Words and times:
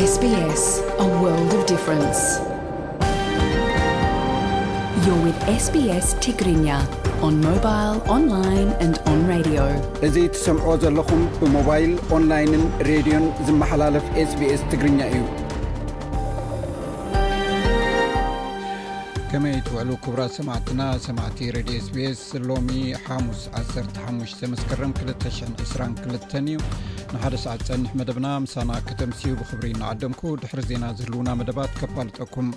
ስስ 0.00 0.12
ዮ 0.26 0.34
ው 1.22 1.30
sቢስ 5.64 6.08
ትግርኛ 6.24 6.66
ኦን 7.26 7.34
ሞባይል 7.46 7.92
ኦንላን 8.14 8.70
ኦን 9.10 9.20
ራድ 9.32 9.48
እዚ 10.08 10.16
ትሰምዕ 10.36 10.68
ዘለኹም 10.84 11.22
ብሞባይል 11.42 11.92
ኦንላይንን 12.18 12.64
ሬድዮን 12.90 13.26
ዝመሓላለፍ 13.48 14.06
sbs 14.30 14.60
ትግርኛ 14.72 15.00
እዩ 15.12 15.22
መይትውዕሉ 19.42 19.90
ክቡራ 20.04 20.22
ሰማዕትና 20.36 20.82
ሰማቲ 21.04 21.38
ረድ 21.54 21.68
sቤስ 21.84 22.20
ሎሚ 22.48 22.70
ሓሙስ15 23.04 24.34
ዘመከረ 24.40 24.80
222 24.90 26.08
እዩ 26.40 26.48
ን1ሰዓ 27.12 27.54
ፀኒሕ 27.68 27.92
መደብና 28.00 28.26
ምሳና 28.46 28.70
ከተምሲዩ 28.88 29.32
ብክብሪ 29.40 29.68
እናዓደምኩ 29.76 30.22
ድሕሪ 30.42 30.62
ዜና 30.70 30.84
ዝህልውና 30.98 31.28
መደባት 31.40 31.72
ከፋልጠኩም 31.80 32.50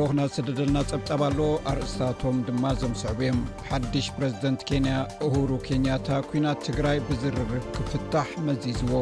ሎክና 0.00 0.20
ስደደልና 0.36 0.78
ፀብጣብ 0.92 1.22
ኣሎዎ 1.30 1.50
ኣርእስታቶም 1.72 2.38
ድማ 2.48 2.64
ዘምስዕብ 2.82 3.18
እዮም 3.24 3.40
ሓድሽ 3.70 4.06
ፕረዚደንት 4.18 4.62
ኬንያ 4.70 4.94
እሁሩ 5.28 5.48
ኬንያታ 5.68 6.08
ኩናት 6.30 6.62
ትግራይ 6.68 7.00
ብዝርርብ 7.08 7.52
ክ 7.74 7.90
ፍታሕ 7.90 8.30
መዚዝዎ 8.48 8.94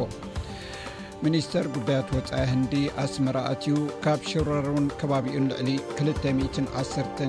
ሚኒስተር 1.24 1.64
ጉዳያት 1.74 2.10
ወፃኢ 2.16 2.44
ህንዲ 2.50 2.74
ኣስመራ 3.02 3.36
ኣትዩ 3.52 3.74
ካብ 4.04 4.20
ሽረሩን 4.30 4.86
ከባቢኡን 5.00 5.48
ልዕሊ 5.50 5.68
2100 6.04 7.28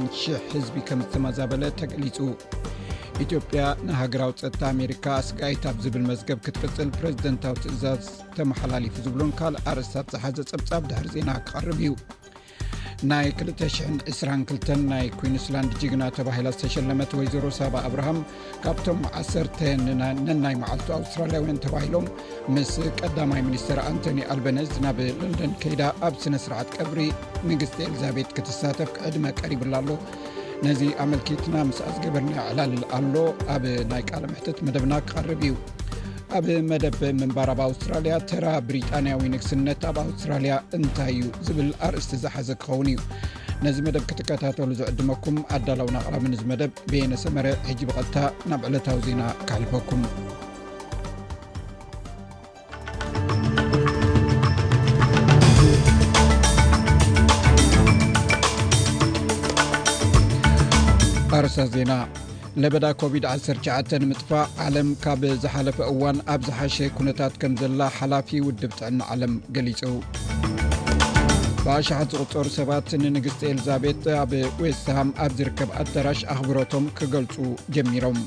ህዝቢ 0.53 0.75
ከም 0.89 0.99
ዝተመዛበለ 1.05 1.63
ተገሊጹ 1.81 2.17
ኢትዮጵያ 3.25 3.63
ንሃገራዊ 3.87 4.31
ፀጥታ 4.43 4.61
ኣሜሪካ 4.75 5.05
ኣስጋይት 5.21 5.65
ኣብ 5.71 5.77
ዝብል 5.85 6.05
መዝገብ 6.11 6.39
ክትፍፅል 6.45 6.91
ፕረዚደንታዊ 6.97 7.55
ትእዛዝ 7.65 8.07
ተመሓላሊፉ 8.37 8.95
ዝብሉን 9.07 9.35
ካልእ 9.41 9.65
ኣርስታት 9.73 10.09
ዝሓዘ 10.15 10.37
ጸብጻብ 10.53 10.81
ድሕር 10.91 11.09
ዜና 11.17 11.29
ክቐርብ 11.47 11.79
እዩ 11.83 11.91
ናይ 13.09 13.27
222 13.39 14.73
ናይ 14.91 15.05
ኩንስላንድ 15.19 15.71
ጅግና 15.81 16.03
ተባላ 16.17 16.47
ዝተሸለመት 16.55 17.11
ወይዘሮ 17.19 17.45
ሳብ 17.57 17.73
ኣብርሃም 17.87 18.17
ካብቶም 18.63 18.99
1ሰተ 19.21 19.57
ነናይ 19.87 20.55
መዓዝቱ 20.63 20.87
ኣውስትራያውያን 20.97 21.61
ተባሂሎም 21.65 22.05
ምስ 22.55 22.71
ቀዳማይ 23.01 23.41
ሚኒስተር 23.47 23.79
ኣንቶኒ 23.89 24.19
ኣልበነዝ 24.33 24.73
ናብ 24.85 24.99
ለንደን 25.21 25.53
ከይዳ 25.63 25.81
ኣብ 26.07 26.15
ስነስርዓት 26.25 26.69
ቀብሪ 26.77 26.99
መንግስቲ 27.51 27.79
ኤሊዛቤት 27.89 28.31
ክትሳተፍ 28.39 28.91
ዕድመ 29.09 29.25
ቀሪብላ 29.41 29.73
ኣሎ 29.83 29.89
ነዚ 30.67 30.81
ኣመልኪትና 31.05 31.55
ምስኣ 31.71 31.87
ዝገበርናዕላል 31.95 32.75
ኣሎ 32.99 33.15
ኣብ 33.55 33.63
ናይ 33.93 34.03
ቃል 34.11 34.25
ምሕትት 34.33 34.57
መደብና 34.67 34.93
ክቀርብ 35.07 35.41
እዩ 35.49 35.55
ኣብ 36.37 36.45
መደብ 36.69 36.97
ምንባር 37.19 37.49
ኣብ 37.53 37.59
ኣውስትራልያ 37.65 38.13
ተራ 38.29 38.45
ብሪጣንያዊ 38.67 39.21
ንግስነት 39.33 39.81
ኣብ 39.89 39.97
ኣውስትራልያ 40.03 40.53
እንታይ 40.77 41.11
እዩ 41.15 41.23
ዝብል 41.45 41.69
ኣርእስቲ 41.87 42.13
ዝሓዘ 42.23 42.47
ክኸውን 42.61 42.87
እዩ 42.91 42.97
ነዚ 43.65 43.77
መደብ 43.87 44.03
ክትከታተሉ 44.11 44.69
ዝዕድመኩም 44.79 45.37
ኣዳለውና 45.57 45.99
ቕላሚ 46.05 46.33
ዚ 46.41 46.45
መደብ 46.53 46.71
ቤየነሰመረ 46.93 47.53
ሕጂ 47.69 47.85
ብቐልታ 47.89 48.29
ናብ 48.49 48.65
ዕለታዊ 48.69 48.99
ዜና 49.09 49.29
ካሕልፈኩም 49.49 50.03
ኣርእሳ 61.39 61.59
ዜና 61.75 61.91
ለበዳ 62.61 62.85
ኮቪድ-19 63.01 63.91
ንምጥፋእ 64.03 64.47
ዓለም 64.63 64.87
ካብ 65.03 65.21
ዝሓለፈ 65.43 65.77
እዋን 65.91 66.17
ኣብ 66.33 66.41
ዝሓሸ 66.47 66.77
ኩነታት 66.97 67.33
ከም 67.41 67.53
ዘላ 67.61 67.81
ሓላፊ 67.97 68.29
ውድብ 68.47 68.71
ጥዕና 68.79 68.99
ዓለም 69.13 69.33
ገሊጹ 69.55 69.81
ብኣሸሓት 71.63 72.11
ዝቕፀሩ 72.17 72.47
ሰባት 72.57 72.89
ንንግስቲ 73.03 73.41
ኤልዛቤት 73.51 74.03
ኣብ 74.23 74.31
ዌስተሃም 74.63 75.09
ኣብ 75.25 75.31
ዝርከብ 75.39 75.69
ኣዳራሽ 75.83 76.21
ኣኽብሮቶም 76.33 76.85
ክገልፁ 76.97 77.35
ጀሚሮም 77.77 78.19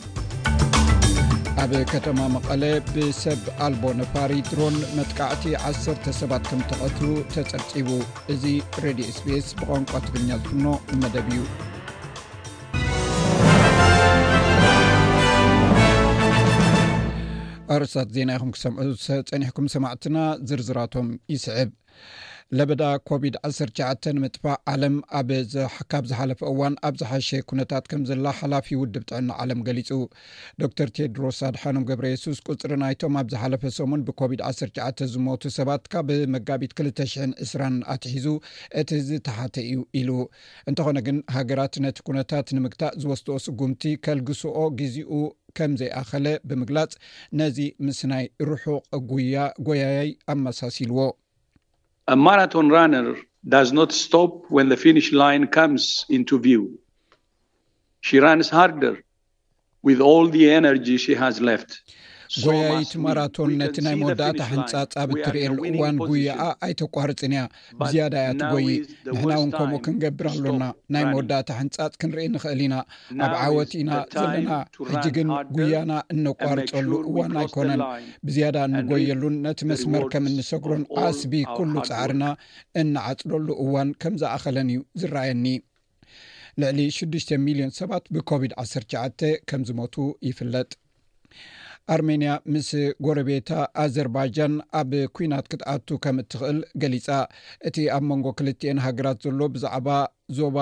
ኣብ 1.65 1.73
ከተማ 1.93 2.19
መቐለ 2.37 2.63
ብሰብ 2.95 3.43
ኣልቦ 3.67 3.83
ነፋሪ 4.01 4.33
ድሮን 4.51 4.77
መጥቃዕቲ 4.97 5.45
10 5.75 6.11
ሰባት 6.21 6.45
ከም 6.53 6.63
ተቐትሉ 6.73 7.11
ተጸርፂቡ 7.35 7.91
እዚ 8.35 8.45
ሬድዮ 8.87 9.09
ስፔስ 9.21 9.49
ብቋንቋ 9.63 9.93
ትግርኛ 10.09 10.31
ዝፍኖ 10.45 10.67
መደብ 11.05 11.29
እዩ 11.35 11.41
ኣርስት 17.75 18.09
ዜና 18.17 18.31
ይኹም 18.37 18.51
ክሰምዑ 18.55 18.87
ፀኒሕኩም 19.31 19.67
ሰማዕትና 19.75 20.17
ዝርዝራቶም 20.49 21.09
ይስዕብ 21.35 21.71
ለበዳ 22.59 22.83
ኮቪድ-19 23.09 24.05
ንምጥፋእ 24.17 24.57
ዓለም 24.73 24.97
ኣካብ 25.19 26.05
ዝሓለፈ 26.11 26.41
እዋን 26.51 26.75
ኣብ 26.89 26.95
ዝሓሸ 27.01 27.29
ኩነታት 27.51 27.85
ከም 27.91 28.03
ዘላ 28.09 28.27
ሓላፊ 28.41 28.69
ውድብ 28.81 29.05
ጥዕና 29.11 29.31
ዓለም 29.43 29.61
ገሊፁ 29.69 29.91
ዶክር 30.63 30.89
ቴድሮስ 30.97 31.39
ኣድሓኖም 31.49 31.87
ገብረ 31.89 32.07
የሱስ 32.13 32.41
ቁፅሪ 32.49 32.73
ናይቶም 32.83 33.17
ኣብ 33.21 33.27
ዝሓለፈ 33.33 33.65
ሰሙን 33.79 34.05
ብኮቪድ-19 34.11 35.03
ዝሞቱ 35.15 35.43
ሰባት 35.59 35.89
ካብ 35.95 36.11
መጋቢት 36.35 36.75
200 36.83 37.27
2ስ 37.41 37.55
ኣትሒዙ 37.95 38.29
እቲ 38.83 38.91
ዝተሓተ 39.09 39.55
እዩ 39.73 39.81
ኢሉ 40.03 40.11
እንተኾነ 40.73 40.99
ግን 41.09 41.19
ሃገራት 41.39 41.75
ነቲ 41.87 41.99
ኩነታት 42.11 42.55
ንምግታእ 42.59 42.95
ዝወስትኦ 43.05 43.39
ስጉምቲ 43.47 43.83
ከልግስኦ 44.07 44.57
ግዜኡ 44.83 45.13
ከም 45.59 45.75
ዘይኣኸለ 45.83 46.27
ብምግላፅ 46.51 46.93
ነዚ 47.41 47.59
ምስ 47.89 48.03
ናይ 48.13 48.25
ርሑቅ 48.51 48.85
ጎያያይ 49.67 50.11
ኣመሳሲልዎ 50.35 51.03
a 52.07 52.17
marathon 52.17 52.69
runner 52.69 53.17
does 53.49 53.73
not 53.73 53.91
stop 53.93 54.43
when 54.51 54.69
the 54.69 54.77
finish 54.77 55.11
line 55.13 55.47
comes 55.47 56.05
into 56.11 56.39
view 56.39 56.79
she 58.03 58.19
runs 58.19 58.49
harder 58.51 59.03
with 59.83 60.01
all 60.01 60.29
the 60.29 60.51
energy 60.51 60.97
she 60.99 61.15
has 61.15 61.41
left 61.41 61.81
ጎያይት 62.43 62.93
ማራቶን 63.05 63.51
ነቲ 63.63 63.77
ናይ 63.87 63.95
መወዳእታ 64.01 64.41
ህንጻፅ 64.53 64.93
ኣብ 65.03 65.11
እትርየሉ 65.17 65.59
እዋን 65.71 65.97
ጉያኣ 66.11 66.41
ኣይተቋርፅን 66.67 67.33
እያ 67.37 67.43
ብዝያዳ 67.81 68.15
ያ 68.27 68.31
ትጎይ 68.41 68.67
ንሕና 69.15 69.33
እውን 69.39 69.51
ከምኡ 69.57 69.77
ክንገብር 69.87 70.29
ኣሎና 70.35 70.65
ናይ 70.95 71.05
መወዳእታ 71.11 71.51
ሕንጻፅ 71.61 71.93
ክንርኢ 72.03 72.27
ንክእል 72.35 72.61
ኢና 72.67 72.75
ኣብ 73.27 73.35
ዓወት 73.47 73.73
ኢና 73.81 73.91
ዘለና 74.17 74.51
ሕጂ 74.93 75.05
ግን 75.19 75.31
ጉያና 75.59 75.93
እነቋርፀሉ 76.15 76.91
እዋን 77.11 77.35
ኣይኮነን 77.43 77.83
ብዝያዳ 78.29 78.57
እንጎየሉን 78.71 79.37
ነቲ 79.47 79.61
መስመር 79.73 80.05
ከም 80.15 80.27
እንሰግሮን 80.33 80.85
ዓስቢ 81.05 81.33
ኩሉ 81.57 81.75
ፃዕርና 81.91 82.25
እናዓፅለሉ 82.83 83.49
እዋን 83.67 83.91
ከም 84.05 84.17
ዝኣኸለን 84.23 84.71
እዩ 84.75 84.81
ዝረኣየኒ 85.03 85.47
ልዕሊ 86.63 86.79
6ዱሽ 86.97 87.25
ሚሊዮን 87.47 87.73
ሰባት 87.79 88.05
ብኮቪድ-1ሸ 88.15 88.83
ከምዝሞቱ 89.51 89.95
ይፍለጥ 90.27 90.69
ኣርሜንያ 91.93 92.29
ምስ 92.53 92.69
ጎረቤታ 93.07 93.51
ኣዘርባይጃን 93.85 94.53
ኣብ 94.81 94.93
ኩናት 95.17 95.47
ክትኣቱ 95.53 95.89
ከም 96.05 96.17
እትኽእል 96.23 96.61
ገሊጻ 96.83 97.09
እቲ 97.69 97.77
ኣብ 97.97 98.05
መንጎ 98.11 98.27
ክልትኤን 98.39 98.79
ሃገራት 98.87 99.19
ዘሎ 99.25 99.41
ብዛዕባ 99.55 99.89
ዞባ 100.39 100.59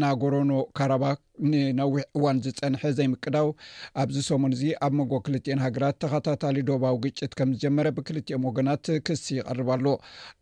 ናጎረኖ 0.00 0.52
ካረባክ 0.78 1.18
ንነዊሕ 1.50 2.00
እዋን 2.16 2.38
ዝፀንሐ 2.44 2.80
ዘይምቅዳው 2.96 3.48
ኣብዚ 4.02 4.16
ሰሙን 4.28 4.54
እዚ 4.56 4.62
ኣብ 4.86 4.92
መንጎ 4.98 5.12
ክልትኤን 5.26 5.60
ሃገራት 5.64 5.96
ተኸታታሊ 6.02 6.56
ዶባዊ 6.70 6.96
ግጭት 7.04 7.32
ከም 7.38 7.50
ዝጀመረ 7.54 7.92
ብክልትኤን 7.98 8.44
ወገናት 8.48 8.88
ክሲ 9.06 9.24
ይቐርባኣሎ 9.38 9.86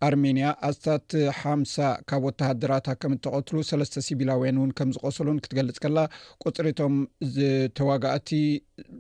ኣርሜንያ 0.09 0.47
ኣስታት 0.69 1.09
ሓምሳ 1.41 1.75
ካብ 2.13 2.25
ወ 2.29 2.33
ተሃድራታ 2.43 2.87
ከም 3.03 3.15
እተቀትሉ 3.19 3.59
ሰለስተ 3.71 4.05
ሲቢላውያን 4.09 4.59
እውን 4.63 4.73
ከም 4.81 4.91
ዝቆሰሉን 4.97 5.39
ክትገልጽ 5.45 5.79
ከላ 5.85 5.99
ቁፅሪቶም 6.47 6.97
ዝተዋጋእቲ 7.37 8.31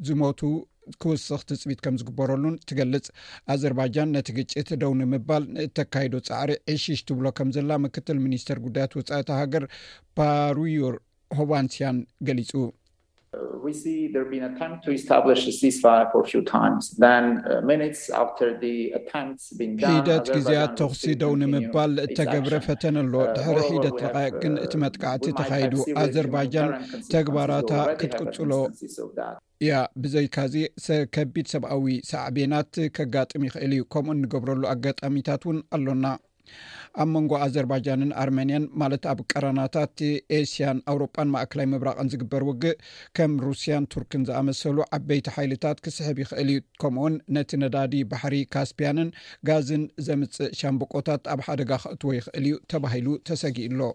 ዝሞቱ 0.08 0.42
ክውስኽ 1.02 1.38
ትፅኢት 1.50 1.80
ከም 1.84 1.94
ዝግበረሉን 2.00 2.56
ትገልጽ 2.68 3.06
ኣዘርባይጃን 3.54 4.08
ነቲ 4.16 4.28
ግጭት 4.38 4.68
ደው 4.82 4.92
ንምባል 5.00 5.42
ንእተካይዱ 5.56 6.12
ፃዕሪ 6.28 6.50
ዕሽሽ 6.74 7.00
ትብሎ 7.10 7.26
ከም 7.40 7.48
ዘላ 7.56 7.70
ምክትል 7.86 8.18
ሚኒስተር 8.28 8.58
ጉዳያት 8.68 8.92
ወኢት 9.00 9.28
ሃገር 9.40 9.64
ፓሩዮር 10.20 10.94
ሆባንስያን 11.40 11.98
ገሊፁ 12.28 12.52
ሒደት 13.66 14.64
ግዜያ 20.34 20.60
ተክሲ 20.80 21.02
ደው 21.22 21.32
ንምባል 21.40 21.90
ንእተገብረ 22.00 22.54
ፈተነ 22.66 22.96
ኣሎ 23.06 23.14
uh, 23.22 23.26
ድሕሪ 23.38 23.58
ሒደት 23.76 23.96
ለቀየቅ 24.04 24.34
ግን 24.44 24.54
እቲ 24.66 24.74
uh, 24.78 24.82
መጥካዕቲ 24.84 25.24
ተካይዱ 25.40 25.74
ኣዘርባይጃን 26.04 26.70
ተግባራታ 27.14 27.72
ክትቅፅሎ 28.02 28.50
እያ 29.62 29.72
ብዘይካዚ 30.02 30.54
ከቢድ 31.14 31.46
ሰብኣዊ 31.52 31.84
ሳዕቤናት 32.10 32.72
ከጋጥም 32.96 33.42
ይክእል 33.46 33.72
እዩ 33.76 33.82
ከምኡ 33.94 34.14
ንገብረሉ 34.22 34.62
ኣጋጣሚታት 34.72 35.42
እውን 35.46 35.58
ኣሎና 35.76 36.06
ኣብ 37.02 37.08
መንጎ 37.12 37.30
ኣዘርባጃንን 37.44 38.10
ኣርሜንያን 38.22 38.64
ማለት 38.80 39.04
ኣብ 39.12 39.18
ቀረናታት 39.32 39.96
ኤስያን 40.38 40.78
ኣውሮጳን 40.92 41.30
ማእከላይ 41.34 41.66
ምብራቅን 41.74 42.10
ዝግበር 42.14 42.42
ውግእ 42.48 42.76
ከም 43.18 43.32
ሩስያን 43.46 43.88
ቱርክን 43.92 44.24
ዝኣመሰሉ 44.30 44.76
ዓበይቲ 44.98 45.28
ሓይልታት 45.36 45.78
ክስሕብ 45.86 46.18
ይኽእል 46.24 46.50
እዩ 46.54 46.60
ከምኡውን 46.82 47.16
ነቲ 47.36 47.50
ነዳዲ 47.62 47.94
ባሕሪ 48.10 48.36
ካስፕያንን 48.56 49.10
ጋዝን 49.50 49.84
ዘምፅእ 50.08 50.52
ሻምብቆታት 50.62 51.24
ኣብ 51.34 51.42
ሓደጋ 51.48 51.72
ክእትዎ 51.84 52.12
ይክእል 52.18 52.46
እዩ 52.50 52.56
ተባሂሉ 52.74 53.08
ተሰጊእ 53.30 53.70
ሎ 53.80 53.92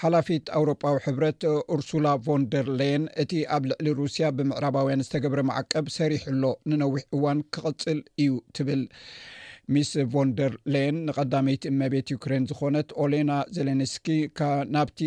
ሓላፊት 0.00 0.46
ኣውሮጳዊ 0.58 0.96
ሕብረት 1.04 1.40
ርሱላ 1.78 2.06
ቨን 2.26 2.42
ደርለየን 2.52 3.04
እቲ 3.22 3.32
ኣብ 3.54 3.62
ልዕሊ 3.68 3.88
ሩስያ 4.00 4.26
ብምዕራባውያን 4.38 5.04
ዝተገብረ 5.06 5.40
መዓቀብ 5.48 5.86
ሰሪሕ 5.98 6.22
ሎ 6.42 6.52
ንነዊሕ 6.70 7.02
እዋን 7.16 7.38
ክቕፅል 7.54 7.98
እዩ 8.24 8.30
ትብል 8.56 8.82
ሚስ 9.74 9.88
ቨን 10.12 10.28
ደር 10.36 10.52
ለን 10.74 10.94
ንቐዳመይቲ 11.06 11.64
መቤት 11.80 12.08
ዩክሬን 12.12 12.44
ዝኮነት 12.50 12.90
ኦሌና 13.04 13.32
ዘሌነስ 13.56 13.92
ናብቲ 14.74 15.00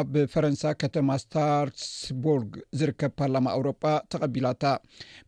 ኣብ 0.00 0.12
ፈረንሳ 0.32 0.62
ከተማ 0.82 1.08
ስታርስቦርግ 1.22 2.54
ዝርከብ 2.80 3.12
ፓርላማ 3.22 3.48
ኣውሮጳ 3.56 3.84
ተቐቢላታ 4.12 4.64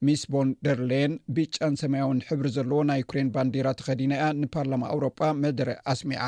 ሚስ 0.08 0.22
ቮንደር 0.36 0.78
ላን 0.92 1.14
ቢጫን 1.38 1.74
ሰማያዊን 1.82 2.22
ሕብሪ 2.28 2.46
ዘለዎ 2.56 2.78
ናይ 2.90 3.00
ዩክሬን 3.04 3.28
ባንዴራ 3.34 3.68
ተኸዲና 3.80 4.12
እያ 4.20 4.28
ንፓርላማ 4.40 4.84
ኣውሮጳ 4.94 5.20
መደረ 5.42 5.68
ኣስሚዓ 5.94 6.24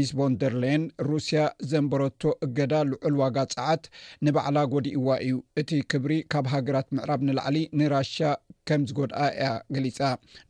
ሚስ 0.00 0.12
ቮንደር 0.20 0.56
ላን 0.64 0.86
ሩስያ 1.10 1.44
ዘንበረቶ 1.72 2.22
እገዳ 2.48 2.74
ልዑል 2.92 3.16
ዋጋ 3.22 3.38
ፀዓት 3.56 3.84
ንበዕላ 4.26 4.58
ጎዲእዋ 4.76 5.08
እዩ 5.26 5.36
እቲ 5.62 5.70
ክብሪ 5.92 6.12
ካብ 6.34 6.48
ሃገራት 6.56 6.90
ምዕራብ 6.96 7.20
ንላዕሊ 7.30 7.58
ንራሽያ 7.82 8.30
ከም 8.70 8.82
ዝጎድኣ 8.88 9.20
እያ 9.36 9.46
ገሊፃ 9.74 9.96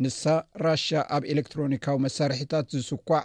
ንሳ 0.04 0.22
ራሽ 0.68 0.86
ኣብ 1.16 1.24
ኤሌክትሮኒካዊ 1.34 1.96
መሳርሒታት 2.06 2.66
ዝስኳዕ 2.74 3.22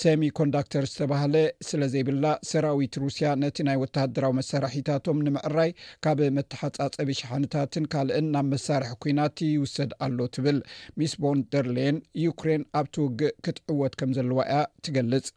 ሰሚኮንዳክተር 0.00 0.84
ዝተባሃለ 0.90 1.34
ስለዘይብላ 1.68 2.26
ሰራዊት 2.50 2.94
ሩስያ 3.02 3.30
ነቲ 3.40 3.56
ናይ 3.68 3.76
ወተሃደራዊ 3.82 4.32
መሳርሒታቶም 4.38 5.18
ንምዕራይ 5.26 5.70
ካብ 6.04 6.20
መተሓፃፀብ 6.36 7.08
ሻሓንታትን 7.18 7.86
ካልእን 7.94 8.28
ናብ 8.36 8.46
መሳርሒ 8.54 8.88
ኩናት 9.04 9.36
ይውሰድ 9.48 9.90
ኣሎ 10.06 10.18
ትብል 10.36 10.60
ሚስ 11.00 11.14
ቦንደርሌን 11.24 11.98
ዩክሬን 12.26 12.64
ኣብ 12.80 12.86
ትውግእ 12.96 13.34
ክትዕወት 13.46 13.96
ከም 14.02 14.12
ዘለዋ 14.18 14.40
እያ 14.48 14.64
ትገልፅኣ 14.88 15.28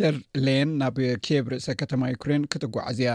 ደርሌን 0.00 0.70
ናብ 0.80 0.98
ኬብ 1.26 1.48
ርእሰ 1.52 1.68
ከተማ 1.80 2.08
ዩክሬን 2.14 2.44
ክትጓዓዝያ 2.52 3.10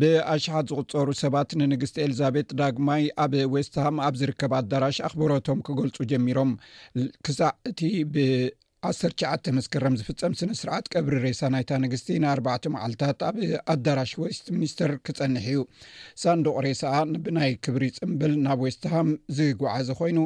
ብኣሸሓት 0.00 0.66
ዝቅፀሩ 0.72 1.10
ሰባት 1.22 1.50
ንንግስቲ 1.62 1.96
ኤልዛቤት 2.06 2.48
ዳግማይ 2.60 3.04
ኣብ 3.24 3.34
ወስትሃም 3.54 3.96
ኣብ 4.08 4.14
ዝርከብ 4.22 4.52
ኣዳራሽ 4.60 4.96
ኣክብሮቶም 5.08 5.60
ክገልፁ 5.68 5.96
ጀሚሮም 6.12 6.50
ክሳዕ 7.26 7.52
እቲ 7.70 7.80
ብ 8.14 8.28
1ሰርት 8.86 9.14
ሸዓተ 9.20 9.44
መስከረም 9.58 9.94
ዝፍፀም 9.98 10.32
ስነ 10.38 10.50
ስርዓት 10.60 10.86
ቀብሪ 10.94 11.14
ሬሳ 11.24 11.40
ናይታ 11.52 11.70
ንግስቲ 11.84 12.08
ንኣርባዕተ 12.22 12.64
መዓልታት 12.74 13.20
ኣብ 13.28 13.36
ኣዳራሽ 13.74 14.12
ወስት 14.22 14.44
ሚኒስተር 14.54 14.90
ክፀኒሕ 15.08 15.46
እዩ 15.52 15.60
ሳንዶቅ 16.22 16.54
ሬሳ 16.66 16.82
ብናይ 17.26 17.52
ክብሪ 17.66 17.84
ፅምብል 17.98 18.34
ናብ 18.46 18.60
ወስት 18.66 18.84
ሃም 18.94 19.08
ዝጓዓዘ 19.38 19.88
ኮይኑ 20.00 20.18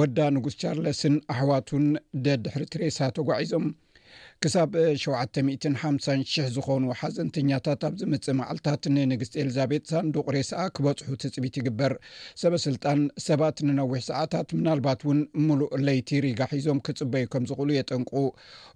ወዳ 0.00 0.18
ንጉስ 0.38 0.56
ቻርለስን 0.64 1.16
ኣሕዋቱን 1.36 1.86
ደ 2.26 2.36
ድሕሪቲ 2.46 2.74
ሬሳ 2.86 2.98
ተጓዒዞም 3.18 3.66
ክሳብ 4.44 4.72
7ሓ00 5.02 6.48
ዝኾኑ 6.54 6.82
ሓዘንተኛታት 7.00 7.82
ኣብ 7.86 7.94
ዚ 8.00 8.08
ምፅእ 8.12 8.34
መዓልታት 8.40 8.82
ንንግስቲ 8.94 9.34
ኤልዛቤት 9.42 9.84
ሳንዱቑሬስኣ 9.92 10.60
ክበፅሑ 10.76 11.12
ትፅቢት 11.22 11.54
ይግበር 11.60 11.92
ሰበ 12.40 12.52
ስልጣን 12.66 13.00
ሰባት 13.28 13.56
ንነዊሕ 13.68 14.00
ሰዓታት 14.10 14.48
ምናልባት 14.58 15.00
እውን 15.06 15.20
ሙሉእ 15.46 15.70
ለይቲሪጋ 15.86 16.40
ሒዞም 16.52 16.82
ክፅበዩ 16.88 17.24
ከም 17.34 17.46
ዝኽእሉ 17.50 17.70
የጠንቁ 17.78 18.12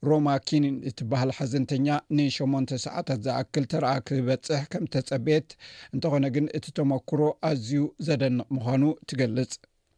ሮማ 0.08 0.28
ኪኒን 0.50 0.78
እትበሃል 0.90 1.32
ሓዘንተኛ 1.38 1.88
ን8ሞን 2.18 2.66
ሰዓታት 2.86 3.20
ዝኣክል 3.26 3.66
ተረአ 3.74 3.94
ክበፅሕ 4.10 4.62
ከም 4.74 4.86
ተፀበት 4.94 5.48
እንተኾነ 5.94 6.24
ግን 6.36 6.48
እቲ 6.60 6.64
ተመክሮ 6.80 7.20
ኣዝዩ 7.50 7.84
ዘደንቕ 8.08 8.48
ምዃኑ 8.58 8.84
ትገልጽ 9.12 9.54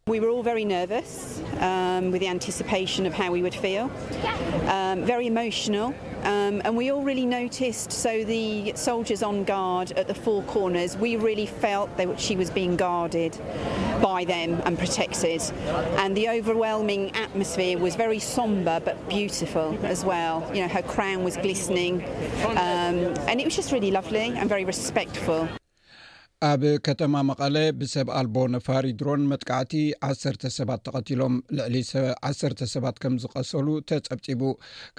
we 0.09 0.19
were 0.19 0.31
all 0.31 0.43
very 0.43 0.65
nervous 0.65 1.41
um, 1.61 2.11
with 2.11 2.21
the 2.21 2.27
anticipation 2.27 3.07
of 3.07 3.15
how 3.15 3.31
we 3.31 3.41
would 3.41 3.55
feel 3.55 3.89
um, 4.67 5.05
very 5.05 5.29
emotional 5.29 5.95
um, 6.25 6.61
and 6.65 6.77
we 6.77 6.91
all 6.91 7.03
really 7.05 7.25
noticed 7.25 7.93
so 7.93 8.25
the 8.25 8.73
soldiers 8.75 9.23
on 9.23 9.45
guard 9.45 9.93
at 9.93 10.09
the 10.09 10.15
for 10.15 10.43
corners 10.43 10.97
we 10.97 11.15
really 11.15 11.47
felta 11.47 12.13
she 12.19 12.35
was 12.35 12.51
being 12.51 12.75
guarded 12.77 13.31
by 14.03 14.25
them 14.25 14.61
and 14.65 14.77
protected 14.77 15.41
and 16.01 16.17
the 16.17 16.29
overwhelming 16.29 17.15
atmosphere 17.15 17.79
was 17.79 17.95
very 17.95 18.19
sombre 18.19 18.83
but 18.85 19.09
beautiful 19.09 19.79
as 19.85 20.05
well 20.05 20.41
her 20.57 20.83
crown 20.83 21.23
was 21.23 21.37
glistening 21.37 22.03
and 22.57 23.41
it 23.41 23.45
was 23.45 23.55
just 23.55 23.71
really 23.71 23.93
lovely 23.93 24.19
and 24.19 24.49
very 24.49 24.65
respectful 24.65 25.49
ኣብ 26.47 26.63
ከተማ 26.87 27.17
መቐለ 27.29 27.57
ብሰብ 27.81 28.09
ኣልቦ 28.19 28.37
ነፋሪ 28.55 28.87
ድሮን 29.01 29.23
መጥቃዕቲ 29.33 29.75
1ሰተ 30.07 30.43
ሰባት 30.57 30.81
ተቐትሎም 30.87 31.35
ልዕሊ 31.57 31.75
1ሰርተ 32.29 32.61
ሰባት 32.73 32.97
ከም 33.03 33.15
ዝቀሰሉ 33.25 33.69
ተፀብፂቡ 33.89 34.41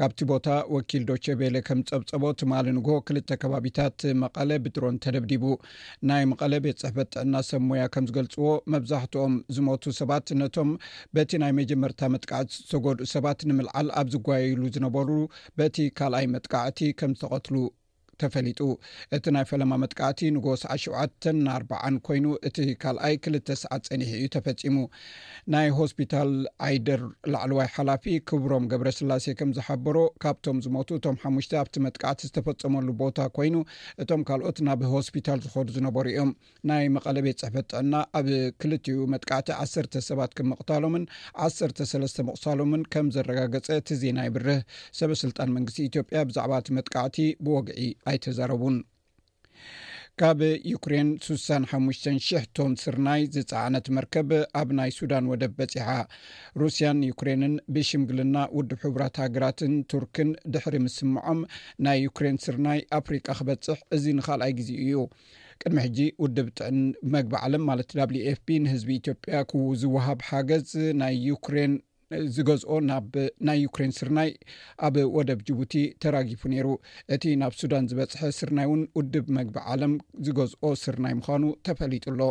ካብቲ 0.01 0.19
ቦታ 0.29 0.47
ወኪል 0.75 1.03
ዶቸ 1.09 1.25
ቤለ 1.41 1.55
ከም 1.69 1.79
ዝፀብፀቦ 1.89 2.23
ትማሊ 2.41 2.67
ንግ 2.77 2.87
ክልተ 3.09 3.29
ከባቢታት 3.41 3.97
መቐለ 4.23 4.49
ብድሮን 4.65 5.01
ተደብዲቡ 5.07 5.43
ናይ 6.11 6.23
መቐለ 6.31 6.53
ቤት 6.67 6.79
ፅሕፈት 6.85 7.11
ጥዕና 7.15 7.35
ሰብሙያ 7.49 7.83
ከም 7.95 8.07
ዝገልፅዎ 8.11 8.47
መብዛሕትኦም 8.75 9.35
ዝሞቱ 9.57 9.83
ሰባት 10.01 10.27
ነቶም 10.43 10.71
በቲ 11.17 11.31
ናይ 11.45 11.53
መጀመርታ 11.61 11.99
መጥቃዕቲ 12.17 12.51
ዝተጎድኡ 12.61 13.09
ሰባት 13.17 13.39
ንምልዓል 13.51 13.89
ኣብ 14.01 14.09
ዝጓየሉ 14.15 14.63
ዝነበሩ 14.77 15.09
በቲ 15.59 15.75
ካልኣይ 15.99 16.27
መጥቃዕቲ 16.35 16.79
ከም 17.01 17.13
ዝተቐትሉ 17.21 17.55
ተፈሊጡ 18.21 18.59
እቲ 19.15 19.25
ናይ 19.35 19.45
ፈለማ 19.51 19.73
መጥቃዕቲ 19.83 20.21
ንጎ 20.35 20.47
ሳዓ 20.61 20.75
ሸተ 20.83 21.23
ና 21.45 21.55
ኣ0 21.87 21.95
ኮይኑ 22.07 22.25
እቲ 22.47 22.57
ካልኣይ 22.83 23.15
ክልተ 23.23 23.47
ሰዓት 23.63 23.83
ፀኒሕ 23.91 24.09
እዩ 24.17 24.25
ተፈፂሙ 24.35 24.77
ናይ 25.53 25.67
ሆስፒታል 25.79 26.31
ኣይደር 26.67 27.01
ላዕለዋይ 27.33 27.69
ሓላፊ 27.75 28.05
ክብሮም 28.31 28.65
ገብረ 28.73 28.89
ስላሴ 28.99 29.25
ከም 29.39 29.51
ዝሓበሮ 29.57 29.97
ካብቶም 30.25 30.59
ዝሞቱ 30.65 30.89
እቶም 30.99 31.17
ሓሙሽተ 31.23 31.53
ኣብቲ 31.63 31.75
መጥቃዕቲ 31.87 32.21
ዝተፈፀመሉ 32.29 32.87
ቦታ 33.03 33.17
ኮይኑ 33.37 33.55
እቶም 34.05 34.21
ካልኦት 34.29 34.59
ናብ 34.69 34.83
ሆስፒታል 34.93 35.39
ዝኾዱ 35.45 35.67
ዝነበሩ 35.77 36.05
እዮም 36.13 36.31
ናይ 36.71 36.85
መቐለ 36.97 37.17
ቤት 37.27 37.39
ፅሕፈት 37.43 37.67
ጥዕና 37.73 37.95
ኣብ 38.19 38.27
ክልትኡ 38.61 38.99
መጥቃዕቲ 39.15 39.47
1ሰተ 39.65 39.93
ሰባት 40.09 40.31
ክም 40.39 40.47
ምቕታሎምን 40.53 41.03
1ሰሰለስተ 41.47 42.25
መቕሳሎምን 42.29 42.81
ከም 42.95 43.07
ዘረጋገፀ 43.17 43.69
ቲ 43.87 43.97
ዜናይ 44.01 44.29
ብርህ 44.35 44.61
ሰበስልጣን 45.01 45.51
መንግስቲ 45.57 45.79
ኢትዮ 45.89 46.01
ያ 46.17 46.21
ብዛዕባ 46.29 46.53
እቲ 46.63 46.69
መጥቃዕቲ 46.79 47.17
ብወግዒ 47.45 47.79
ኣይ 48.11 48.17
ተዛረቡን 48.23 48.77
ካብ 50.21 50.39
ዩክሬን 50.71 51.07
6ሳ 51.25 51.47
ሓሙሽተን 51.69 52.17
0ሕ 52.25 52.41
ቶን 52.57 52.73
ስርናይ 52.81 53.21
ዝፀዕነት 53.35 53.85
መርከብ 53.97 54.29
ኣብ 54.59 54.69
ናይ 54.79 54.91
ሱዳን 54.97 55.29
ወደብ 55.31 55.53
በፂሓ 55.59 55.87
ሩስያን 56.61 56.99
ዩክሬንን 57.09 57.53
ብሽምግልና 57.75 58.35
ውድብ 58.57 58.77
ሕቡራት 58.83 59.15
ሃገራትን 59.23 59.73
ቱርክን 59.93 60.29
ድሕሪ 60.55 60.75
ምስምዖም 60.85 61.39
ናይ 61.87 61.97
ዩክሬን 62.07 62.37
ስርናይ 62.45 62.81
ኣፍሪካ 62.99 63.27
ክበፅሕ 63.39 63.79
እዚ 63.97 64.05
ንካልኣይ 64.19 64.53
ግዜ 64.59 64.69
እዩ 64.85 65.01
ቅድሚ 65.63 65.77
ሕጂ 65.85 65.97
ውድብ 66.25 66.47
ጥዕን 66.59 66.79
መግቢ 67.15 67.33
ዓለም 67.45 67.65
ማለት 67.71 67.91
ፍፒ 68.43 68.47
ንህዝቢ 68.65 68.91
ኢትዮጵያ 69.01 69.41
ክዝወሃብ 69.51 70.21
ሓገዝ 70.29 70.69
ናይ 71.01 71.15
ዩክሬን 71.31 71.73
ዝገዝኦ 72.35 72.73
ናብ 72.89 73.13
ናይ 73.47 73.57
ዩክሬን 73.65 73.91
ስርናይ 73.97 74.31
ኣብ 74.87 74.95
ወደብ 75.17 75.39
ጅቡቲ 75.47 75.73
ተራጊፉ 76.03 76.41
ነይሩ 76.53 76.67
እቲ 77.15 77.23
ናብ 77.41 77.53
ሱዳን 77.59 77.87
ዝበፅሐ 77.91 78.21
ስርናይ 78.39 78.67
እውን 78.69 78.81
ውድብ 78.99 79.27
መግቢ 79.37 79.57
ዓለም 79.73 79.93
ዝገዝኦ 80.27 80.65
ስርናይ 80.83 81.15
ምዃኑ 81.21 81.43
ተፈሊጡኣሎ 81.67 82.21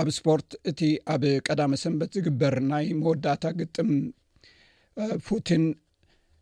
ኣብ 0.00 0.08
ስፖርት 0.18 0.50
እቲ 0.70 0.80
ኣብ 1.14 1.22
ቀዳመ 1.48 1.72
ሰንበት 1.84 2.10
ዝግበር 2.18 2.56
ናይ 2.72 2.86
መወዳእታ 3.02 3.44
ግጥም 3.60 3.90
ፉቲን 5.26 5.62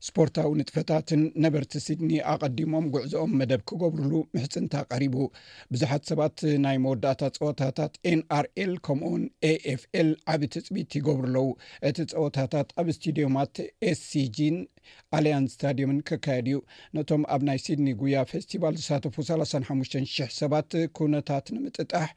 ስፖርታዊ 0.07 0.49
ንጥፈታትን 0.59 1.23
ነበርቲ 1.45 1.75
ሲድኒ 1.85 2.11
ኣቀዲሞም 2.33 2.87
ጉዕዝኦም 2.95 3.33
መደብ 3.41 3.63
ክገብሩሉ 3.69 4.13
ምሕፅንታ 4.35 4.75
ቀሪቡ 4.93 5.15
ብዙሓት 5.73 6.03
ሰባት 6.11 6.37
ናይ 6.65 6.77
መወዳእታ 6.85 7.23
ፀወታታት 7.39 7.93
ኤን 8.11 8.21
አር 8.39 8.47
ኤል 8.65 8.73
ከምኡውን 8.89 9.25
ኤ 9.51 9.53
ኤፍ 9.75 9.83
ኤል 10.01 10.11
ዓብዪ 10.35 10.49
ትፅቢት 10.57 10.91
ይገብሩ 10.99 11.25
ኣለዉ 11.31 11.47
እቲ 11.91 11.99
ፀወታታት 12.15 12.69
ኣብ 12.83 12.87
እስትድዮማት 12.95 13.55
ኤስ 13.91 14.01
ሲጂን 14.13 14.59
ኣልያንስ 15.19 15.53
ስታድዮምን 15.57 16.01
ክካየድ 16.11 16.47
እዩ 16.53 16.59
ነቶም 16.99 17.25
ኣብ 17.37 17.43
ናይ 17.51 17.61
ሲድኒ 17.67 17.89
ጉያ 18.03 18.27
ፌስቲቫል 18.35 18.77
ዝሳተፉ 18.83 19.17
3ላሳ 19.31 19.53
ሓሙሽተን 19.71 20.07
0ሽሕ 20.17 20.31
ሰባት 20.41 20.71
ኩነታት 20.99 21.47
ንምጥጣሕ 21.57 22.09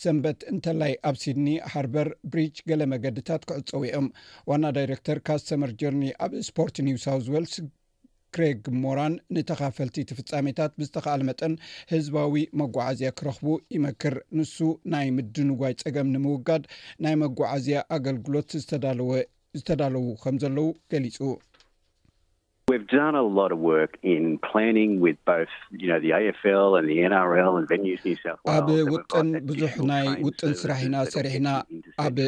ሰንበት 0.00 0.40
እንተላይ 0.52 0.92
ኣብ 1.08 1.16
ሲድኒ 1.22 1.48
ሃርበር 1.72 2.08
ብሪጅ 2.32 2.56
ገሌ 2.68 2.82
መገድታት 2.92 3.42
ክዕፀዊኦም 3.48 4.06
ዋና 4.50 4.64
ዳይረክተር 4.76 5.18
ካስተመር 5.28 5.70
ጆርኒ 5.80 6.04
ኣብ 6.26 6.32
ስፖርት 6.48 6.76
ኒውሳው 6.86 7.18
ወልስ 7.34 7.54
ክሬግ 8.36 8.60
ሞራን 8.82 9.14
ንተካፈልቲ 9.36 9.96
ቲ 10.10 10.16
ፍፃሜታት 10.18 10.72
ብዝተካለ 10.80 11.20
መጠን 11.30 11.54
ህዝባዊ 11.92 12.34
መጓዓዝያ 12.60 13.08
ክረኽቡ 13.18 13.48
ይመክር 13.76 14.14
ንሱ 14.38 14.56
ናይ 14.94 15.06
ምድንጓይ 15.16 15.74
ፀገም 15.84 16.12
ንምውጋድ 16.14 16.64
ናይ 17.06 17.16
መጓዓዝያ 17.24 17.80
ኣገልግሎት 17.98 18.50
ዝተዳለወ 18.62 19.12
ዝተዳለዉ 19.60 20.04
ከም 20.22 20.36
ዘለዉ 20.42 20.68
ገሊፁ 20.92 21.18
ኣብ 28.52 28.68
ውጥን 28.92 29.30
ብዙሕ 29.48 29.72
ናይ 29.90 30.06
ውጥን 30.26 30.52
ስራሕ 30.62 30.80
ኢና 30.88 30.96
ሰሪሕና 31.16 31.48
ኣብኤ 32.06 32.26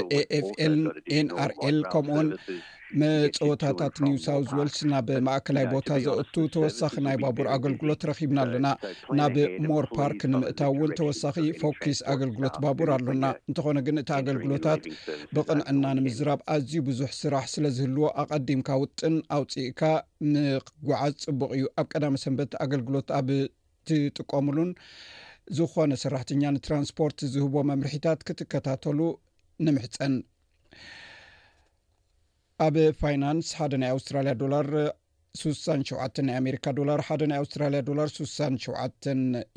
ፍልን 0.53 0.83
ኤንአርል 1.19 1.79
ከምኡኡን 1.93 2.29
መፀወታታት 3.01 3.95
ኒውሳው 4.05 4.41
ወልስ 4.59 4.79
ናብ 4.91 5.09
ማእከላይ 5.27 5.65
ቦታ 5.73 5.89
ዘእቱ 6.05 6.35
ተወሳኺ 6.55 6.95
ናይ 7.07 7.17
ባቡር 7.23 7.47
ኣገልግሎት 7.55 8.03
ረኪብና 8.11 8.39
ኣለና 8.47 8.67
ናብ 9.19 9.37
ሞር 9.69 9.87
ፓርክ 9.97 10.21
ንምእታ 10.33 10.61
እውን 10.73 10.93
ተወሳኺ 11.01 11.35
ፎኪስ 11.61 12.01
ኣገልግሎት 12.13 12.57
ባቡር 12.65 12.91
ኣሎና 12.97 13.25
እንትኾነ 13.49 13.77
ግን 13.87 13.99
እቲ 14.03 14.11
ኣገልግሎታት 14.21 14.83
ብቕንዕና 15.37 15.83
ንምዝራብ 15.99 16.43
ኣዝዩ 16.55 16.75
ብዙሕ 16.91 17.11
ስራሕ 17.23 17.45
ስለዝህልዎ 17.55 18.05
ኣቐዲምካ 18.25 18.71
ውጥን 18.85 19.17
ኣውፅኢእካ 19.39 19.83
ምጓዓዝ 20.33 21.17
ፅቡቅ 21.29 21.51
እዩ 21.59 21.65
ኣብ 21.83 21.89
ቀዳመ 21.95 22.15
ሰንበት 22.25 22.55
ኣገልግሎት 22.65 23.09
ኣብ 23.21 23.29
ትጥቀሙሉን 23.89 24.71
ዝኾነ 25.57 25.93
ሰራሕተኛ 26.05 26.43
ንትራንስፖርት 26.59 27.19
ዝህቦ 27.33 27.55
መምርሒታት 27.71 28.21
ክትከታተሉ 28.29 29.01
ንምሕፀን 29.67 30.15
ኣብ 32.65 32.77
ፋይናንስ 33.01 33.47
ሓደ 33.59 33.73
ናይ 33.83 33.91
ኣውስትራልያ 33.95 34.33
ዶላር 34.43 34.67
6ሳ 35.39 35.65
ሸ 36.15 36.19
ናይ 36.27 36.37
ኣሜሪካ 36.41 36.67
ዶላር 36.79 37.01
ሓደ 37.07 37.23
ናይ 37.31 37.39
ኣውስትራልያ 37.43 37.81
ዶላር 37.89 38.09
6ሳ7 38.13 39.17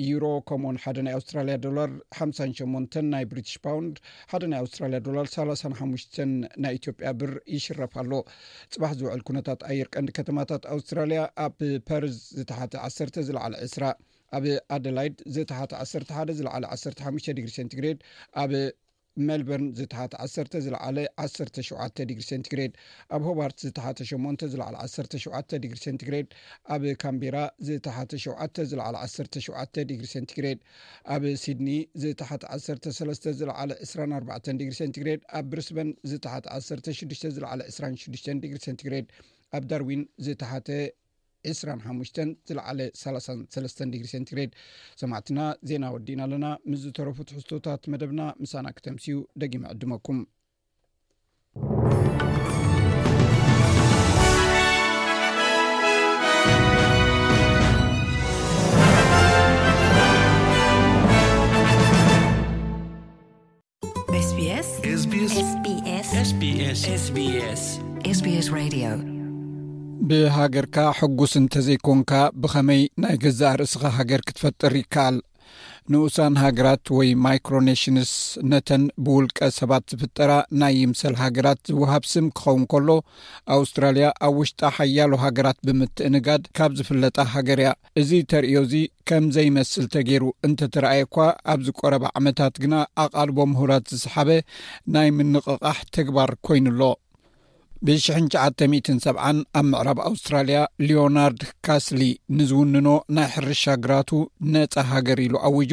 ዩሮ 0.10 0.26
ከምኡን 0.50 0.78
ሓደ 0.84 0.98
ናይ 1.08 1.14
ኣውስትራልያ 1.18 1.56
ዶላር 1.66 1.90
ሓ8 2.18 2.98
ናይ 3.14 3.26
ብሪትሽ 3.34 3.56
ፓውንድ 3.66 3.98
ሓደ 4.32 4.44
ናይ 4.54 4.60
ኣውስትራልያ 4.64 5.00
ዶላር 5.08 5.28
ሳሓሽ 5.36 5.64
ናይ 6.66 6.74
ኢትዮጵያ 6.80 7.12
ብር 7.22 7.34
ይሽረፍ 7.56 7.94
ኣሎ 8.04 8.12
ፅባሕ 8.76 8.94
ዝውዕል 9.02 9.24
ኩነታት 9.30 9.64
ኣየርቀንዲ 9.72 10.14
ከተማታት 10.20 10.66
ኣውስትራልያ 10.76 11.22
ኣብ 11.46 11.60
ፓርዝ 11.90 12.18
ዝተሓቲ 12.40 12.74
ዓሰ 12.88 12.98
ዝለዕለ 13.30 13.54
ዕስራ 13.68 13.84
ኣብ 14.40 14.48
ኣደላይድ 14.80 15.18
ዝተሓቲ 15.38 15.72
ዓሰ 15.84 15.94
ሓደ 16.18 16.30
ዝለዕለ 16.42 16.66
ዓሰ 16.76 16.86
ሓ 17.06 17.16
ዲግሪ 17.40 17.50
ሴንቲግሬድ 17.60 18.02
ኣብ 18.44 18.54
ሜልበርን 19.26 19.70
ዝተሓተ 19.78 20.14
ዓሰ 20.24 20.36
ዝለዕለ 20.66 20.98
17 21.22 22.00
ዲግሪ 22.10 22.24
ሰንቲግሬድ 22.32 22.74
ኣብ 23.16 23.22
ሆባርት 23.28 23.58
ዝተሓተ 23.66 23.98
8 24.10 24.44
ዝለዕለ 24.52 24.76
17 24.96 25.56
ዲግሪ 25.64 25.78
ሰግድ 25.86 26.16
ኣብ 26.74 26.84
ካምቢራ 27.04 27.38
ዝተሓተ 27.70 28.12
7 28.26 28.62
ለ 28.96 29.02
17 29.08 29.82
ዲግሪ 29.92 30.06
ሰንቲግሬድ 30.14 30.60
ኣብ 31.16 31.24
ሲድኒ 31.46 31.70
ዝተሓተ 32.04 32.44
1ሰ 32.58 32.68
ዝለዕለ 33.40 33.72
24 33.88 34.54
ዲግሪ 34.62 34.76
ሰንግድ 34.82 35.10
ኣብ 35.40 35.46
ብርስበን 35.54 35.92
ዝተሓተ 36.12 36.46
16ዱ 36.60 37.26
26 37.50 38.08
ግሪ 38.86 38.98
ንግ 38.98 39.10
ኣብ 39.56 39.64
ዳርዊን 39.72 40.04
ዝተሓተ 40.26 40.70
25 41.54 42.22
ዝለዕለ 42.50 42.80
33 43.04 43.84
ሴንግሬድ 44.16 44.52
ሰማዕትና 45.02 45.40
ዜና 45.72 45.84
ወዲእና 45.96 46.22
ኣለና 46.28 46.46
ምስ 46.70 46.80
ዝተረፉትሕዝቶታት 46.86 47.82
መደብና 47.94 48.22
ምሳና 48.44 48.68
ክተምስኡ 48.78 49.20
ደጊመ 49.44 49.64
ዕድመኩምስ 49.76 50.34
ብሃገርካ 70.10 70.78
ሕጉስ 70.98 71.32
እንተ 71.40 71.54
ዘይኮንካ 71.68 72.12
ብኸመይ 72.42 72.82
ናይ 73.04 73.16
ገዛእ 73.24 73.54
ርእስኻ 73.60 73.82
ሃገር 73.98 74.22
ክትፈጥር 74.28 74.74
ይከኣል 74.80 75.16
ንኡሳን 75.92 76.34
ሃገራት 76.42 76.88
ወይ 76.98 77.10
ማይክሮኔሽንስ 77.26 78.12
ነተን 78.52 78.84
ብውልቀ 79.04 79.38
ሰባት 79.60 79.86
ዝፍጠራ 79.94 80.32
ናይ 80.62 80.74
ይምሰል 80.82 81.16
ሃገራት 81.24 81.60
ዝውሃብ 81.72 82.04
ስም 82.12 82.26
ክኸውን 82.40 82.64
ከሎ 82.74 82.90
ኣውስትራልያ 83.56 84.08
ኣብ 84.28 84.34
ውሽጣ 84.42 84.60
ሓያሉ 84.78 85.12
ሃገራት 85.24 85.60
ብምትእንጋድ 85.70 86.44
ካብ 86.60 86.74
ዝፍለጣ 86.80 87.16
ሃገር 87.34 87.60
እያ 87.64 87.72
እዚ 88.04 88.12
ተርእዮ 88.34 88.58
እዚ 88.68 88.76
ከም 89.12 89.26
ዘይመስል 89.38 89.86
ንተገይሩ 89.90 90.24
እንተ 90.50 90.60
ተረኣየ 90.76 91.04
እኳ 91.10 91.16
ኣብ 91.54 91.62
ዝቆረባ 91.70 92.06
ዓመታት 92.22 92.56
ግና 92.66 92.76
ኣቓልቦ 93.06 93.40
ምሁራት 93.54 93.88
ዝሰሓበ 93.96 94.30
ናይ 94.98 95.10
ምንቕቓሕ 95.20 95.80
ተግባር 95.98 96.32
ኰይኑ 96.52 96.68
ኣሎ 96.76 96.82
ብሽ97 97.86 99.18
ኣብ 99.60 99.66
ምዕራብ 99.72 100.00
ኣውስትራልያ 100.10 100.60
ሊናርድ 100.88 101.42
ካስሊ 101.66 102.02
ንዝውንኖ 102.38 102.88
ናይ 103.16 103.28
ሕርሻግራቱ 103.34 104.10
ነፃ 104.54 104.74
ሃገር 104.92 105.20
ኢሉ 105.26 105.36
ዓውጁ 105.50 105.72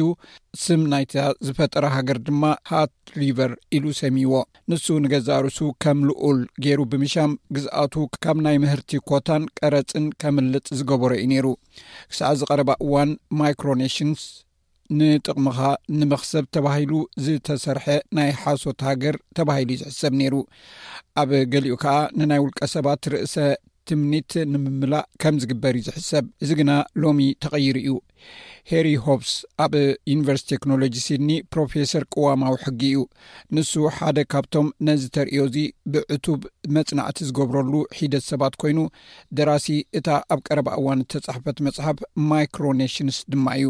ስም 0.63 0.81
ናይታ 0.91 1.15
ዝፈጠረ 1.47 1.85
ሃገር 1.95 2.19
ድማ 2.27 2.43
ሃት 2.71 2.93
ሪቨር 3.21 3.53
ኢሉ 3.77 3.85
ሰሚይዎ 4.01 4.33
ንሱ 4.71 4.85
ንገዛርሱ 5.05 5.57
ከም 5.85 5.99
ልኡል 6.09 6.39
ገይሩ 6.65 6.79
ብምሻም 6.93 7.33
ግዝኣቱ 7.57 7.93
ካብ 8.25 8.39
ናይ 8.47 8.57
ምህርቲ 8.65 8.91
ኮታን 9.11 9.45
ቀረፅን 9.59 10.07
ከምልጥ 10.23 10.65
ዝገበሮ 10.79 11.11
እዩ 11.19 11.27
ነይሩ 11.33 11.47
ክሳዕ 12.11 12.31
ዝ 12.41 12.49
ቀረባ 12.51 12.71
እዋን 12.87 13.11
ማይሮኔሽንስ 13.41 14.23
ንጥቕምኻ 14.97 15.57
ንመኽሰብ 15.99 16.45
ተባሂሉ 16.55 16.91
ዝተሰርሐ 17.25 17.85
ናይ 18.17 18.31
ሓሶት 18.41 18.79
ሃገር 18.87 19.15
ተባሂሉ 19.37 19.69
ዩ 19.75 19.77
ዝሕሰብ 19.83 20.13
ነይሩ 20.21 20.35
ኣብ 21.21 21.29
ገሊኡ 21.53 21.73
ከዓ 21.83 21.95
ንናይ 22.19 22.41
ውልቀ 22.43 22.59
ሰባት 22.75 23.03
ርእሰ 23.13 23.35
ትምኒት 23.89 24.33
ንምምላእ 24.51 25.03
ከም 25.21 25.35
ዝግበር 25.41 25.73
እዩ 25.79 25.85
ዝሕሰብ 25.87 26.25
እዚ 26.43 26.49
ግና 26.59 26.71
ሎሚ 27.01 27.19
ተቐይሩ 27.43 27.75
እዩ 27.81 27.91
ሄሪ 28.71 28.87
ሆፕስ 29.05 29.33
ኣብ 29.63 29.73
ዩኒቨርስቲ 30.11 30.47
ቴክኖሎጂ 30.53 30.93
ሲድኒ 31.05 31.31
ፕሮፌሰር 31.53 32.03
ቅዋማዊ 32.13 32.55
ሕጊ 32.65 32.81
እዩ 32.93 33.01
ንሱ 33.55 33.71
ሓደ 33.97 34.17
ካብቶም 34.33 34.67
ነዚ 34.87 35.03
ተርእዮ 35.17 35.41
እዚ 35.49 35.57
ብእቱብ 35.95 36.41
መፅናዕቲ 36.77 37.19
ዝገብረሉ 37.29 37.73
ሒደት 37.97 38.25
ሰባት 38.31 38.55
ኮይኑ 38.63 38.79
ደራሲ 39.39 39.69
እታ 39.99 40.07
ኣብ 40.35 40.41
ቀረባ 40.47 40.69
እዋንተፃሕፈት 40.81 41.59
መፅሓፍ 41.67 41.99
ማይክሮኔሽንስ 42.31 43.19
ድማ 43.33 43.47
እዩ 43.61 43.67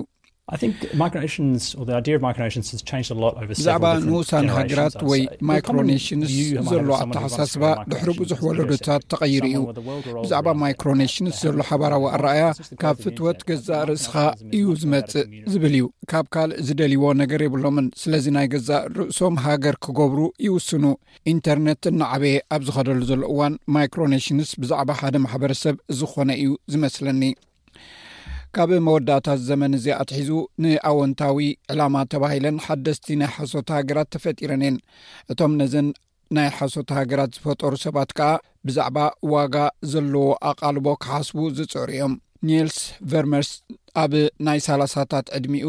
ብዛዕባ 3.50 3.86
ንውሳኒ 4.08 4.46
ሃገራት 4.58 4.98
ወይ 5.12 5.22
ማይክሮኔሽንስ 5.50 6.32
ዘሎ 6.72 6.90
ኣተሓሳስባ 7.06 7.64
ድሕሪ 7.92 8.10
ብዙሕ 8.20 8.40
ወለዶታት 8.50 9.02
ተቀይሩ 9.12 9.46
እዩብዛዕባ 9.52 10.54
ማይክሮ 10.64 10.90
ኔሽንስ 11.02 11.38
ዘሎ 11.46 11.58
ሓባራዊ 11.70 12.04
ኣረኣያ 12.18 12.44
ካብ 12.84 12.96
ፍትወት 13.06 13.40
ገዛእ 13.50 13.84
ርእስኻ 13.92 14.14
እዩ 14.58 14.68
ዝመፅእ 14.82 15.26
ዝብል 15.54 15.76
እዩ 15.80 15.86
ካብ 16.14 16.28
ካልእ 16.36 16.60
ዝደልይዎ 16.68 17.06
ነገር 17.24 17.42
የብሎምን 17.46 17.88
ስለዚ 18.04 18.28
ናይ 18.38 18.48
ገዛእ 18.54 18.84
ርእሶም 19.00 19.38
ሃገር 19.48 19.78
ክገብሩ 19.88 20.20
ይውስኑ 20.48 20.84
ኢንተርነት 21.34 21.84
ናዓበየ 22.00 22.38
ኣብ 22.58 22.62
ዝኸደሉ 22.70 23.02
ዘሎ 23.14 23.24
እዋን 23.34 23.56
ማይክሮ 23.78 24.02
ኔሽንስ 24.16 24.52
ብዛዕባ 24.62 24.90
ሓደ 25.02 25.16
ማሕበረሰብ 25.26 25.76
ዝኾነ 26.00 26.30
እዩ 26.46 26.54
ዝመስለኒ 26.76 27.24
ካብ 28.56 28.72
መወዳእታት 28.86 29.40
ዘመን 29.48 29.72
እዚ 29.78 29.86
ኣትሒዙ 30.02 30.30
ንኣወንታዊ 30.64 31.38
ዕላማ 31.72 31.96
ተባሂለን 32.12 32.58
ሓደስቲ 32.66 33.06
ናይ 33.22 33.30
ሓሶት 33.36 33.70
ሃገራት 33.78 34.10
ተፈጢረን 34.16 34.62
የን 34.66 34.76
እቶም 35.34 35.54
ነዘን 35.62 35.88
ናይ 36.38 36.48
ሓሶት 36.58 36.92
ሃገራት 36.98 37.32
ዝፈጠሩ 37.38 37.74
ሰባት 37.86 38.14
ከዓ 38.20 38.30
ብዛዕባ 38.68 38.98
ዋጋ 39.34 39.56
ዘለዎ 39.94 40.28
ኣቓልቦ 40.52 40.88
ክሓስቡ 41.06 41.42
ዘፅዕሩ 41.58 41.90
እዮም 41.96 42.16
ኒልስ 42.50 42.78
ቨርመርስ 43.14 43.52
ኣብ 44.04 44.14
ናይ 44.48 44.62
ሳላሳታት 44.68 45.28
ዕድሚኡ 45.40 45.68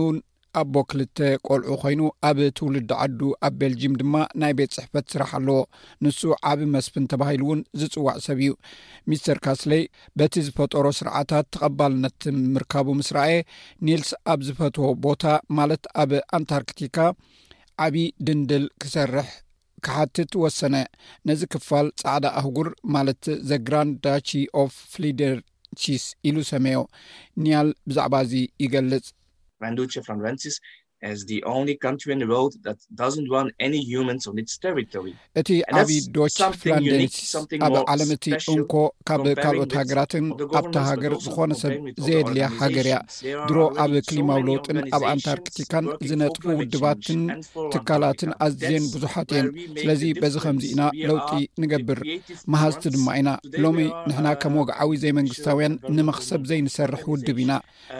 ኣቦ 0.60 0.76
ክልተ 0.90 1.16
ቆልዑ 1.46 1.74
ኮይኑ 1.82 2.00
ኣብ 2.28 2.38
ትውልዲ 2.56 2.90
ዓዱ 3.04 3.20
ኣብ 3.46 3.54
ቤልጅም 3.60 3.94
ድማ 4.00 4.14
ናይ 4.40 4.52
ቤት 4.58 4.70
ፅሕፈት 4.76 5.06
ስራሕ 5.14 5.30
ኣለዎ 5.38 5.56
ንሱ 6.04 6.20
ዓብ 6.50 6.60
መስፍን 6.74 7.06
ተባሂሉ 7.12 7.42
እውን 7.48 7.60
ዝፅዋዕ 7.80 8.14
ሰብ 8.26 8.38
እዩ 8.44 8.52
ሚስተር 9.12 9.38
ካስለይ 9.46 9.82
በቲ 10.20 10.34
ዝፈጠሮ 10.46 10.86
ስርዓታት 10.98 11.46
ተቐባልነት 11.56 12.20
ምርካቡ 12.54 12.86
ምስ 13.00 13.10
ራኤ 13.18 13.32
ኒልስ 13.88 14.10
ኣብ 14.34 14.40
ዝፈትዎ 14.48 14.88
ቦታ 15.06 15.24
ማለት 15.58 15.84
ኣብ 16.04 16.12
ኣንታርክቲካ 16.38 16.96
ዓብዪ 17.86 18.06
ድንድል 18.28 18.64
ክሰርሕ 18.84 19.28
ክሓትት 19.86 20.32
ወሰነ 20.44 20.76
ነዚ 21.30 21.40
ክፋል 21.54 21.86
ፃዕዳ 22.02 22.24
ኣህጉር 22.40 22.68
ማለት 22.96 23.24
ዘ 23.50 23.58
ግራንድ 23.66 23.94
ዳች 24.06 24.30
ኦፍ 24.62 24.72
ፍሊደሲስ 24.94 26.06
ኢሉ 26.30 26.36
ሰመዮ 26.52 26.80
ኒያል 27.44 27.68
ብዛዕባ 27.90 28.14
እዚ 28.26 28.32
ይገልጽ 28.64 29.06
venduce 29.60 30.00
from 30.04 30.18
rencis 30.20 30.60
እቲ 31.08 31.30
ዓብ 35.78 35.88
ዶች 36.16 36.34
ፍላንደንስ 36.60 37.14
ኣ 37.64 37.82
ዓለምቲ 37.94 38.26
እንኮ 38.52 38.74
ካብ 39.08 39.22
ካልኦት 39.44 39.72
ሃገራትን 39.80 40.26
ኣብታ 40.60 40.76
ሃገር 40.88 41.14
ዝኮነ 41.24 41.52
ሰብ 41.62 41.72
ዘየድልያ 42.06 42.46
ሃገር 42.60 42.86
እያ 42.90 42.98
ድሮ 43.50 43.58
ኣብ 43.84 43.92
ክሊማዊ 44.08 44.40
ለውጥን 44.48 44.78
ኣብ 44.98 45.02
ኣንታርክቲካን 45.12 45.86
ዝነጥፉ 46.10 46.44
ውድባትን 46.60 47.22
ትካላትን 47.74 48.32
ኣዝን 48.46 48.86
ብዙሓት 48.94 49.30
እየን 49.36 49.48
ስለዚ 49.80 50.02
በዚ 50.22 50.34
ከምዚ 50.46 50.64
ኢና 50.74 50.82
ለውጢ 51.10 51.30
ንገብር 51.64 52.00
መሃዝቲ 52.54 52.84
ድማ 52.96 53.08
ኢና 53.20 53.30
ሎሚ 53.64 53.78
ንሕና 54.08 54.28
ከም 54.44 54.56
ወግዓዊ 54.62 54.92
ዘይመንግስታውያን 55.04 55.78
ንመክሰብ 55.98 56.42
ዘይንሰርሕ 56.52 57.04
ውድብ 57.12 57.38
ኢና 57.44 57.52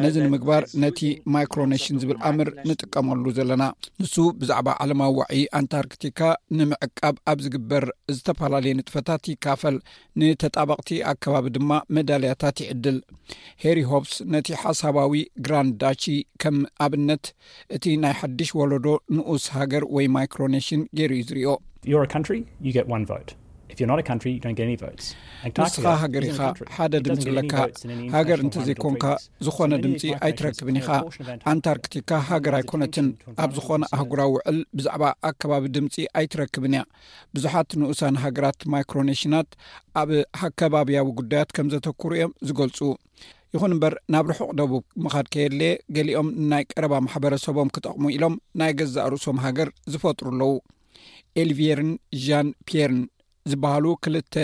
ነዚ 0.02 0.14
uh, 0.18 0.24
ንምግባር 0.26 0.62
ነቲ 0.82 0.98
ማይክሮነሽን 1.34 1.98
ዝብል 2.02 2.18
ኣምር 2.30 2.48
ንጥ 2.68 2.80
ጥቀመሉ 2.86 3.24
ዘለና 3.38 3.64
ንሱ 4.00 4.14
ብዛዕባ 4.40 4.68
ዓለማዊ 4.82 5.12
ዋዒይ 5.18 5.42
አንታርክቲካ 5.58 6.20
ንምዕቃብ 6.58 7.16
ኣብ 7.32 7.38
ዝግበር 7.44 7.84
ዝተፈላለየ 8.16 8.72
ንጥፈታት 8.80 9.22
ይካፈል 9.32 9.76
ንተጣበቅቲ 10.22 10.90
ኣከባቢ 11.12 11.46
ድማ 11.56 11.70
መዳልያታት 11.98 12.56
ይዕድል 12.64 12.98
ሄሪ 13.64 13.78
ሆፕስ 13.92 14.14
ነቲ 14.34 14.48
ሓሳባዊ 14.64 15.12
ግራን 15.46 15.70
ዳቺ 15.82 16.02
ከም 16.44 16.58
ኣብነት 16.86 17.26
እቲ 17.78 17.84
ናይ 18.04 18.14
ሓዱሽ 18.20 18.52
ወለዶ 18.60 18.86
ንኡስ 19.16 19.46
ሃገር 19.58 19.86
ወይ 19.96 20.06
ማክሮኔሽን 20.18 20.82
ገርእ 21.00 21.24
ዝርኦ 21.30 21.50
ንስኻ 25.58 25.90
ሃገር 26.02 26.25
ኢኻ 26.28 26.42
ሓደ 26.76 26.92
ድምፂ 27.06 27.25
ለካ 27.37 27.54
ሃገር 28.14 28.38
እንተዘይኮንካ 28.44 29.04
ዝኾነ 29.46 29.73
ድምፂ 29.85 30.02
ኣይትረክብን 30.26 30.76
ኢኻ 30.80 30.88
ኣንታርክቲካ 31.52 32.11
ሃገር 32.28 32.54
ኣይኮነትን 32.58 33.06
ኣብ 33.44 33.50
ዝኾነ 33.56 33.82
ኣህጉራዊ 33.96 34.28
ውዕል 34.35 34.58
ብዛዕባ 34.78 35.04
ኣከባቢ 35.30 35.64
ድምፂ 35.76 35.94
ኣይትረክብን 36.20 36.75
እያ 36.78 36.82
ብዙሓት 37.38 37.70
ንኡሳኒ 37.80 38.16
ሃገራት 38.25 38.61
ማይክሮኔሽናት 38.75 39.49
ኣብ 40.02 40.12
ኣከባብያዊ 40.49 41.06
ጉዳያት 41.20 41.52
ከም 41.58 41.70
ዘተክሩ 41.75 42.11
እዮም 42.18 42.32
ዝገልፁ 42.50 42.78
ይኹን 43.54 43.75
እምበር 43.75 43.94
ናብ 44.12 44.26
ርሑቕ 44.32 44.49
ደቡብ 44.61 44.82
ምኻድ 45.04 45.26
ከየድለየ 45.35 45.75
ገሊኦም 45.96 46.30
ንናይ 46.44 46.64
ቀረባ 46.73 46.94
ማሕበረሰቦም 47.06 47.68
ክጠቕሙ 47.75 48.04
ኢሎም 48.16 48.35
ናይ 48.61 48.73
ገዛእ 48.78 49.08
ርእሶም 49.12 49.38
ሃገር 49.44 49.68
ዝፈጥሩ 49.92 50.26
ኣለዉ 50.35 50.52
ኤልቪርን 51.42 51.90
ን 52.46 52.50
ርን 52.88 52.99
ዝበሃሉ 53.50 53.86
ክልተ 54.04 54.34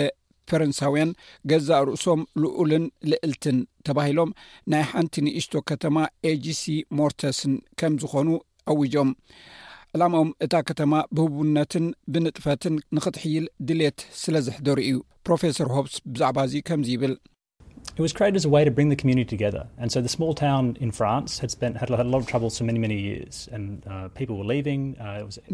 ፈረንሳውያን 0.49 1.09
ገዛእ 1.49 1.83
ርእሶም 1.87 2.21
ልኡልን 2.41 2.85
ልእልትን 3.09 3.57
ተባሂሎም 3.87 4.29
ናይ 4.71 4.83
ሓንቲ 4.91 5.13
ንእሽቶ 5.25 5.53
ከተማ 5.69 5.95
ኤጂሲ 6.29 6.63
ሞርተስን 6.97 7.53
ከም 7.81 7.93
ዝኾኑ 8.03 8.29
አውጆም 8.71 9.09
ዕላሞኦም 9.95 10.29
እታ 10.45 10.53
ከተማ 10.69 10.93
ብህቡነትን 11.15 11.85
ብንጥፈትን 12.13 12.75
ንክትሕይል 12.97 13.45
ድሌት 13.69 13.99
ስለ 14.21 14.35
ዝሕደሩ 14.47 14.77
እዩ 14.89 14.97
ፕሮፌሰር 15.27 15.67
ሆብስ 15.75 15.95
ብዛዕባ 16.13 16.37
እዚ 16.47 16.55
ከምዚ 16.69 16.89
ይብል 16.95 17.13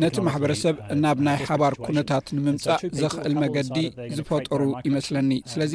ነቲ 0.04 0.18
ማሕበረሰብ 0.28 0.76
uh, 0.76 0.96
ናብ 1.04 1.20
ናይ 1.28 1.38
ሓባር 1.50 1.74
ኩነታት 1.86 2.26
ንምምፃእ 2.38 2.80
ዘኽእል 3.02 3.34
መገዲ 3.44 3.78
ዝፈጠሩ 4.18 4.62
ይመስለኒ 4.88 5.32
uh, 5.40 5.44
ስለዚ 5.54 5.74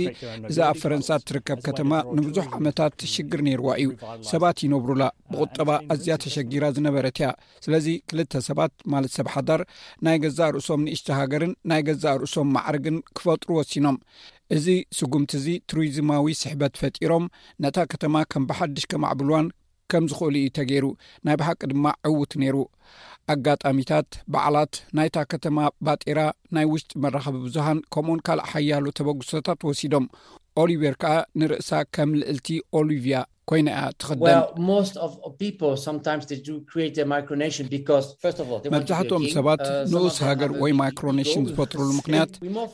እዚ 0.51 0.57
ኣብ 0.69 0.77
ፈረንሳ 0.83 1.09
ትርከብ 1.31 1.59
ከተማ 1.67 1.93
ንብዙሕ 2.19 2.49
ዓመታት 2.61 3.05
ሽግር 3.15 3.41
ነይርዋ 3.49 3.69
እዩ 3.83 3.91
ሰባት 4.33 4.59
ይነብሩላ 4.67 5.03
uh, 5.11 5.15
ብቁጠባ 5.35 5.71
ኣዝያ 5.95 6.17
ተሸጊራ 6.25 6.65
ዝነበረት 6.79 7.19
ያ 7.25 7.29
ስለዚ 7.67 7.89
ክልተ 8.13 8.43
ሰባት 8.49 8.75
ማለት 8.95 9.15
ሰብ 9.19 9.29
ሓዳር 9.37 9.63
ናይ 10.09 10.19
ገዛእ 10.25 10.51
ርእሶም 10.57 10.83
ንእሽተሃገርን 10.89 11.55
ናይ 11.73 11.83
ገዛእ 11.91 12.17
ርእሶም 12.25 12.49
ማዕርግን 12.59 12.99
ክፈጥሩ 13.19 13.49
ወሲኖም 13.61 13.99
እዚ 14.55 14.67
ስጉምቲ 14.97 15.31
እዚ 15.41 15.47
ቱሪዝማዊ 15.71 16.25
ስሕበት 16.43 16.75
ፈጢሮም 16.81 17.27
ነታ 17.65 17.77
ከተማ 17.93 18.17
ከም 18.33 18.45
ብሓድሽ 18.49 18.85
ከማዕብልዋን 18.93 19.47
ከም 19.93 20.05
ዝኽእሉ 20.11 20.35
እዩ 20.41 20.49
ተገይሩ 20.59 20.85
ናይ 21.27 21.37
ባሓቂ 21.41 21.61
ድማ 21.71 21.87
ዕውት 22.11 22.33
ነይሩ 22.43 22.57
ኣጋጣሚታት 23.35 24.09
በዓላት 24.33 24.75
ናይታ 24.97 25.17
ከተማ 25.33 25.59
ባጢራ 25.87 26.21
ናይ 26.57 26.67
ውሽጢ 26.73 26.93
መራኸቢ 27.05 27.37
ብዙሃን 27.47 27.81
ከምኡን 27.95 28.23
ካልእ 28.29 28.49
ሓያሉ 28.53 28.85
ተበግሶታት 28.99 29.61
ወሲዶም 29.69 30.07
ኦሊቨር 30.63 30.95
ከዓ 31.03 31.15
ንርእሳ 31.41 31.71
ከም 31.95 32.11
ልእልቲ 32.19 32.49
ኦሊቪያ 32.81 33.19
ኮይና 33.51 33.69
እያ 33.77 33.89
ትክደን 34.01 34.37
መብዛሕኦም 38.75 39.25
ሰባት 39.37 39.63
ንኡስ 39.93 40.17
ሃገር 40.29 40.53
ወይ 40.63 40.73
ማይክሮ 40.81 41.07
ኔሽን 41.19 41.43
ዝፈትሩሉ 41.49 41.89
ምክንያት 41.99 42.31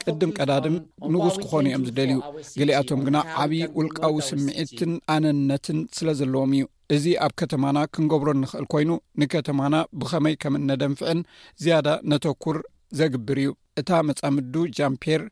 ቅድም 0.09 0.33
ቀዳድም 0.39 0.77
ንጉስ 1.15 1.37
ክኾኑ 1.45 1.65
እዮም 1.71 1.87
ዝደልዩ 1.89 2.19
ግሊኣቶም 2.61 3.01
ግና 3.09 3.17
ዓብዪ 3.45 3.63
ውልቃዊ 3.79 4.17
ስምዒትን 4.29 4.93
ኣነነትን 5.15 5.81
ስለ 5.99 6.09
ዘለዎም 6.21 6.53
እዩ 6.59 6.65
እዚ 6.97 7.05
ኣብ 7.25 7.33
ከተማና 7.43 7.79
ክንገብሮ 7.97 8.29
ንኽእል 8.43 8.69
ኮይኑ 8.75 8.91
ንከተማና 9.23 9.75
ብኸመይ 10.03 10.37
ከም 10.45 10.55
እነደንፍዕን 10.63 11.19
ዝያዳ 11.65 11.89
ነተኩር 12.13 12.57
ዘግብር 13.01 13.39
እዩ 13.43 13.51
እታ 13.81 13.91
መጻምዱ 14.09 14.55
ጃም 14.77 14.95
ፔር 15.03 15.23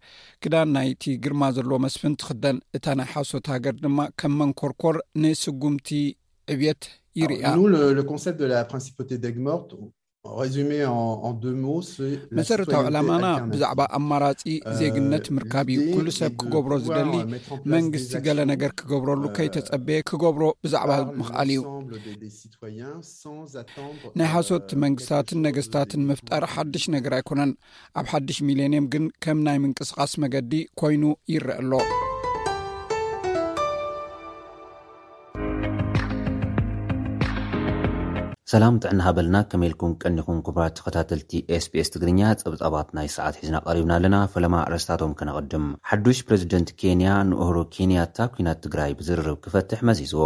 ክዳን 0.43 0.69
ናይቲ 0.77 1.03
ግርማ 1.25 1.43
ዘለ 1.57 1.71
መስፍን 1.85 2.13
ትክደን 2.21 2.57
እታ 2.79 2.87
ናይ 2.99 3.07
ሓሶት 3.13 3.45
ሃገር 3.55 3.75
ድማ 3.85 3.99
ከም 4.21 4.33
መንኮርኮር 4.41 4.97
ንስጉምቲ 5.25 5.89
ዕብየት 6.55 6.83
ይርያ 7.21 7.45
ር 7.97 8.01
መሰረታዊ 12.39 12.83
ዕላማና 12.91 13.27
ብዛዕባ 13.53 13.81
ኣማራፂ 13.99 14.41
ዜግነት 14.81 15.27
ምርካብ 15.37 15.69
እዩ 15.75 15.87
ኩሉ 15.95 16.07
ሰብ 16.19 16.33
ክገብሮ 16.41 16.73
ዝደሊ 16.87 17.15
መንግስቲ 17.75 18.13
ገለ 18.27 18.41
ነገር 18.53 18.73
ክገብረሉ 18.81 19.25
ከይተጸብየ 19.39 20.01
ክገብሮ 20.11 20.45
ብዛዕባ 20.67 20.91
ምኽኣል 21.21 21.51
እዩ 21.57 21.63
ናይ 24.19 24.29
ሓሶት 24.35 24.69
euh, 24.75 24.79
መንግስትታትን 24.85 25.41
ነገስታትን 25.47 26.03
ምፍጣር 26.11 26.45
ሓድሽ 26.55 26.85
ነገር 26.97 27.13
ኣይኮነን 27.19 27.53
ኣብ 28.01 28.07
ሓድሽ 28.13 28.39
ሚልዮንየም 28.49 28.89
ግን 28.95 29.07
ከም 29.27 29.41
ናይ 29.49 29.59
ምንቅስቓስ 29.65 30.15
መገዲ 30.25 30.53
ኮይኑ 30.83 31.05
ይርአ 31.35 31.57
ኣሎ 31.63 31.73
ሰላም 38.51 38.75
ጥዕናሃበልና 38.83 39.37
ከመኢልኩም 39.53 39.91
ቀኒኹም 40.03 40.37
ክቡራት 40.45 40.75
ተኸታተልቲ 40.77 41.33
sps 41.63 41.89
ትግርኛ 41.95 42.21
ጸብጻባት 42.41 42.89
ናይ 42.97 43.09
ሰዓት 43.15 43.35
ሒዝና 43.41 43.57
ቀሪብና 43.67 43.93
ኣለና 43.99 44.19
ፈለማ 44.35 44.55
ኣረስታቶም 44.69 45.13
ከነቐድም 45.19 45.67
ሓዱሽ 45.91 46.19
ፕሬዚደንት 46.29 46.71
ኬንያ 46.83 47.11
ንእህሮ 47.31 47.59
ኬንያእታ 47.75 48.17
ኩናት 48.37 48.63
ትግራይ 48.67 48.93
ብዝርርብ 49.01 49.39
ክፈትሕ 49.47 49.83
መዚዝዎ 49.89 50.23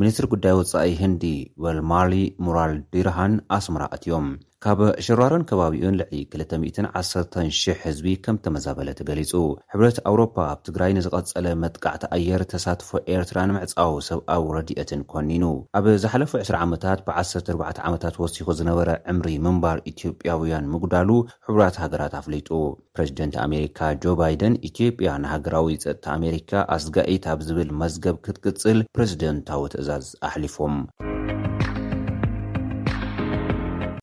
ሚኒስትሪ 0.00 0.24
ጉዳይ 0.32 0.54
ወፃኢ 0.56 0.88
ህንዲ 1.02 1.22
ወልማሊ 1.64 2.12
ሙራል 2.46 2.74
ዲርሃን 2.94 3.34
ኣስምራ 3.56 3.82
ኣትዮም 3.96 4.26
ካብ 4.64 4.80
ሽራረን 5.06 5.42
ከባቢኡን 5.48 5.96
ልዕሊ21000 5.98 7.80
ህዝቢ 7.82 8.06
ከም 8.24 8.36
ተመዛበለት 8.44 9.00
ገሊጹ 9.08 9.32
ሕብረት 9.72 9.98
ኣውሮፓ 10.10 10.34
ኣብ 10.52 10.60
ትግራይ 10.68 10.92
ንዝቐጸለ 10.98 11.46
መጥቃዕቲ 11.62 12.02
ኣየር 12.16 12.42
ተሳትፎ 12.52 12.88
ኤርትራን 13.14 13.50
ምዕፃዊ 13.56 13.92
ሰብኣዊ 14.08 14.44
ረዲኤትን 14.58 15.00
ኮኒኑ 15.12 15.44
ኣብ 15.80 15.86
ዝሓለፉ 16.04 16.32
20 16.40 16.60
ዓመታት 16.66 17.00
ብ1 17.08 17.76
ዓመታት 17.88 18.16
ወሲኹ 18.22 18.48
ዝነበረ 18.60 18.88
ዕምሪ 19.14 19.28
ምንባር 19.46 19.80
ኢትዮጵያውያን 19.92 20.70
ምጉዳሉ 20.74 21.10
ሕቡራት 21.48 21.78
ሃገራት 21.82 22.16
ኣፍሊጡ 22.20 22.50
ፕረዚደንት 22.96 23.36
ኣሜሪካ 23.46 23.78
ጆ 24.04 24.16
ባይደን 24.22 24.56
ኢትዮጵያ 24.70 25.08
ንሃገራዊ 25.24 25.68
ፀጥቲ 25.84 26.04
ኣሜሪካ 26.18 26.50
ኣስጋኢት 26.78 27.26
ኣብ 27.34 27.42
ዝብል 27.48 27.70
መዝገብ 27.84 28.18
ክትቅፅል 28.26 28.80
ፕሬዚደንታዊ 28.96 29.62
ት 29.74 29.84
ዝኣሊፎም 29.88 30.76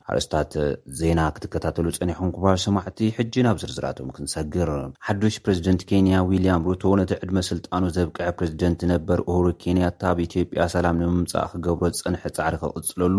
ሓረስታት 0.08 0.54
ዜና 1.00 1.20
ክትከታተሉ 1.36 1.86
ጸኒኹም 1.98 2.32
ክባሃር 2.36 2.58
ሰማዕቲ 2.64 3.00
ሕጂ 3.18 3.34
ናብ 3.46 3.58
ዝርዝራቶም 3.62 4.10
ክንሰግር 4.16 4.70
ሓዱሽ 5.06 5.36
ፕረዝደንት 5.46 5.82
ኬንያ 5.90 6.16
ዊልያም 6.30 6.66
ሮቶ 6.68 6.84
ነቲ 7.00 7.12
ዕድመ 7.24 7.38
ስልጣኑ 7.52 7.84
ዘብቅዐ 7.98 8.28
ፕረዚደንት 8.40 8.82
ነበር 8.92 9.20
እህሩ 9.32 9.46
ኬንያታ 9.64 10.02
ኣብ 10.12 10.20
ኢትዮጵያ 10.26 10.66
ሰላም 10.76 11.00
ንምምጻእ 11.04 11.48
ክገብሮ 11.54 11.90
ዝፅንሐ 12.00 12.24
ጻዕሪ 12.38 12.56
ክቕፅለሉ 12.66 13.18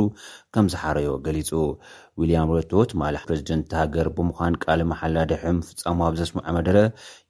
ከምዝሓረዮ 0.56 1.10
ገሊጹ 1.28 1.50
ውልያም 2.20 2.52
ሮቶ 2.58 2.72
ትማል 2.92 3.18
ፕሬዚደንት 3.26 3.72
ሃገር 3.82 4.08
ብምዃን 4.18 4.58
ቃል 4.64 4.82
መሓላ 4.92 5.16
ድሕም 5.32 5.60
ፍጻሞ 5.70 5.98
ኣብ 6.10 6.16
ዘስምዖ 6.22 6.46
መደረ 6.60 6.76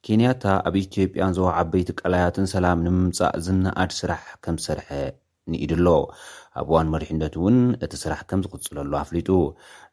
ኬንያታ 0.07 0.43
ኣብ 0.67 0.77
ኢትዮጵያን 0.85 1.35
ዞዋዓ 1.39 1.55
ኣበይቲ 1.65 1.89
ቀላያትን 2.01 2.49
ሰላም 2.55 2.83
ንምምጻእ 2.87 3.35
ዝነኣድ 3.47 3.93
ስራሕ 4.01 4.25
ከም 4.45 4.57
ዝሰርሐ 4.63 4.89
ni 5.47 5.57
idulo 5.65 6.09
ኣብ 6.59 6.67
እዋን 6.71 6.87
መሪሕነት 6.93 7.33
እውን 7.39 7.57
እቲ 7.85 7.93
ስራሕ 8.03 8.19
ከም 8.29 8.41
ዝቕፅለሉ 8.45 8.91
ኣፍሊጡ 9.01 9.29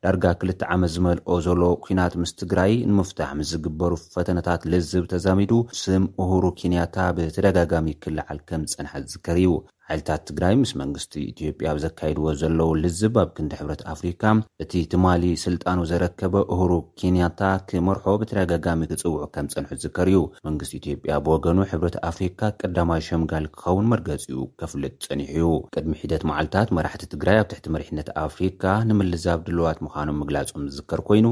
ዳርጋ 0.04 0.24
ክልተ 0.40 0.62
ዓመት 0.74 0.90
ዝመልኦ 0.94 1.28
ዘሎ 1.46 1.60
ኩናት 1.84 2.14
ምስ 2.22 2.32
ትግራይ 2.42 2.72
ንምፍታሕ 2.92 3.30
ምስ 3.40 3.48
ዝግበሩ 3.54 3.92
ፈተነታት 4.14 4.62
ልዝብ 4.72 5.04
ተዛሚዱ 5.12 5.52
ስም 5.82 6.06
እሁሩ 6.24 6.44
ኬንያታ 6.62 6.96
ብተደጋጋሚ 7.18 7.88
ክልዓል 8.04 8.40
ከም 8.48 8.62
ዝፀንሐት 8.72 9.04
ዝከርዩ 9.12 9.52
ዓይለታት 9.92 10.22
ትግራይ 10.28 10.54
ምስ 10.60 10.70
መንግስቲ 10.80 11.14
ኢትዮጵያ 11.30 11.68
ብዘካይድዎ 11.76 12.26
ዘለዉ 12.40 12.68
ልዝብ 12.82 13.14
ኣብ 13.22 13.30
ክንዲ 13.36 13.52
ሕብረት 13.60 13.80
ኣፍሪካ 13.92 14.22
እቲ 14.64 14.72
ትማሊ 14.92 15.24
ስልጣኑ 15.44 15.78
ዘረከበ 15.90 16.34
እሁሩ 16.54 16.70
ኬንያታ 17.00 17.40
ክመርሖ 17.70 18.04
ብተደጋጋሚ 18.20 18.82
ክፅውዑ 18.92 19.26
ከም 19.34 19.48
ፀንሑ 19.54 19.70
ዝከርዩ 19.84 20.18
መንግስቲ 20.48 20.72
ኢትዮጵያ 20.80 21.16
ብወገኑ 21.26 21.58
ሕብረት 21.72 21.98
ኣፍሪካ 22.10 22.40
ቀዳማይ 22.62 23.02
ሸምጋል 23.08 23.46
ክኸውን 23.58 23.90
መርገፂኡ 23.94 24.40
ከፍለጥ 24.62 24.94
ጸኒሕ 25.06 25.30
እዩ 25.38 25.48
ቅድሚ 25.76 25.94
ሒደት 26.04 26.24
መዓልት 26.30 26.51
ት 26.64 26.68
መራሕቲ 26.76 27.02
ትግራይ 27.12 27.36
ኣብ 27.40 27.46
ትሕቲ 27.50 27.66
መሪሕነት 27.74 28.08
ኣፍሪካ 28.24 28.62
ንምልዛብ 28.88 29.38
ድልዋት 29.46 29.78
ምዃኖም 29.84 30.18
ምግላጹም 30.20 30.64
ዝዝከር 30.72 31.00
ኮይኑ 31.08 31.26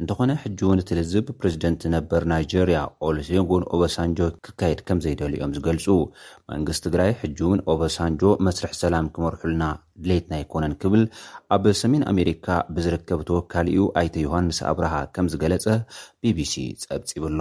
እንተኾነ 0.00 0.32
ሕጂእውን 0.42 0.82
እትልዝብ 0.82 1.26
ፕሬዚደንት 1.40 1.82
ነበር 1.96 2.22
ናይጀርያ 2.32 2.80
ኦልሴጎን 3.06 3.64
ኦበሳንጆ 3.76 4.18
ክካየድ 4.48 4.80
ከም 4.88 5.00
ዘይደልኦም 5.06 5.54
ዝገልጹ 5.56 5.86
መንግስት 6.52 6.84
ትግራይ 6.86 7.12
ሕጂእውን 7.22 7.62
ኦበሳንጆ 7.74 8.22
መስርሕ 8.48 8.74
ሰላም 8.82 9.08
ክመርሑልና 9.16 9.64
ድሌትናይ 10.04 10.44
ኮነን 10.52 10.74
ክብል 10.84 11.02
ኣብ 11.56 11.64
ሰሜን 11.82 12.04
ኣሜሪካ 12.12 12.46
ብዝርከብ 12.76 13.22
ተወካሊኡ 13.30 13.82
ኣይተ 14.02 14.14
ዮሃንስ 14.26 14.60
ኣብርሃ 14.72 14.94
ከም 15.16 15.28
ዝገለጸ 15.34 15.66
ቢቢሲ 16.22 16.54
ጸብፂብኣሎ 16.84 17.40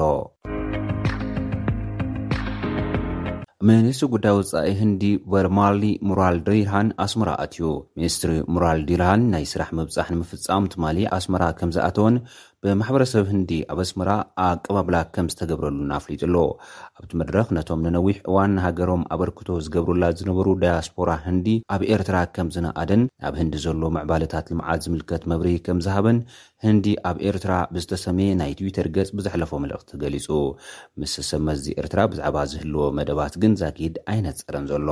መንስቲ 3.67 4.05
ጉዳይ 4.11 4.33
ወፃኢ 4.35 4.67
ህንዲ 4.81 4.99
በርማሊ 5.31 5.81
ሙራል 6.09 6.35
ደርሃን 6.45 6.89
ኣስመራ 7.05 7.29
ኣትዩ 7.45 7.71
ሚኒስትሪ 7.97 8.31
ሙራል 8.55 8.79
ዲርሃን 8.89 9.23
ናይ 9.33 9.45
ስራሕ 9.51 9.69
መብጻሕ 9.79 10.07
ንምፍጻም 10.15 10.69
ትማሊ 10.73 10.97
ኣስመራ 11.17 11.43
ከም 11.59 11.71
ዝኣተውን 11.77 12.15
ብማሕበረሰብ 12.65 13.25
ህንዲ 13.31 13.51
ኣብ 13.73 13.79
ኣስመራ 13.83 14.09
ኣቀባብላ 14.45 14.95
ከም 15.15 15.27
ዝተገብረሉናኣፍሊጡሎ 15.31 16.35
ኣብቲ 16.99 17.11
መድረኽ 17.21 17.45
ነቶም 17.57 17.83
ንነዊሕ 17.85 18.15
እዋን 18.29 18.53
ሃገሮም 18.65 19.03
ኣበርክቶ 19.15 19.47
ዝገብሩላ 19.65 20.03
ዝነበሩ 20.21 20.47
ዳያስፖራ 20.63 21.11
ህንዲ 21.27 21.47
ኣብ 21.75 21.83
ኤርትራ 21.93 22.17
ከም 22.37 22.49
ዝነኣደን 22.55 23.03
ኣብ 23.29 23.35
ህንዲ 23.41 23.55
ዘሎ 23.65 23.85
መዕባለታት 23.97 24.49
ልምዓት 24.53 24.81
ዝምልከት 24.87 25.23
መብሪ 25.33 25.49
ከም 25.67 25.79
ዝሃበን 25.85 26.19
ህንዲ 26.65 26.87
ኣብ 27.13 27.17
ኤርትራ 27.31 27.53
ብዝተሰመ 27.77 28.19
ናይ 28.41 28.53
ትዊተር 28.61 28.89
ገጽ 28.99 29.11
ብዛሓለፎ 29.19 29.53
መልእኽቲ 29.65 29.93
ገሊጹ 30.03 30.27
ምስ 30.99 31.15
ሰመ 31.29 31.47
ዚ 31.63 31.77
ኤርትራ 31.83 31.99
ብዛዕባ 32.13 32.37
ዝህልዎ 32.53 32.89
መደባት 32.99 33.35
ግን 33.43 33.55
ዛጊድ 33.63 33.97
ዓይነት 34.13 34.37
ጸረን 34.43 34.67
ዘሎ 34.73 34.87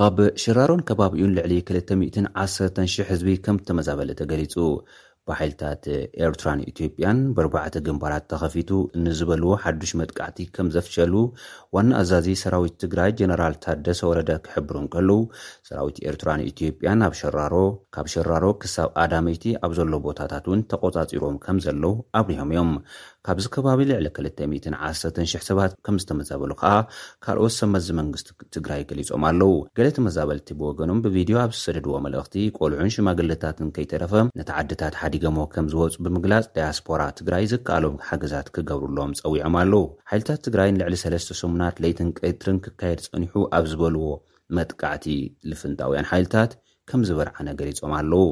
ካብ 0.00 0.16
ሽራሮን 0.42 0.80
ከባቢኡን 0.88 1.32
ልዕሊ 1.36 1.52
21,0000 1.68 3.04
ህዝቢ 3.10 3.34
ከም 3.44 3.56
ተመዛበለተ 3.68 4.18
ገሊጹ 4.30 4.54
ብሓይልታት 5.28 5.84
ኤርትራን 6.24 6.60
ኢትዮጵያን 6.70 7.20
ብርባዕቲ 7.36 7.76
ግንባራት 7.86 8.24
ተኸፊቱ 8.32 8.68
ንዝበልዎ 9.04 9.48
ሓዱሽ 9.62 9.92
መጥቃዕቲ 10.00 10.38
ከም 10.56 10.66
ዘፍሸሉ 10.74 11.14
ዋና 11.76 11.90
ኣዛዚ 12.02 12.28
ሰራዊት 12.42 12.74
ትግራይ 12.82 13.10
ጀነራል 13.20 13.56
ታደሰ 13.64 14.00
ወረደ 14.10 14.34
ክሕብሩን 14.44 14.86
ከልው 14.92 15.22
ሰራዊት 15.68 15.98
ኤርትራን 16.10 16.44
ኢትዮጵያን 16.50 17.02
ካብ 17.96 18.06
ሽራሮ 18.18 18.46
ክሳብ 18.64 18.90
ኣዳመይቲ 19.04 19.46
ኣብ 19.66 19.74
ዘሎ 19.78 19.92
ቦታታት 20.08 20.46
እውን 20.50 20.62
ተቆጻጺሮም 20.72 21.38
ከም 21.46 21.58
ዘለው 21.66 21.94
ኣብርሆም 22.20 22.52
እዮም 22.56 22.70
ካብዚ 23.28 23.46
ከባቢ 23.54 23.80
ልዕሊ 23.90 24.06
21,000 24.80 25.40
ሰባት 25.46 25.70
ከም 25.86 25.96
ዝተመዛበሉ 26.02 26.50
ከኣ 26.60 26.72
ካልኦት 27.24 27.54
ሰመዚ 27.60 27.86
መንግስቲ 28.00 28.26
ትግራይ 28.56 28.82
ገሊፆም 28.90 29.22
ኣለዉ 29.30 29.48
ገሌ 29.78 29.86
ተመዛበልቲ 29.96 30.48
ብወገኖም 30.60 31.00
ብቪድዮ 31.04 31.36
ኣብ 31.44 31.52
ዝሰደድዎ 31.56 31.94
መልእኽቲ 32.04 32.36
ቈልዑን 32.58 32.92
ሽማግለታትን 32.96 33.72
ከይተረፈም 33.78 34.30
ነቲ 34.40 34.48
ዓድታት 34.58 34.96
ሓዲገሞ 35.00 35.38
ከም 35.54 35.66
ዝወፁ 35.74 35.96
ብምግላጽ 36.06 36.46
ዳያስፖራ 36.58 37.00
ትግራይ 37.20 37.46
ዝከኣሎም 37.52 37.96
ሓገዛት 38.10 38.50
ክገብሩሎም 38.56 39.16
ጸዊዖም 39.20 39.56
ኣለዉ 39.62 39.82
ሓይልታት 40.12 40.40
ትግራይን 40.48 40.80
ልዕሊ 40.82 40.96
ሰለስተ 41.04 41.38
ሰሙናት 41.42 41.78
ለይትንቀይትርን 41.84 42.60
ክካየድ 42.66 43.02
ጸኒሑ 43.08 43.34
ኣብ 43.58 43.66
ዝበልዎ 43.72 44.04
መጥቃዕቲ 44.58 45.06
ልፍንጣውያን 45.52 46.10
ሓይልታት 46.12 46.52
ከም 46.90 47.02
ዝበርዓነ 47.10 47.46
ገሊፆም 47.62 47.94
ኣለዉ 48.02 48.24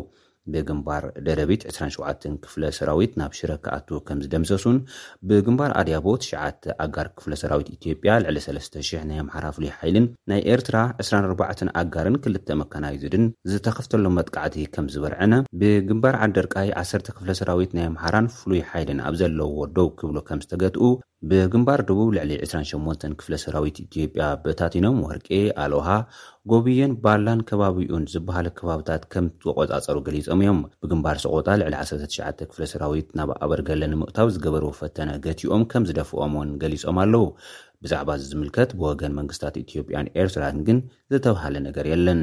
ብግንባር 0.52 1.04
ደረቢት 1.28 1.62
27 1.72 2.26
ክፍለ 2.44 2.62
ሰራዊት 2.78 3.12
ናብ 3.20 3.32
ሽረክኣቱ 3.38 3.88
ከም 4.08 4.18
ዝደምሰሱን 4.24 4.78
ብግምባር 5.28 5.72
ኣድያቦ 5.80 6.06
ትሽዓተ 6.22 6.64
ኣጋር 6.84 7.06
ክፍለ 7.18 7.32
ሰራዊት 7.42 7.68
ኢትዮጵያ 7.76 8.12
ልዕሊ 8.24 8.38
3,000 8.48 9.04
ናይ 9.10 9.18
ኣምሓራ 9.24 9.46
ፍሉይ 9.58 9.72
ሓይልን 9.78 10.06
ናይ 10.32 10.40
ኤርትራ 10.54 10.76
24 11.06 11.72
ኣጋርን 11.82 12.18
2ልተ 12.26 12.48
መከናይዙድን 12.62 13.26
ዝተኸፍተሎ 13.52 14.04
መጥቃዕቲ 14.18 14.58
ከም 14.76 14.88
ዝበርዐነ 14.96 15.32
ብግምባር 15.62 16.16
ዓደርቃይ 16.26 16.70
1ሰተ 16.84 17.08
ክፍለ 17.16 17.30
ሰራዊት 17.40 17.72
ናይ 17.78 17.88
ኣምሓራን 17.92 18.30
ፍሉይ 18.38 18.62
ሓይልን 18.72 19.02
ኣብ 19.08 19.16
ዘለዎ 19.22 19.56
ደው 19.78 19.90
ክብሎ 20.00 20.16
ከም 20.30 20.42
ዝተገጥኡ 20.46 20.82
ብግንባር 21.30 21.80
ድቡብ 21.88 22.08
ልዕሊ 22.16 22.32
28 22.44 23.04
ክፍለ 23.18 23.34
ሰራዊት 23.44 23.76
ኢትዮጵያ 23.82 24.24
ብታቲኖም 24.44 24.96
ወርቄ 25.06 25.28
ኣልውሃ 25.64 25.88
ጎብዮን 26.52 26.92
ባላን 27.04 27.40
ከባቢኡን 27.48 28.04
ዝበሃለ 28.12 28.46
ከባብታት 28.58 29.04
ከም 29.12 29.26
ዝቆጻጸሩ 29.46 29.96
ገሊፆም 30.08 30.42
እዮም 30.44 30.58
ብግንባር 30.84 31.18
ሰቆጣ 31.24 31.46
ልዕሊ 31.62 31.76
19 31.84 32.42
ክፍለሰራዊት 32.50 33.08
ናብ 33.20 33.30
ኣበርገለንምእታው 33.44 34.30
ዝገበርዎ 34.34 34.70
ፈተነ 34.80 35.10
ገቲኦም 35.26 35.64
ከም 35.74 35.86
ዝደፍኦም 35.90 36.34
እውን 36.38 36.50
ገሊፆም 36.64 36.98
ኣለው 37.04 37.24
ብዛዕባ 37.86 38.10
እዚ 38.18 38.26
ዝምልከት 38.34 38.70
ብወገን 38.80 39.16
መንግስታት 39.20 39.56
ኢትዮጵያን 39.64 40.12
ኤርትራን 40.22 40.60
ግን 40.68 40.78
ዝተባሃለ 41.14 41.54
ነገር 41.68 41.88
የለን 41.92 42.20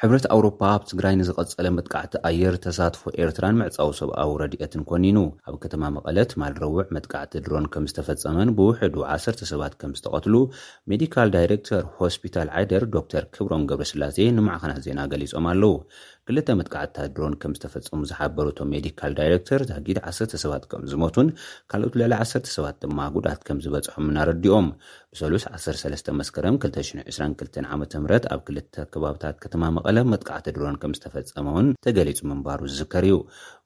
ሕብረት 0.00 0.24
ኣውሮፓ 0.34 0.58
ኣብ 0.72 0.82
ትግራይ 0.88 1.14
ንዝቐጸለ 1.18 1.66
መጥቃዕቲ 1.76 2.14
ኣየር 2.28 2.54
ተሳትፎ 2.64 3.02
ኤርትራን 3.24 3.56
መዕጻዊ 3.60 3.90
ሰብኣዊ 4.00 4.30
ረዲኤትን 4.42 4.82
ኰኒኑ 4.94 5.18
ኣብ 5.48 5.54
ከተማ 5.62 5.82
መቐለ 5.94 6.18
ማልረውዕ 6.40 6.82
መጥቃዕቲ 6.96 7.32
ድሮን 7.44 7.66
ከም 7.74 7.84
ዝተፈጸመን 7.90 8.50
ብውሕዱ 8.58 8.96
1ሰርተ 9.14 9.40
ሰባት 9.52 9.76
ከም 9.82 9.94
ዝተቐትሉ 9.98 10.34
ሜዲካል 10.92 11.30
ዳይሬክተር 11.36 11.82
ሆስፒታል 12.00 12.50
ዓይደር 12.58 12.84
ዶተር 12.96 13.26
ክብሮም 13.36 13.64
ገብሪ 13.70 13.86
ስላሴ 13.92 14.18
ንማዕኽናት 14.38 14.82
ዜና 14.88 14.98
ገሊፆም 15.14 15.48
ኣለዉ 15.52 15.72
ክልተ 16.28 16.48
መጥቃዕትታት 16.58 17.10
ድሮን 17.16 17.34
ከም 17.42 17.52
ዝተፈፀሙ 17.56 18.00
ዝሓበረቶ 18.10 18.58
ሜዲካል 18.72 19.12
ዳይረክተር 19.18 19.60
ዛጊድ 19.70 19.98
1ሰርተ 20.10 20.32
ሰባት 20.44 20.64
ከም 20.70 20.82
ዝሞቱን 20.92 21.28
ካልኦት 21.70 21.96
ልዕሊ 22.00 22.12
1ሰርተ 22.24 22.46
ሰባት 22.54 22.76
ድማ 22.84 22.98
ጉዳት 23.16 23.40
ከም 23.48 23.58
ዝበጽሖም 23.64 24.08
እናረዲኦም 24.12 24.66
ብሰሉስ 25.12 25.44
13 25.58 26.10
መስከረ 26.20 26.44
20022 26.56 27.60
ዓመ 27.74 27.82
ም 28.06 28.10
ኣብ 28.34 28.40
ክልተ 28.48 28.74
ከባብታት 28.94 29.36
ከተማ 29.44 29.62
መቐለ 29.76 29.96
መጥቃዕቲ 30.14 30.46
ድሮን 30.58 30.78
ከም 30.84 30.94
ዝተፈፀመን 30.98 31.68
ተገሊጹ 31.88 32.18
ምንባሩ 32.32 32.60
ዝዝከር 32.72 33.06
እዩ 33.12 33.16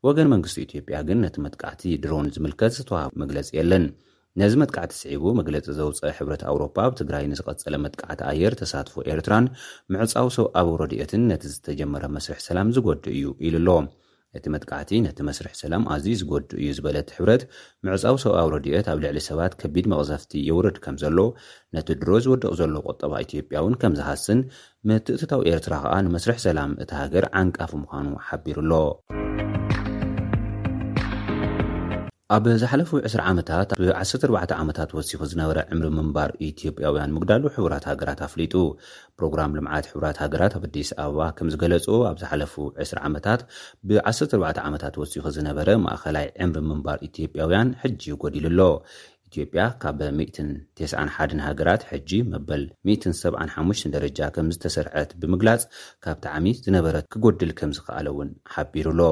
ወገን 0.09 0.31
መንግስቲ 0.35 0.59
ኢትዮጵያ 0.69 1.01
ግን 1.11 1.21
ነቲ 1.27 1.37
መጥቃዕቲ 1.49 1.83
ድሮን 2.05 2.31
ዝምልከት 2.37 2.75
ዝተዋህቡ 2.81 3.13
መግለፂ 3.25 3.49
የለን 3.61 3.87
ነዚ 4.41 4.53
መጥቃዕቲ 4.63 4.93
ስዒቡ 5.03 5.23
መግለፂ 5.39 5.65
ዘውፀአ 5.79 6.11
ሕብረት 6.19 6.43
ኣውሮፓ 6.51 6.75
ኣብ 6.87 6.93
ትግራይ 7.01 7.25
ንዝቐጸለ 7.31 7.75
መጥቃዕቲ 7.85 8.21
ኣየር 8.33 8.55
ተሳትፎ 8.61 8.95
ኤርትራን 9.13 9.47
ሙዕፃው 9.95 10.29
ሰብኣብ 10.37 10.69
ረድኦትን 10.83 11.23
ነቲ 11.31 11.43
ዝተጀመረ 11.55 12.05
መስርሕ 12.17 12.39
ሰላም 12.49 12.69
ዝጎዲ 12.77 13.05
እዩ 13.17 13.31
ኢሉ 13.49 13.57
ኣሎ 13.79 13.81
እቲ 14.39 14.45
መጥቃዕቲ 14.55 14.91
ነቲ 15.07 15.19
መስርሕ 15.29 15.53
ሰላም 15.63 15.85
ኣዝዩ 15.95 16.13
ዝጎዲ 16.21 16.51
እዩ 16.61 16.69
ዝበለት 16.79 17.09
ሕብረት 17.17 17.43
ሙዕፃው 17.87 18.17
ሰብ 18.25 18.33
ኣብ 18.41 18.49
ረድኦት 18.55 18.89
ኣብ 18.93 18.99
ልዕሊ 19.05 19.19
ሰባት 19.29 19.55
ከቢድ 19.63 19.89
መቕዛፍቲ 19.93 20.33
የውረድ 20.49 20.77
ከም 20.85 20.99
ዘሎ 21.05 21.19
ነቲ 21.77 21.89
ድሮ 22.03 22.11
ዝወድቕ 22.27 22.53
ዘሎ 22.61 22.75
ቆጠባ 22.91 23.13
ኢትዮጵያ 23.27 23.57
እውን 23.65 23.75
ከም 23.83 23.97
ዝሃስን 24.01 24.43
ምትእትታዊ 24.91 25.43
ኤርትራ 25.57 25.75
ከኣ 25.87 25.95
ንመስርሕ 26.09 26.39
ሰላም 26.49 26.73
እቲ 26.85 26.91
ሃገር 27.03 27.27
ዓንቃፍ 27.43 27.73
ምዃኑ 27.83 28.07
ሓቢሩ 28.29 28.59
ኣሎ 28.65 28.77
ኣብ 32.35 32.45
ዝሓለፉ 32.63 32.91
20 33.05 33.21
ዓመታት 33.31 33.71
ብ14 33.79 34.53
ዓመታት 34.63 34.91
ወሲኹ 34.97 35.21
ዝነበረ 35.31 35.59
ዕምሪ 35.75 35.87
ምንባር 35.97 36.31
ኢትዮጵያውያን 36.49 37.15
ምግዳሉ 37.17 37.43
ሕቡራት 37.57 37.85
ሃገራት 37.91 38.21
ኣፍሊጡ 38.27 38.55
ፕሮግራም 39.19 39.55
ልምዓት 39.59 39.87
ሕቡራት 39.91 40.19
ሃገራት 40.25 40.55
ኣብኣዲስ 40.59 40.91
ኣበባ 41.05 41.23
ከም 41.39 41.49
ዝገለጹ 41.55 41.87
ኣብ 42.11 42.17
ዝሓለፉ 42.23 42.55
20 42.85 43.03
ዓመታት 43.09 43.41
ብ14 43.91 44.61
ዓመታት 44.67 44.95
ወሲኹ 45.03 45.25
ዝነበረ 45.37 45.69
ማእኸላይ 45.87 46.29
ዕምሪ 46.47 46.61
ምንባር 46.71 47.01
ኢትዮጵያውያን 47.09 47.73
ሕጂ 47.83 48.05
ጐዲልኣሎ 48.23 48.61
ኢትዮጵያ 49.31 49.65
ካብ 49.85 49.99
191 50.21 51.37
ሃገራት 51.49 51.83
ሕጂ 51.91 52.13
መበል 52.33 52.63
175 52.93 53.91
ደረጃ 53.97 54.21
ከም 54.39 54.49
ዝተሰርሐት 54.57 55.11
ብምግላፅ 55.23 55.65
ካብ 56.07 56.19
ጣዕሚ 56.29 56.47
ዝነበረ 56.69 56.97
ክጎድል 57.15 57.53
ከም 57.61 57.73
ዝከኣለ 57.79 58.09
እውን 58.15 58.31
ሓቢሩሎ 58.55 59.03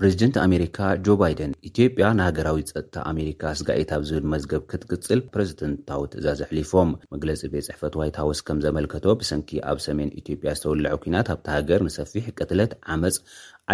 ፕሬዚደንት 0.00 0.36
ኣሜሪካ 0.44 0.76
ጆ 1.06 1.14
ባይደን 1.20 1.52
ኢትዮጵያ 1.68 2.08
ንሃገራዊ 2.18 2.58
ፀጥታ 2.74 2.96
ኣሜሪካ 3.12 3.40
ስጋኤት 3.60 3.90
ኣብ 3.96 4.02
ዝብል 4.10 4.26
መዝገብ 4.34 4.62
ክትግፅል 4.70 5.20
ፕረዚደንታዊ 5.34 6.02
ትእዛዝ 6.12 6.40
ኣሕሊፎም 6.44 6.90
መግለፂ 7.14 7.40
ቤት 7.52 7.66
ፅሕፈት 7.68 7.94
ዋይት 8.00 8.16
ሃውስ 8.22 8.40
ከም 8.48 8.58
ዘመልከቶ 8.66 9.04
ብሰንኪ 9.20 9.50
ኣብ 9.70 9.78
ሰሜን 9.86 10.10
ኢትዮጵያ 10.20 10.52
ዝተወልዐ 10.58 10.92
ኩናት 11.04 11.30
ኣብቲ 11.34 11.48
ሃገር 11.56 11.82
መሰፊሕ 11.88 12.26
ቅትለት 12.40 12.74
ዓመፅ 12.96 13.16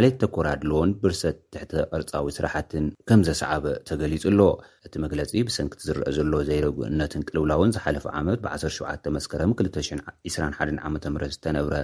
ዓለየት 0.01 0.17
ተኰራድሎን 0.23 0.95
ብርሰት 1.03 1.37
ትሕተ 1.57 1.75
አርፃዊ 1.99 2.29
ስራሕትን 2.39 2.87
ከም 3.11 3.21
ዘሰዓበ 3.29 3.65
ተገሊጹ 3.91 4.25
ኣሎ 4.33 4.41
እቲ 4.87 4.95
መግለጺ 5.05 5.31
ብሰንኪቲ 5.51 5.83
ዝርአ 5.89 6.09
ዘሎ 6.21 6.33
ዘይረግ 6.51 6.79
ነትን 7.01 7.27
ቅልውላውን 7.31 7.75
ዝሓለፈ 7.79 8.07
ዓመት 8.23 8.41
ብ17 8.47 9.13
መስከረ 9.19 9.41
2021 9.53 10.83
ዓ 10.87 10.91
ም 10.95 11.21
ዝተነብረ 11.35 11.77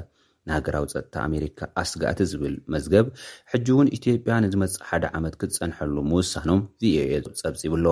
ንሃገራዊ 0.49 0.85
ፀጥታ 0.93 1.15
ኣሜሪካ 1.29 1.61
ኣስጋእቲ 1.83 2.19
ዝብል 2.31 2.55
መዝገብ 2.75 3.07
ሕጂ 3.53 3.67
እውን 3.75 3.89
ኢትዮጵያ 3.99 4.35
ንዝመፅእ 4.45 4.85
ሓደ 4.91 5.05
ዓመት 5.19 5.35
ክትፀንሐሉ 5.41 5.95
ምውሳኖም 6.13 6.61
ቪኦኤ 6.83 7.19
ፀብፂብኣሎ 7.41 7.87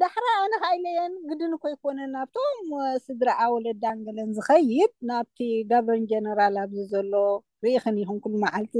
ዳሕሪ 0.00 0.24
ኣነካ 0.38 0.64
ኢለየን 0.78 1.12
ግድንኮ 1.28 1.62
ይኮነን 1.72 2.10
ናብቶም 2.14 2.58
ስድራ 3.04 3.28
ኣወለዳንገለን 3.44 4.30
ዝከይድ 4.36 4.92
ናብቲ 5.10 5.38
ጋቨርን 5.70 6.04
ጀነራል 6.10 6.56
ኣብዚ 6.62 6.78
ዘሎ 6.90 7.12
ርኢክን 7.64 7.96
ይኩንኩሉ 8.02 8.34
መዓልቲ 8.44 8.74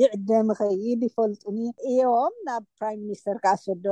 ይዕደም 0.00 0.50
ኸይድ 0.60 1.00
ይፈልጡኒ 1.08 1.58
እዮም 1.88 2.34
ናብ 2.50 2.62
ፕራይም 2.78 3.00
ሚኒስተር 3.08 3.38
ከዓ 3.46 3.54
ሰዶ 3.64 3.86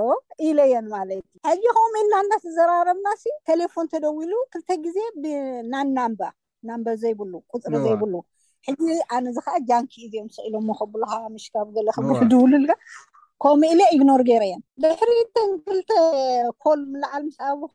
ኢለየን 0.48 0.86
ማለት 0.94 1.18
እዩ 1.54 1.58
ሕጂከምኡ 1.64 1.96
ኢልናዳ 2.04 2.30
ዝዘራረብና 2.46 3.06
ስ 3.24 3.34
ቴሌፎን 3.52 3.90
ተደው 3.94 4.16
ኢሉ 4.26 4.32
ክልተ 4.54 4.70
ግዜ 4.86 4.98
ብና 5.24 5.72
ናምባ 5.98 6.20
ናምበ 6.70 6.86
ዘይብሉ 7.02 7.32
ቁፅሪ 7.54 7.74
ዘይብሉ 7.88 8.14
ሕዚ 8.68 8.82
ኣነእዚ 9.16 9.36
ከዓ 9.46 9.56
ጃንኪ 9.70 9.92
እዚኦም 10.08 10.30
ስኢሎምከብልካ 10.38 11.12
ምሽካብ 11.36 11.66
ገለ 11.76 11.88
ክድውሉልጋ 12.24 12.72
ከምኡ 13.42 13.66
ኢሊ 13.72 13.80
እግኖር 13.94 14.20
ጌይረ 14.28 14.42
እየን 14.46 14.62
ድሕሪ 14.82 15.10
ተንክልተ 15.36 15.90
ኮልም 16.62 16.88
ላዓል 17.02 17.22
ምስኣብኹ 17.26 17.74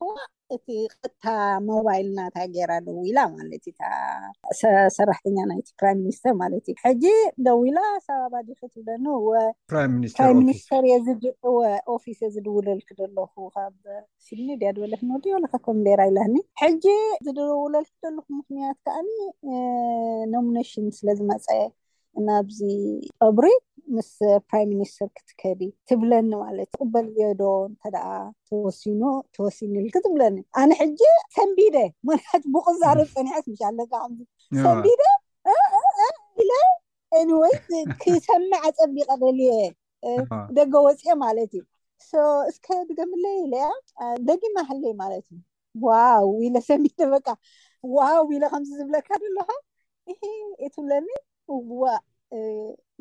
እቲ 0.56 0.67
ቅታ 1.02 1.23
ሞባይል 1.67 2.08
እናታ 2.12 2.36
ጌራ 2.56 2.71
ደዊ 2.86 2.97
ኢላ 3.10 3.19
ማለት 3.36 3.63
ሰራሕተኛ 4.97 5.38
ና 5.49 5.54
ፕራይ 5.82 5.95
ሚኒስተር 6.02 6.34
ማለት 6.41 6.65
እዩ 6.71 6.76
ሕጂ 6.86 7.06
ደዊ 7.45 7.62
ኢላ 7.69 7.80
ሳባባ 8.08 8.36
ዲክትለኒ 8.49 9.06
ወፕራይ 9.30 9.88
ሚኒስተር 10.41 10.84
ፊስ 12.06 12.19
ዝድውለልክ 12.34 12.91
ደለኩ 13.02 13.36
ካብ 13.56 13.78
ሲድኒ 14.26 14.49
ድያ 14.63 14.71
ድበለትንወዲወለካከም 14.80 15.80
ቤራ 15.88 15.99
ኢላኒ 16.12 16.36
ሕጂ 16.63 16.86
ዝድውለልክ 17.28 17.91
ደለኩ 18.08 18.26
ምኽንያት 18.39 18.78
ከኣኒ 18.88 19.10
ኖሚነሽን 20.36 20.89
ስለ 20.99 21.08
ዝመፀ 21.21 21.47
ናብዚ 22.28 22.60
ቅብሪ 23.21 23.47
ምስ 23.95 24.12
ፕራይም 24.49 24.67
ሚኒስተር 24.73 25.08
ክትከዲ 25.17 25.62
ትብለኒ 25.89 26.30
ማለት 26.43 26.69
እ 26.73 26.78
ቅበል 26.84 27.06
ዝየዶ 27.15 27.41
እተደኣ 27.71 28.06
ተወሲኑ 28.47 29.02
ተወሲኒ 29.36 29.73
ልክ 29.86 29.95
ትብለኒ 30.06 30.38
ኣነ 30.62 30.69
ሕጂ 30.82 31.02
ሰንቢደ 31.36 31.76
ት 32.28 32.41
ቡቅዛርብ 32.56 33.08
ፀኒ 33.15 33.28
ም 34.13 34.62
ሰቢደ 34.65 35.04
አኒወይ 37.19 37.54
ክሰማዐ 38.04 38.63
ፀቢቀ 38.78 39.10
ደልየ 39.23 39.52
ደገ 40.60 40.73
ወፂኦ 40.86 41.13
ማለት 41.26 41.52
እዩ 41.60 41.63
እስከ 42.52 42.67
ድገምለይ 42.88 43.36
ኢለያ 43.43 43.65
ደጊና 44.30 44.58
ሃለይ 44.69 44.93
ማለት 45.04 45.26
እዩ 45.34 45.39
ዋው 45.88 46.30
ኢለ 46.45 46.56
ሰንቢደ 46.69 47.02
በቃ 47.15 47.28
ዋው 47.97 48.23
ኢለ 48.38 48.43
ከምዚ 48.54 48.71
ዝብለካ 48.80 49.10
ደሎካ 49.23 49.52
የትብለኒ 50.63 51.08
እዋ 51.56 51.82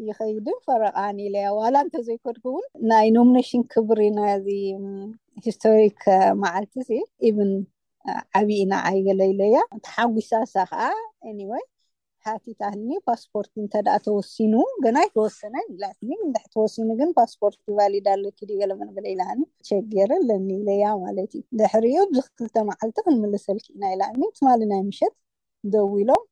ይኸይድ 0.06 0.46
ፈረቓኒኢለያ 0.66 1.46
ዋላ 1.58 1.74
እንተዘይከድጉ 1.86 2.44
እውን 2.52 2.64
ናይ 2.90 3.06
ኖሚነሽን 3.16 3.62
ክብሪ 3.72 4.00
ናዚ 4.18 4.46
ሂስቶሪክ 5.44 6.00
መዓልቲ 6.42 6.74
እዚ 6.84 6.90
እብን 7.28 7.52
ዓብ 8.38 8.48
ኢና 8.60 8.72
ዓይገለ 8.88 9.20
ኢለያ 9.32 9.58
ተሓጉሳሳ 9.86 10.54
ከዓ 10.70 10.82
አኒወይ 11.28 11.64
ሓቲታህልኒ 12.26 12.90
ፓስፖርት 13.08 13.52
እንተዳኣ 13.60 13.94
ተወሲኑ 14.06 14.54
ገና 14.84 14.98
ይተወሰነን 15.06 15.66
ላኒሕተወስኑ 15.82 16.88
ግን 17.00 17.10
ፓስፖርት 17.18 17.56
ትባሊዳሎ 17.68 18.22
ክዲገለመንለ 18.40 19.04
ኢልሃኒ 19.14 19.40
ትሸገረኣለኒ 19.62 20.48
ኢለያ 20.58 20.86
ማለት 21.04 21.32
እዩ 21.38 21.44
ድሕሪኡ 21.60 22.02
ብዚክልተ 22.12 22.54
መዓልቲ 22.70 22.96
ክንምለሰልክኢና 23.06 23.82
ኢላኒ 23.96 24.22
ትማሊ 24.38 24.60
ናይ 24.72 24.82
ምሸት 24.90 25.14
ደው 25.72 25.90
ኢሎም 26.02 26.22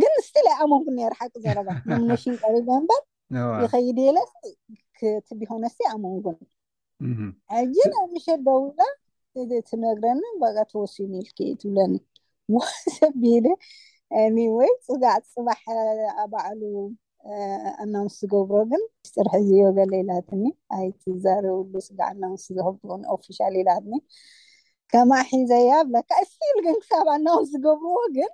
ግን 0.00 0.12
ስትላይ 0.26 0.54
ኣመንጉን 0.64 0.94
ኔር 1.00 1.12
ሓቂ 1.18 1.32
ዘረባ 1.44 1.68
ም 1.88 2.00
መሽን 2.10 2.34
ቀሪዎ 2.42 2.68
ምበር 2.84 3.02
ይከይድ 3.64 3.98
የለ 4.06 4.18
ትቢሆነስ 5.28 5.76
ኣመንጉን 5.94 6.36
ጅናኣብ 7.74 8.08
ምሸ 8.14 8.26
ደውጋ 8.46 8.78
ትነግረኒ 9.68 10.22
በጋ 10.42 10.56
ተወሲዩን 10.72 11.12
ኢልክትብለኒ 11.18 11.94
ዘቢደ 12.96 13.46
ኒ 14.34 14.46
ወይ 14.56 14.70
ፅጋዕ 14.86 15.16
ፅባሕ 15.34 15.60
ኣባዕሉ 16.22 16.62
ኣናምስ 17.82 18.14
ዝገብሮ 18.22 18.58
ግን 18.70 18.82
ፅርሒ 19.14 19.32
ዝዮ 19.48 19.62
ገለ 19.78 19.92
ኢላትኒ 20.02 20.44
ኣይትዛርብሉ 20.76 21.74
ፅጋዕ 21.88 22.10
እናምስ 22.16 22.44
ዝ 22.56 22.66
ኦፊሻል 23.16 23.54
ኢላትኒ 23.62 23.92
ከማ 24.92 25.10
ሒዘያብለካ 25.30 26.10
ስትል 26.30 26.58
ግን 26.66 26.76
ክሳብ 26.82 27.08
ኣናምስ 27.16 27.48
ዝገብርዎ 27.54 27.96
ግን 28.16 28.30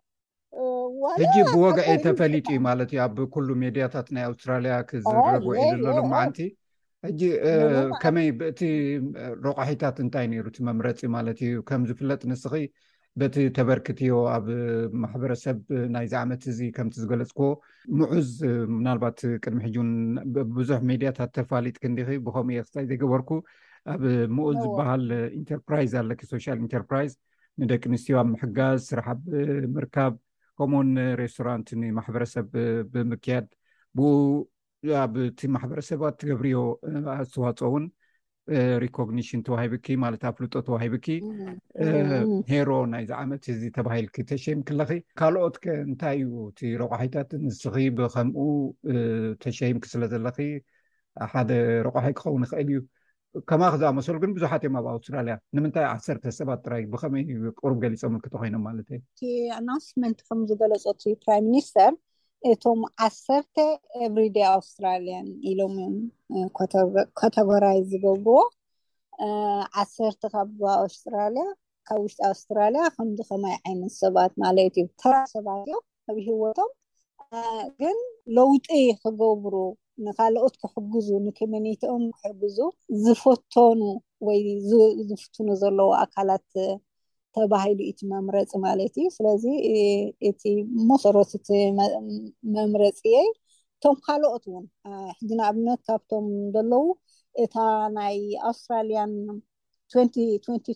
ሕጂ 1.21 1.37
ብወግዒ 1.53 1.89
ተፈሊጥ 2.07 2.45
እዩ 2.53 2.59
ማለት 2.69 2.91
እዩ 2.95 3.01
ኣብ 3.07 3.17
ኩሉ 3.35 3.49
ሜድያታት 3.63 4.07
ናይ 4.15 4.25
ኣውስትራልያ 4.29 4.75
ክዝረግ 4.91 5.43
ውዒሉ 5.51 5.61
ኣሎ 5.91 5.97
ሎማዓነቲ 6.01 6.39
ሕጂ 7.07 7.23
ከመይ 8.03 8.29
ብእቲ 8.41 8.61
ረቑሒታት 9.47 9.97
እንታይ 10.05 10.27
ነይሩእቲ 10.33 10.57
መምረፂ 10.69 11.01
ማለት 11.17 11.39
እዩ 11.47 11.55
ከም 11.69 11.83
ዝፍለጥ 11.89 12.21
ንስኺ 12.31 12.55
በቲ 13.21 13.35
ተበርክትዮ 13.57 14.13
ኣብ 14.37 14.47
ማሕበረሰብ 15.03 15.59
ናይዚ 15.95 16.15
ዓመት 16.23 16.43
እዚ 16.53 16.61
ከምቲ 16.77 16.95
ዝገለፅክዎ 17.03 17.47
ምዑዝ 17.99 18.31
ምናልባት 18.79 19.19
ቅድሚ 19.43 19.61
ሕጂን 19.67 19.91
ብዙሕ 20.57 20.79
ሜድያታት 20.91 21.31
ተፈሊጥ 21.39 21.77
ክንዲ 21.83 22.01
ብከምኡ 22.27 22.55
እየ 22.57 22.63
ክ 22.69 22.75
ዘይገበርኩ 22.91 23.31
ኣብ 23.93 24.03
ምኡዝ 24.37 24.59
ዝበሃል 24.65 25.07
ኢንተርፕራይዝ 25.41 25.95
ኣለኪ 26.03 26.21
ሶሻል 26.33 26.59
ኢንተርፕራይዝ 26.67 27.15
ንደቂ 27.63 27.83
ኣንስትዮ 27.93 28.15
ኣብ 28.23 28.29
ምሕጋዝ 28.35 28.79
ስራሕብ 28.91 29.21
ምርካብ 29.75 30.13
ከምኡውን 30.59 30.91
ሬስቶራንት 31.21 31.69
ንማሕበረሰብ 31.83 32.49
ብምክያድ 32.93 33.47
ብኡ 33.99 34.09
ኣብ 35.03 35.13
እቲ 35.29 35.41
ማሕበረሰባት 35.55 36.17
ገብርዮ 36.29 36.59
ኣስተዋፅኦ 37.19 37.69
እውን 37.71 37.85
ሪኮግኒሽን 38.85 39.43
ተዋሂቢኪ 39.47 39.87
ማለት 40.05 40.23
ኣብ 40.29 40.35
ፍሉጦ 40.39 40.55
ተዋሂቢኪ 40.67 41.09
ሄሮ 42.51 42.71
ናይዚ 42.93 43.11
ዓመት 43.21 43.45
እዚ 43.53 43.63
ተባሂል 43.77 44.07
ተሸይም 44.33 44.61
ክኣለኺ 44.69 44.91
ካልኦት 45.21 45.57
ከ 45.63 45.67
እንታይ 45.87 46.19
እዩ 46.25 46.33
እቲ 46.51 46.61
ረቑሒታት 46.83 47.31
ንስኺ 47.45 47.77
ብከምኡ 48.01 48.47
ተሸይምክ 49.45 49.87
ስለ 49.93 50.03
ዘለኪ 50.13 50.39
ሓደ 51.33 51.51
ረቑሒ 51.87 52.07
ክኸውን 52.19 52.45
ይኽእል 52.47 52.69
እዩ 52.75 52.81
ከማ 53.51 53.63
ክዝኣመሰሉ 53.73 54.17
ግን 54.23 54.33
ቡዙሓት 54.35 54.63
እዮም 54.65 54.77
ኣብ 54.81 54.87
ኣውስትራልያ 54.95 55.35
ንምንታይ 55.57 55.87
ዓሰርተ 55.95 56.25
ሰባት 56.39 56.61
ጥራ 56.67 56.75
ብከመይ 56.93 57.23
ቁሩብ 57.61 57.79
ገሊፆምምልክተኮይኖም 57.85 58.63
ማለት 58.69 58.87
እዩ 58.95 58.99
እቲ 59.07 59.21
ኣናውንስመንት 59.57 60.19
ከም 60.29 60.41
ዝገለፀት 60.51 61.01
ፕራይም 61.25 61.47
ሚኒስተር 61.49 61.93
እቶም 62.51 62.81
ዓሰርተ 63.07 63.57
ኤብሪደይ 64.07 64.47
ኣውስትራልያን 64.57 65.29
ኢሎም 65.53 65.75
እዮም 65.83 65.97
ኳተጓራይ 67.23 67.79
ዝገብርዎ 67.91 68.37
ዓሰርተ 69.85 70.23
ካብ 70.35 70.59
ኣውስትራልያ 70.81 71.47
ካብ 71.89 72.01
ውሽጢ 72.05 72.21
ኣውስትራልያ 72.33 72.83
ከምዚ 72.97 73.21
ከማይ 73.31 73.57
ዓይነት 73.67 73.95
ሰባት 74.03 74.33
ማለት 74.45 74.77
እዩ 74.83 74.89
ራ 75.13 75.15
ሰባት 75.35 75.63
እዮም 75.69 75.81
ኣብሂወቶም 76.13 76.71
ግን 77.81 77.99
ለውጢ 78.37 78.71
ክገብሩ 79.03 79.55
ንካልኦት 80.05 80.55
ክሕግዙ 80.63 81.09
ንኮመኒትኦም 81.27 82.03
ክሕግዙ 82.19 82.59
ዝፍትኑ 83.05 83.81
ወይ 84.27 84.41
ዝፍትኑ 85.09 85.47
ዘለዉ 85.63 85.91
ኣካላት 86.03 86.49
ተባሂሉ 87.37 87.79
እቲ 87.91 88.01
መምረፂ 88.15 88.51
ማለት 88.65 88.95
እዩ 89.01 89.07
ስለዚ 89.17 89.45
እቲ 90.31 90.43
መሰሮት 90.91 91.33
ቲመምረፂ 91.49 92.99
እየዩ 93.11 93.27
እቶም 93.77 93.97
ካልኦት 94.07 94.45
እውን 94.51 94.67
ሕድና 95.19 95.41
ኣብነት 95.51 95.81
ካብቶም 95.89 96.27
ዘለዉ 96.57 96.85
እታ 97.45 97.55
ናይ 97.99 98.19
ኣውስትራልያን 98.51 99.13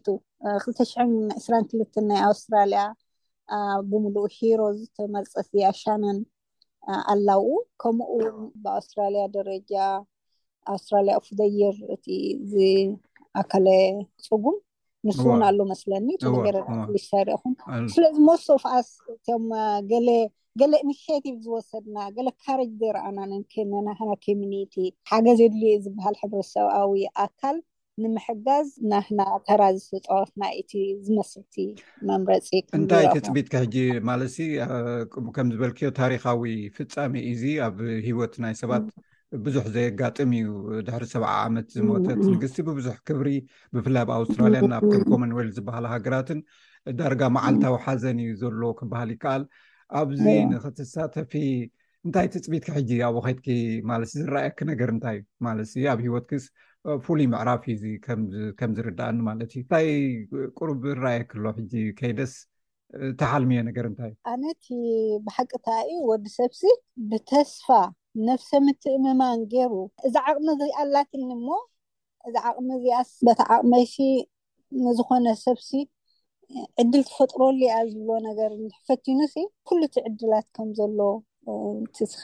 ቱ 0.04 0.18
20 0.54 0.88
22ል 1.42 2.04
ናይ 2.10 2.20
ኣውስትራልያ 2.30 2.82
ብምሉእ 3.90 4.26
ሂሮ 4.40 4.60
ዝተመርፀሲኣሻነን 4.80 6.18
ኣላውኡ 7.12 7.50
ከምኡ 7.82 8.10
ብኣውስትራልያ 8.62 9.22
ደረጃ 9.36 9.72
ኣውስትራልያ 10.72 11.14
ፉዘይር 11.26 11.76
እቲ 11.94 12.06
ዝኣከለ 12.52 13.66
ፅጉም 14.28 14.56
ንስ 15.06 15.18
እውን 15.22 15.42
ኣሉ 15.48 15.58
መስለኒ 15.72 16.08
እረ 16.48 16.56
ስሳ 17.00 17.10
ይሪኹን 17.22 17.52
ስለዚ 17.94 18.16
መሶፍስ 18.28 18.88
እቶም 19.14 19.44
ገሌ 19.92 20.08
ኢንሽቲቭ 20.86 21.34
ዝወሰድና 21.44 21.96
ገለ 22.16 22.28
ካረጅ 22.44 22.70
ዘረኣና 22.80 23.18
ነናሓና 23.32 24.10
ኮሚኒቲ 24.26 24.74
ሓገ 25.10 25.26
ዘድል 25.40 25.62
ዝበሃል 25.84 26.16
ሕብረተሰብኣዊ 26.22 26.92
ኣካል 27.24 27.56
ንምሕጋዝ 28.02 28.68
ናሕና 28.90 29.20
ተራዝፍፀወትና 29.46 30.42
እቲ 30.60 30.72
ዝመስልቲ 31.06 31.54
መምረፂ 32.10 32.48
እንታይትፅቢት 32.78 33.46
ክሕጂ 33.52 33.76
ማለሲ 34.10 34.36
ከም 35.36 35.46
ዝበልክዮ 35.54 35.88
ታሪካዊ 36.00 36.52
ፍፃሚ 36.76 37.14
እዚ 37.32 37.42
ኣብ 37.66 37.78
ሂወት 38.08 38.34
ናይ 38.44 38.54
ሰባት 38.62 38.84
ብዙሕ 39.46 39.64
ዘየጋጥም 39.76 40.30
እዩ 40.40 40.50
ድሕሪ 40.86 41.04
ሰብዓመት 41.14 41.66
ዝመተት 41.78 42.20
ንግስቲ 42.32 42.58
ብቡዙሕ 42.68 42.96
ክብሪ 43.08 43.26
ብፍላይ 43.76 44.02
ኣብ 44.04 44.10
ኣውስትራልያ 44.18 44.78
ብከም 44.84 45.02
ኮመንወልት 45.12 45.52
ዝበሃሉ 45.58 45.86
ሃገራትን 45.94 46.40
ዳርጋ 47.00 47.22
መዓልታዊ 47.36 47.74
ሓዘን 47.86 48.20
እዩ 48.26 48.30
ዘሎ 48.44 48.62
ክበሃል 48.78 49.10
ይከኣል 49.14 49.42
ኣብዚ 50.00 50.22
ንክተሳተፊ 50.52 51.34
እንታይ 52.06 52.26
ትፅቢት 52.34 52.64
ክሕጂ 52.68 52.90
ኣብኡ 53.08 53.20
ከይት 53.24 53.46
ማለ 53.90 54.02
ዝራኣየኪ 54.12 54.58
ነገር 54.72 54.88
እንታይ 54.96 55.16
እዩ 55.20 55.26
ማለ 55.46 55.58
ኣብ 55.92 56.00
ሂወት 56.06 56.26
ክስ 56.30 56.44
ፍሉይ 57.06 57.26
ምዕራፍ 57.32 57.62
ዩዚ 57.70 57.84
ከምዝርዳኣኒ 58.58 59.16
ማለት 59.28 59.50
እዩ 59.54 59.58
እንታይ 59.62 59.88
ቅሩብ 60.58 60.82
ረኣየ 61.02 61.20
ክሎ 61.30 61.44
ሕዚ 61.58 61.72
ከይደስ 61.98 62.32
ተሓልምዮ 63.20 63.58
ነገር 63.68 63.84
እንታይ 63.90 64.12
እዩ 64.14 64.18
ኣነቲ 64.34 64.66
ብሓቂ 65.26 65.50
ታ 65.66 65.68
እዩ 65.92 65.98
ወዲ 66.10 66.24
ሰብሲ 66.38 66.60
ብተስፋ 67.10 67.66
ነፍሰ 68.28 68.50
ምትእምማን 68.66 69.40
ገይሩ 69.52 69.72
እዚ 70.06 70.14
ዓቕሚ 70.30 70.48
ዚኣላትኒ 70.60 71.30
ሞ 71.46 71.48
እዚ 72.28 72.34
ዓቕሚ 72.50 72.68
እዚኣስ 72.80 73.10
በቲ 73.26 73.40
ዓቕመይሲ 73.56 73.96
ንዝኮነ 74.86 75.26
ሰብሲ 75.44 75.70
ዕድል 76.82 77.02
ትፈጥሮሉ 77.08 77.58
ኣ 77.76 77.78
ዝብሎ 77.92 78.10
ነገር 78.28 78.50
ሕፈትንስ 78.78 79.34
ኩሉቲ 79.70 79.94
ዕድላት 80.08 80.46
ከምዘሎ 80.58 81.00
ስ 81.98 82.14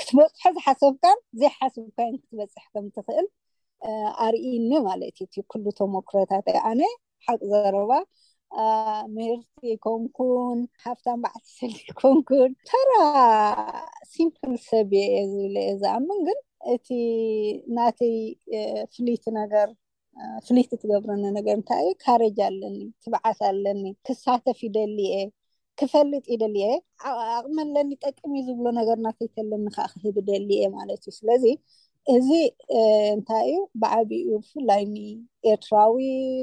ክትበፅሖ 0.00 0.42
ዝሓሰብካ 0.56 1.04
ዘይሓስብ 1.42 1.86
ኮይን 1.96 2.16
ክትበፅሕ 2.22 2.64
ከም 2.72 2.86
ትኽእል 2.96 3.26
ኣርእኒ 4.24 4.70
ማለት 4.88 5.16
እዩእ 5.24 5.44
ኩሉ 5.52 5.64
ቶሞክረታት 5.78 6.46
ኣነ 6.70 6.80
ሓቂ 7.26 7.40
ዘረባ 7.50 7.92
ምህርቲ 9.14 9.60
ይኮንኩን 9.72 10.58
ሃፍታን 10.84 11.18
ባዓቲ 11.24 11.46
ዘሊ 11.58 11.74
ይኮንኩን 11.90 12.50
ተራ 12.68 12.90
ሲምፕል 14.12 14.54
ሰብእየ 14.68 15.04
የ 15.16 15.20
ዝብለ 15.32 15.54
የ 15.64 15.68
እዚ 15.74 15.82
ኣምን 15.96 16.18
ግን 16.28 16.38
እቲ 16.74 16.86
ናተይ 17.78 18.14
ፍ 19.24 19.32
ነገርፍሊቲ 19.40 20.70
ትገብረኒ 20.82 21.24
ነገር 21.38 21.54
እንታይ 21.58 21.82
ዩ 21.88 21.90
ካረጅ 22.04 22.38
ኣለኒ 22.48 22.78
ትባዓት 23.02 23.40
ኣለኒ 23.50 23.82
ክሳተፍ 24.06 24.58
ይደሊ 24.68 24.98
እየ 25.10 25.16
ክፈልጥ 25.80 26.24
ኢደሊ 26.34 26.56
እየ 26.66 26.68
ኣቅሚለኒ 27.38 27.90
ጠቅምእ 28.04 28.42
ዝብሎ 28.48 28.66
ነገር 28.80 28.96
እናተይተለኒ 29.00 29.64
ከዓ 29.76 29.84
ክህብ 29.92 30.16
ደሊ 30.30 30.48
እየ 30.60 30.66
ማለት 30.78 31.02
እዩ 31.10 31.14
ስለዚ 31.20 31.44
እዚ 32.12 32.28
እንታይ 33.14 33.48
እዩ 33.54 33.64
ብዓብኡ 33.80 34.28
ብፍላይ 34.42 34.82
ንኤርትራዊ 34.92 35.96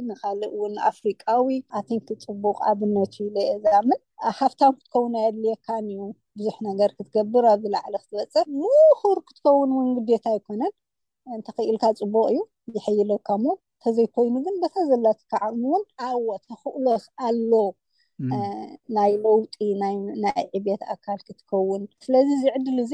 ንካልእ 0.08 0.52
እውን 0.56 0.74
ኣፍሪቃዊ 0.90 1.48
ኣቲንክ 1.80 2.08
ፅቡቅ 2.26 2.58
ኣብነት 2.72 3.14
ዩ 3.22 3.26
ብለየ 3.36 3.52
ዝኣምን 3.64 4.00
ሃፍታም 4.40 4.74
ክትከውን 4.78 5.14
ኣይኣድልየካን 5.22 5.86
እዩ 5.94 6.00
ብዙሕ 6.40 6.56
ነገር 6.68 6.90
ክትገብር 6.98 7.46
ኣብዝ 7.54 7.66
ላዕሊ 7.76 7.94
ክትበፀ 8.04 8.34
ምኹር 8.64 9.20
ክትከውን 9.28 9.70
እውን 9.76 9.88
ግዴታ 9.98 10.26
ይኮነን 10.38 10.74
እንተኽኢልካ 11.38 11.86
ፅቡቅ 12.02 12.26
እዩ 12.34 12.44
ዝሕይለካም 12.76 13.46
እተዘይኮይኑ 13.56 14.36
ግን 14.48 14.56
በታ 14.64 14.76
ዘላትካ 14.92 15.32
ዓቅሚውን 15.48 15.84
ኣዎ 16.10 16.26
ተክእሎስ 16.50 17.06
ኣሎ 17.28 17.52
ናይ 18.98 19.12
ለውጢ 19.26 19.56
ናይ 19.82 20.38
ዕብት 20.60 20.84
ኣካል 20.96 21.20
ክትከውን 21.28 21.82
ስለዚ 22.06 22.30
እዚ 22.38 22.46
ዕድል 22.58 22.78
እዚ 22.86 22.94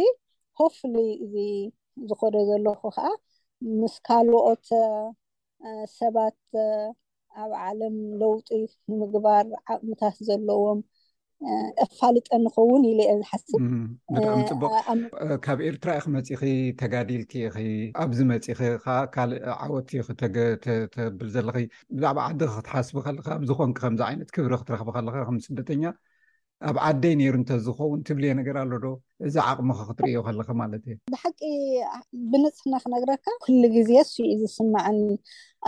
ሆፍሊ 0.59 0.95
እዚ 1.25 1.35
ዝኮደ 2.09 2.35
ዘለኹ 2.49 2.81
ከዓ 2.95 3.07
ምስ 3.81 3.95
ካልኦት 4.07 4.65
ሰባት 5.99 6.39
ኣብ 7.41 7.51
ዓለም 7.67 7.95
ለውጢ 8.21 8.49
ንምግባር 8.91 9.45
ዓቕምታት 9.71 10.15
ዘለዎም 10.27 10.79
ኣፋሊጠ 11.83 12.27
ንኸውን 12.43 12.81
ኢ 12.87 12.91
ል 12.97 12.99
የ 13.09 13.13
ዝሓስብ 13.19 13.51
ብድቅሚ 14.15 14.41
ፅቡቅ 14.49 14.71
ካብ 15.45 15.59
ኤርትራ 15.67 15.89
ኢክ 15.99 16.05
መፂኺ 16.15 16.41
ተጋዲልቲኢ 16.81 17.69
ኣብዚ 18.03 18.19
መፂኺ 18.31 18.59
ከዓ 18.83 18.97
ካልእ 19.15 19.39
ዓወትክተብል 19.63 21.29
ዘለ 21.35 21.47
ብዛዕባ 21.95 22.17
ዓዲ 22.27 22.41
ክትሓስቢ 22.57 22.95
ከለካ 23.07 23.27
ኣብዝኮን 23.39 23.71
ከምዚ 23.81 24.01
ዓይነት 24.09 24.29
ክብሪ 24.37 24.53
ክትረክቢ 24.61 24.89
ከለካ 24.97 25.15
ከም 25.29 25.37
ስደተኛ 25.47 25.83
ኣብ 26.69 26.77
ዓደይ 26.87 27.13
ነሩ 27.19 27.35
እንተዝከውን 27.39 27.99
ትብልዮ 28.07 28.31
ነገር 28.39 28.55
ኣሎ 28.63 28.71
ዶ 28.83 28.87
እዚ 29.27 29.35
ዓቅሚ 29.49 29.69
ከ 29.77 29.81
ክትእዮ 29.87 30.17
ከለ 30.25 30.39
ማለት 30.61 30.83
እዩ 30.91 30.97
ብሓቂ 31.13 31.39
ብንፅና 32.31 32.73
ክነግረካ 32.83 33.25
ኩሉ 33.45 33.61
ግዜ 33.75 33.91
ስኡ 34.11 34.25
ዝስማዐኒ 34.41 34.99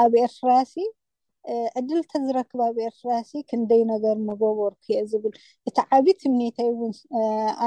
ኣብ 0.03 0.13
ኤርትራ 0.23 0.51
ሲ 0.71 0.85
ዕድልተ 1.79 2.11
ዝረክብ 2.25 2.59
ኣብ 2.67 2.77
ኤርትራ 2.87 3.13
ሲ 3.29 3.41
ክንደይ 3.51 3.81
ነገር 3.93 4.17
መጎበርክዮ 4.27 4.99
ዝብል 5.13 5.33
እቲ 5.69 5.77
ዓብ 5.97 6.05
ትምኒተይ 6.23 6.69
እውን 6.73 6.93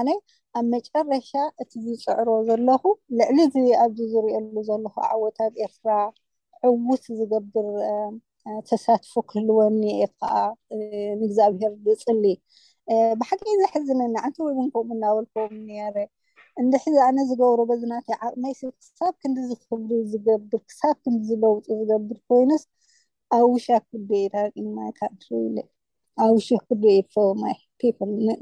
ኣነይ 0.00 0.18
ኣብ 0.58 0.66
መጨረሻ 0.74 1.30
እቲ 1.64 1.72
ዝፅዕሮ 1.88 2.28
ዘለኹ 2.50 2.82
ልዕሊ 3.38 3.66
ኣብዚ 3.84 3.98
ዝሪእሉ 4.14 4.54
ዘለኩ 4.70 4.94
ዓወታት 5.10 5.52
ኤርትራ 5.66 5.90
ዕውት 6.68 7.04
ዝገብር 7.18 7.68
ተሳትፎ 8.68 9.12
ክህልወኒ 9.28 9.82
ከዓ 10.20 10.34
ንእግዚኣብሄር 11.20 11.72
ዝፅሊ 11.86 12.24
ብሓቂ 13.20 13.42
ዛ 13.60 13.62
ሕዝንኒ 13.74 14.14
ዓንቲ 14.26 14.36
ወይ 14.46 14.54
ንከም 14.66 14.88
እናበልኮም 14.96 15.52
እኒያረ 15.60 15.96
እንድ 16.60 16.72
ሕዚ 16.82 16.96
ኣነ 17.06 17.16
ዝገብሮ 17.30 17.60
በዝናተይ 17.70 18.16
ዓቕመይስ 18.26 18.60
ክሳብ 18.82 19.14
ክንዲዝኽብሪ 19.22 19.90
ዝገብርክሳብ 20.12 20.94
ክንዲዝለውጡ 21.04 21.66
ዝገብር 21.80 22.18
ኮይኑስ 22.30 22.62
ኣብ 23.36 23.44
ውሻ 23.54 23.66
ክደ 23.88 24.10
ራማይ 24.34 24.90
ካንርኢ 25.00 25.62
ኣብውሻ 26.24 26.48
ክደ 26.68 26.84
ፈማይ 27.14 27.56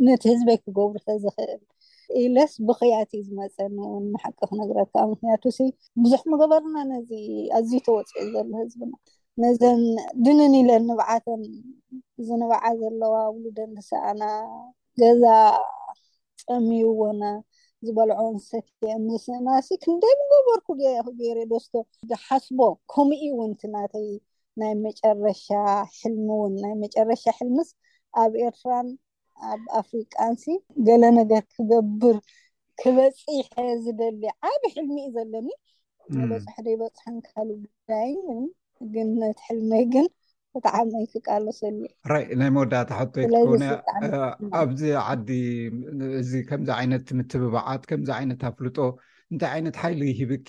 ነቲ 0.07 0.23
ህዝበይ 0.33 0.59
ክገብሩ 0.65 0.97
ከ 1.07 1.17
ዝኽእል 1.23 1.63
ኢለስ 2.23 2.53
ብክያትእዩ 2.67 3.21
ዝመፀኒእን 3.29 4.05
መሓቀ 4.15 4.39
ነገራትካዓ 4.61 5.05
ምክንቱ 5.13 5.43
ብዙሕ 6.03 6.21
ምግበርና 6.33 6.77
ነ 6.91 7.01
ኣዝዩ 7.59 7.79
ተወፅዒ 7.87 8.25
ዘሎ 8.35 8.51
ህዝብና 8.63 8.93
ነዘን 9.43 9.81
ድንን 10.25 10.53
ኢለን 10.59 10.83
ንባዓተን 10.89 11.41
ዝንባዓ 12.27 12.63
ዘለዋ 12.81 13.15
ብሉደንሳኣና 13.37 14.23
ገዛ 15.01 15.25
ፀሚዎና 16.43 17.23
ዝበልዖ 17.87 18.19
ንሰት 18.35 18.69
ንስና 19.07 19.49
ሲ 19.67 19.71
ክንደ 19.85 20.03
ብነበርኩ 20.19 20.67
ገረ 21.21 21.39
ደስቶ 21.55 21.73
ሓስቦ 22.27 22.61
ከምኡ 22.93 23.21
እውንቲ 23.33 23.61
ናተይ 23.75 24.09
ናይ 24.61 24.73
መጨረሻ 24.87 25.47
ሕልሚ 25.99 26.27
እውን 26.39 26.55
ናይ 26.65 26.75
መጨረሻ 26.85 27.25
ሕልምስ 27.39 27.71
ኣብ 28.23 28.33
ኤርትራን 28.47 28.89
ኣብ 29.53 29.63
ኣፍሪቃንሲ 29.81 30.45
ገለ 30.87 31.05
ነገር 31.21 31.43
ክገብር 31.55 32.17
ክበፂሐ 32.83 33.51
ዝደሊ 33.85 34.21
ዓብ 34.51 34.63
ሕልሚ 34.77 34.97
ዩ 35.07 35.09
ዘለኒ 35.19 35.49
ንበፃሕደይ 36.19 36.77
በፅሓን 36.83 37.19
ካል 37.31 37.49
ዳይ 37.91 38.11
ግን 38.95 39.09
ነትሕልመይ 39.23 39.85
ግን 39.95 40.07
ብተዓመይ 40.57 41.05
ክቃሎሰሉ 41.13 41.79
ራይ 42.13 42.25
ናይ 42.41 42.51
መወዳእታ 42.57 42.91
ሕቶ 43.01 43.15
ይ 43.23 43.27
ኣብዚ 44.61 44.83
ዓዲ 45.07 45.29
እዚ 46.21 46.33
ከምዚ 46.49 46.69
ዓይነት 46.81 47.07
ምትብባዓት 47.19 47.83
ከምዚ 47.91 48.11
ዓይነት 48.19 48.43
ኣፍልጦ 48.51 48.79
እንታይ 49.33 49.51
ዓይነት 49.57 49.77
ሓይሊ 49.83 50.03
ሂብኪ 50.19 50.49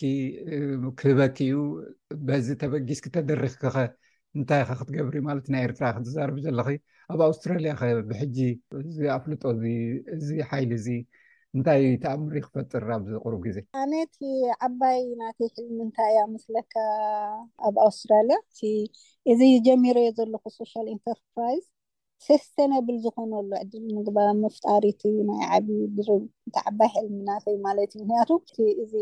ክህበኪ 0.99 1.37
እዩ 1.51 1.59
በዚ 2.27 2.47
ተበጊስክ 2.61 3.05
ተደሪክክ 3.15 3.63
ኸ 3.75 3.85
እንታይ 4.37 4.61
ከ 4.69 4.71
ክትገብር 4.79 5.15
ማለት 5.29 5.45
ናይ 5.53 5.63
ኤርትራ 5.67 5.85
ክትዛርብ 5.97 6.37
ዘለኪ 6.45 6.69
ኣብ 7.11 7.19
ኣውስትራልያ 7.29 7.73
ከ 7.81 7.91
ብሕጂ 8.09 8.37
እዚ 8.87 8.97
ኣፍልጦ 9.17 9.43
እእዚ 10.15 10.27
ሓይሊ 10.51 10.71
እዚ 10.79 10.87
እንታይ 11.57 11.83
ተኣምሪ 12.03 12.35
ክፈጥ 12.45 12.71
ዝቅርቡ 13.11 13.37
ግዜ 13.45 13.57
ኣነቲ 13.81 14.15
ዓባይ 14.67 14.97
ናተይ 15.19 15.49
ሕልምእንታይ 15.55 16.13
እኣ 16.21 16.25
ምስለካ 16.31 16.73
ኣብ 17.67 17.75
ኣውስትራልያ 17.85 18.37
እቲ 18.47 18.59
እዚ 19.31 19.39
ጀሚሮ 19.67 19.97
ዘለኩ 20.17 20.43
ሶሻል 20.59 20.87
ኢንተርፕራይዝ 20.95 21.63
ሰስተናብል 22.25 22.97
ዝኮነሉ 23.05 23.49
ዕድል 23.61 23.85
ምግባ 23.97 24.17
ምፍጣሪቲ 24.41 25.01
ናይ 25.29 25.41
ዓብይ 25.57 25.79
እቲ 25.85 26.17
ዓባይ 26.71 26.89
ሕልሚ 26.95 27.17
ናተይ 27.29 27.57
ማለት 27.67 27.91
እዩ 27.95 28.01
ምክንያቱ 28.03 28.29
እዚ 28.83 28.93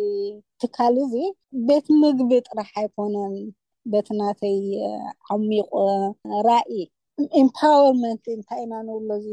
ትካል 0.63 0.95
እዚ 1.05 1.13
ቤት 1.69 1.87
ምግቢ 2.01 2.31
ጥራሕ 2.49 2.71
ኣይኮነን 2.81 3.35
በቲ 3.93 4.07
ናተይ 4.21 4.57
ዓሚቁ 5.35 5.71
ራኢ 6.49 6.71
ኤምፓወርመንት 7.43 8.23
እንታይ 8.35 8.61
ኢና 8.67 8.73
ነብሎ 8.89 9.09
እዚ 9.21 9.29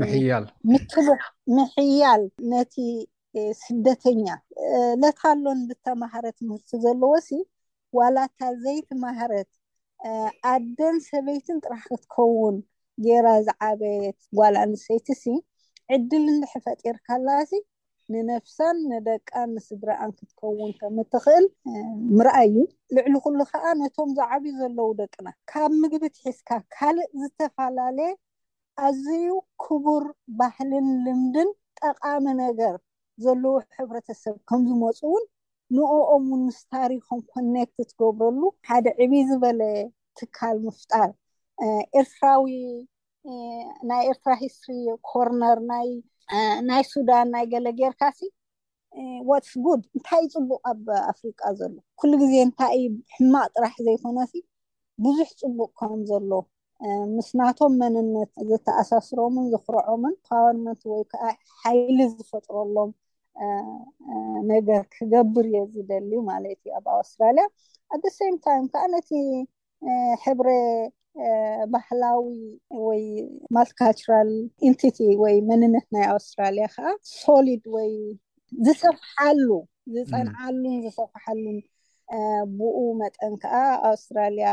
ምሕያልምዕ 0.00 0.82
ምሕያል 1.56 2.22
ነቲ 2.52 2.74
ስደተኛ 3.62 4.24
ለትካሎን 5.02 5.60
ብተማሃረት 5.68 6.38
ምህርቲ 6.48 6.70
ዘለዎ 6.84 7.12
ሲ 7.28 7.40
ጓላታ 7.96 8.38
ዘይትመሃረት 8.64 9.50
ኣደን 10.52 10.96
ሰበይትን 11.10 11.58
ጥራሕ 11.64 11.82
ክትከውን 11.90 12.56
ገይራ 13.04 13.26
ዝዓበየት 13.46 14.18
ጓልኣንሰይቲ 14.38 15.08
ሲ 15.22 15.34
ዕድልን 15.94 16.40
ሕፈጢርካኣላኣሲ 16.52 17.52
ንነፍሳን 18.12 18.76
ንደቃን 18.90 19.48
ንስድራኣን 19.56 20.10
ክትከውን 20.18 20.70
ከምትኽእል 20.80 21.46
ምርኣ 22.16 22.36
እዩ 22.48 22.56
ልዕሊ 22.96 23.14
ኩሉ 23.24 23.38
ከዓ 23.52 23.64
ነቶም 23.82 24.10
ዝዓብዩ 24.18 24.52
ዘለዉ 24.60 24.88
ደቅና 25.02 25.28
ካብ 25.52 25.72
ምግቢ 25.82 26.04
እትሒዝካ 26.10 26.50
ካልእ 26.76 27.10
ዝተፈላለየ 27.20 28.10
ኣዝዩ 28.82 29.26
ክቡር 29.64 30.04
ባህልን 30.38 30.86
ልምድን 31.04 31.50
ጠቃሚ 31.80 32.24
ነገር 32.44 32.74
ዘለዉ 33.24 33.56
ሕብረተሰብ 33.76 34.36
ከምዝመፁ 34.48 34.98
እውን 35.08 35.24
ንአኦም 35.76 36.24
ን 36.38 36.38
ምስ 36.46 36.58
ታሪኮም 36.74 37.20
ኮኔክት 37.32 37.78
ትገብረሉ 37.90 38.40
ሓደ 38.68 38.86
ዕብ 39.04 39.12
ዝበለ 39.28 39.60
ትካል 40.18 40.56
ምፍጣር 40.64 41.10
ኤርትራዊ 42.00 42.46
ናይ 43.90 44.02
ኤርትራ 44.12 44.30
ሂስትሪ 44.42 44.72
ኮርነር 45.10 45.58
ናይ 46.70 46.82
ሱዳን 46.92 47.26
ናይ 47.34 47.44
ገለጌይርካሲ 47.52 48.20
ዋትስ 49.28 49.52
ጉድ 49.66 49.82
እንታይ 49.96 50.24
እ 50.26 50.32
ፅቡቅ 50.34 50.56
ኣብ 50.72 50.84
ኣፍሪቃ 51.12 51.40
ዘሎ 51.60 51.72
ኩሉ 52.00 52.12
ግዜ 52.24 52.34
እንታይእ 52.46 52.88
ሕማቅ 53.18 53.48
ጥራሕ 53.56 53.74
ዘይኮነ 53.86 54.18
ሲ 54.32 54.42
ብዙሕ 55.06 55.28
ፅቡቅ 55.42 55.70
ከም 55.78 56.00
ዘሎ 56.10 56.30
ምስናቶም 57.16 57.72
መንነት 57.82 58.30
ዝተኣሳስሮምን 58.48 59.46
ዝክርዖምን 59.52 60.14
ፓወርመንት 60.28 60.80
ወይ 60.92 61.02
ከዓ 61.12 61.24
ሓይሊ 61.62 61.98
ዝፈጥረሎም 62.16 62.90
ነገር 64.52 64.82
ክገብር 64.94 65.46
እዮ 65.50 65.62
ዝደልዩ 65.74 66.14
ማለት 66.30 66.56
እዩ 66.64 66.68
ኣብ 66.78 66.86
ኣውስትራልያ 66.98 67.44
ኣደሰም 67.94 68.34
ታይም 68.44 68.66
ከዓ 68.72 68.84
ነቲ 68.94 69.10
ሕብረ 70.24 70.48
ባህላዊ 71.72 72.24
ወይ 72.86 73.02
ማልቲካልቸራል 73.56 74.30
ኢንቲቲ 74.68 74.98
ወይ 75.24 75.34
መንነት 75.50 75.86
ናይ 75.96 76.06
ኣውስትራልያ 76.14 76.66
ከዓ 76.76 76.88
ሶሊድ 77.20 77.64
ወይ 77.76 77.90
ዝሰፍሓሉ 78.66 79.48
ዝፀንዓሉን 79.94 80.76
ዝሰፍሓሉን 80.86 81.60
ብኡ 82.58 82.76
መጠን 83.02 83.34
ከዓ 83.44 83.56
ኣውስትራልያ 83.90 84.48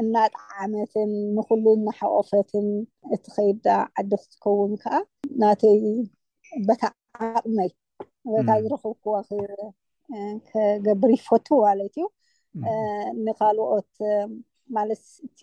እናጣዓመትን 0.00 1.10
ንኩሉ 1.36 1.64
እናሓቆፈትን 1.78 2.68
እቲ 3.14 3.24
ከይዳ 3.34 3.66
ዓዲ 4.00 4.10
ክትከውን 4.22 4.72
ከዓ 4.84 4.94
ናተይ 5.42 5.78
በታ 6.68 6.82
ዓቕመይ 7.26 7.70
በታ 8.32 8.48
ዝረክብ 8.64 8.94
ክዋ 9.02 9.14
ር 9.50 9.52
ከገብሪፈቱ 10.48 11.46
ማለት 11.66 11.96
እዩ 12.00 12.06
ንካልኦት 13.28 13.92
ማለስ 14.76 15.02
እቲ 15.26 15.40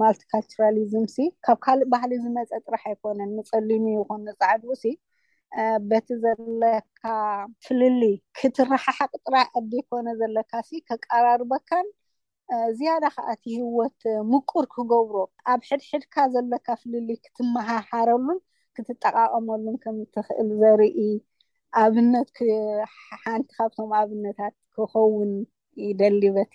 ማልቲካልቸራሊዝም 0.00 1.04
ሲ 1.14 1.26
ካብ 1.46 1.58
ካልእ 1.64 1.88
ባህሊ 1.92 2.12
ዝመፀ 2.22 2.52
ጥራሕ 2.66 2.84
ኣይኮነን 2.90 3.30
ንፀሊሙ 3.38 3.84
ይኮን 3.96 4.22
ንፃዕድኡ 4.28 4.70
በቲ 5.90 6.08
ዘለካ 6.22 7.02
ፍልሊ 7.64 8.02
ክትራሓሓቅ 8.38 9.12
ጥራሕ 9.26 9.46
ኣደ 9.58 9.70
ይኮነ 9.80 10.06
ዘለካ 10.20 10.52
ከቀራርበካን 10.90 11.86
ዝያዳ 12.78 13.04
ከዓእቲ 13.16 13.44
ህወት 13.64 14.00
ምቁር 14.32 14.64
ክገብሮ 14.74 15.16
ኣብ 15.52 15.60
ሕድሕድካ 15.68 16.14
ዘለካ 16.34 16.66
ፍልል 16.80 17.08
ክትመሃሓረሉን 17.24 18.38
ክትጠቃቀመሉን 18.76 19.76
ከምትክእል 19.84 20.48
ዘርኢ 20.62 20.98
ኣብነት 21.82 22.30
ሓንቲ 23.22 23.48
ካብቶም 23.58 23.90
ኣብነታት 24.00 24.54
ክኸውን 24.76 25.30
ደሊበቲ 26.00 26.54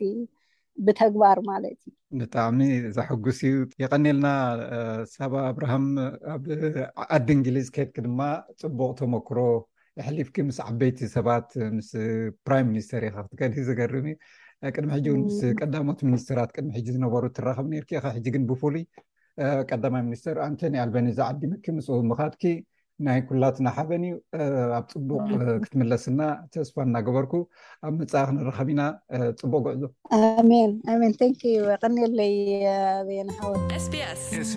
ብተግባር 0.87 1.37
ማለት 1.51 1.79
እዩ 1.87 1.93
ብጣዕሚ 2.19 2.59
ዘሕጉስ 2.97 3.39
እዩ 3.49 3.55
የቀነልና 3.83 4.27
ሰብ 5.15 5.33
ኣብርሃም 5.49 5.87
ብኣዲ 6.43 7.27
እንግሊዝ 7.37 7.67
ከድኪ 7.75 7.97
ድማ 8.05 8.21
ፅቡቅ 8.61 8.89
ተመክሮ 8.99 9.39
የሕሊፍኪ 10.01 10.37
ምስ 10.49 10.57
ዓበይቲ 10.67 10.99
ሰባት 11.15 11.49
ምስ 11.77 11.89
ፕራይም 12.45 12.67
ሚኒስተር 12.71 13.03
ኢካ 13.07 13.17
ክትከዲ 13.25 13.55
ዝገርም 13.69 14.05
እዩ 14.11 14.15
ቅድሚ 14.75 14.89
ሕጂ 14.95 15.07
እ 15.11 15.15
ምስ 15.25 15.39
ቀዳሞት 15.59 15.99
ሚኒስትራት 16.07 16.49
ቅድሚ 16.55 16.71
ሕጂ 16.77 16.87
ዝነበሩ 16.95 17.23
ትረከብ 17.37 17.65
ነርክ 17.73 17.89
ካብ 18.01 18.05
ሕጂግን 18.17 18.43
ብፍሉይ 18.49 18.83
ቀዳማይ 19.71 20.03
ሚኒስተር 20.07 20.37
ኣንቶኒ 20.47 20.75
ኣልባኒ 20.83 21.07
ዝዓዲምኪ 21.19 21.65
ም 21.77 22.01
ምካድኪ 22.09 22.43
ናይ 23.07 23.19
ኩላትናሓበን 23.27 24.03
እዩ 24.07 24.15
ኣብ 24.77 24.85
ፅቡቅ 24.93 25.21
ክትምለስልና 25.63 26.21
ተስፋ 26.53 26.75
እናገበርኩ 26.87 27.33
ኣብ 27.89 27.93
መፅክንረከቢ 28.01 28.69
ኢና 28.75 28.83
ፅቡቅ 29.41 29.61
ጉዕዞኣንን 29.67 30.73
ንዩ 31.23 31.77
ቀኒለይ 31.85 32.35
ና 33.31 33.41
ወንስስስስ 33.53 34.47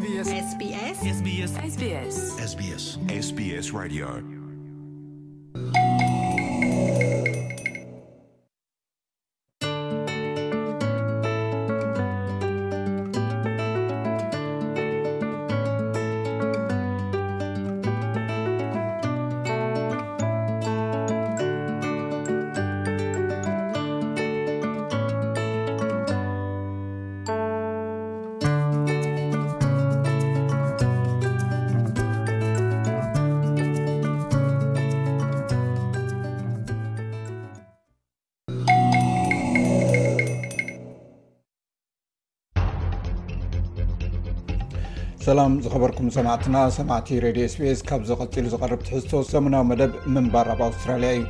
ሰላም 45.33 45.53
ዝኸበርኩም 45.65 46.09
ሰማዕትና 46.15 46.57
ሰማዕቲ 46.77 47.09
ሬድዮ 47.25 47.45
ስስ 47.53 47.81
ካብ 47.89 48.01
ዝቀፂሉ 48.09 48.47
ዝቀርብ 48.55 48.81
ትሕዝቶ 48.87 49.13
ሰሙናዊ 49.31 49.63
መደብ 49.69 49.93
ምንባር 50.15 50.49
ብ 50.59 50.61
ኣውስትራልያ 50.67 51.11
እዩ 51.19 51.25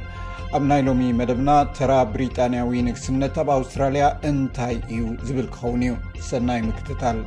ኣብ 0.57 0.63
ናይ 0.71 0.81
ሎሚ 0.87 1.03
መደብና 1.19 1.51
ተራ 1.77 1.93
ብሪጣንያዊ 2.15 2.73
ንግስነት 2.89 3.37
ኣብ 3.43 3.51
ኣውስትራልያ 3.57 4.07
እንታይ 4.31 4.75
እዩ 4.95 5.03
ዝብል 5.29 5.49
ክኸውን 5.55 5.85
እዩ 5.87 5.95
ሰናይ 6.31 6.61
ምክትታል 6.69 7.21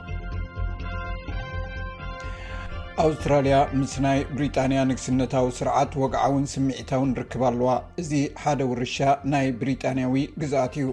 ኣውስትራልያ 3.06 3.56
ምስ 3.82 3.96
ናይ 4.08 4.20
ብሪጣንያ 4.36 4.82
ንግስነታዊ 4.92 5.48
ስርዓት 5.62 5.96
ወግዓውን 6.04 6.46
ስሚዒታውን 6.56 7.12
ንርክብ 7.16 7.44
ኣለዋ 7.52 7.72
እዚ 8.04 8.12
ሓደ 8.44 8.60
ውርሻ 8.74 8.98
ናይ 9.36 9.48
ብሪጣንያዊ 9.64 10.18
ግዝኣት 10.44 10.76
እዩ 10.84 10.88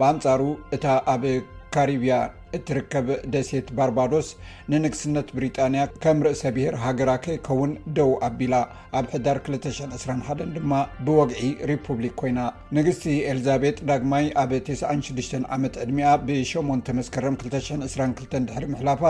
ብኣንፃሩ 0.00 0.42
እታ 0.78 0.86
ኣብ 1.16 1.24
ካሪብያ 1.76 2.14
እትርከብ 2.58 3.08
ደሴት 3.34 3.66
ባርባዶስ 3.76 4.28
ንንግስነት 4.72 5.28
ብሪጣንያ 5.36 5.82
ከም 6.02 6.18
ርእሰ 6.26 6.42
ብሄር 6.56 6.74
ሃገራ 6.84 7.10
ከይከውን 7.24 7.72
ደው 7.96 8.10
ኣቢላ 8.28 8.54
ኣብ 9.00 9.06
ሕዳር 9.14 9.38
221 9.50 10.42
ድማ 10.56 10.72
ብወግዒ 11.06 11.42
ሪፑብሊክ 11.72 12.14
ኮይና 12.22 12.40
ንግስቲ 12.78 13.06
ኤልዛቤት 13.32 13.78
ዳግማይ 13.90 14.26
ኣብ 14.42 14.52
96 14.70 15.36
ዓመት 15.58 15.76
ዕድሚኣ 15.84 16.10
ብ8ንመከረም 16.26 17.36
222 17.44 18.36
ድሕሪ 18.48 18.66
ምሕላፋ 18.74 19.02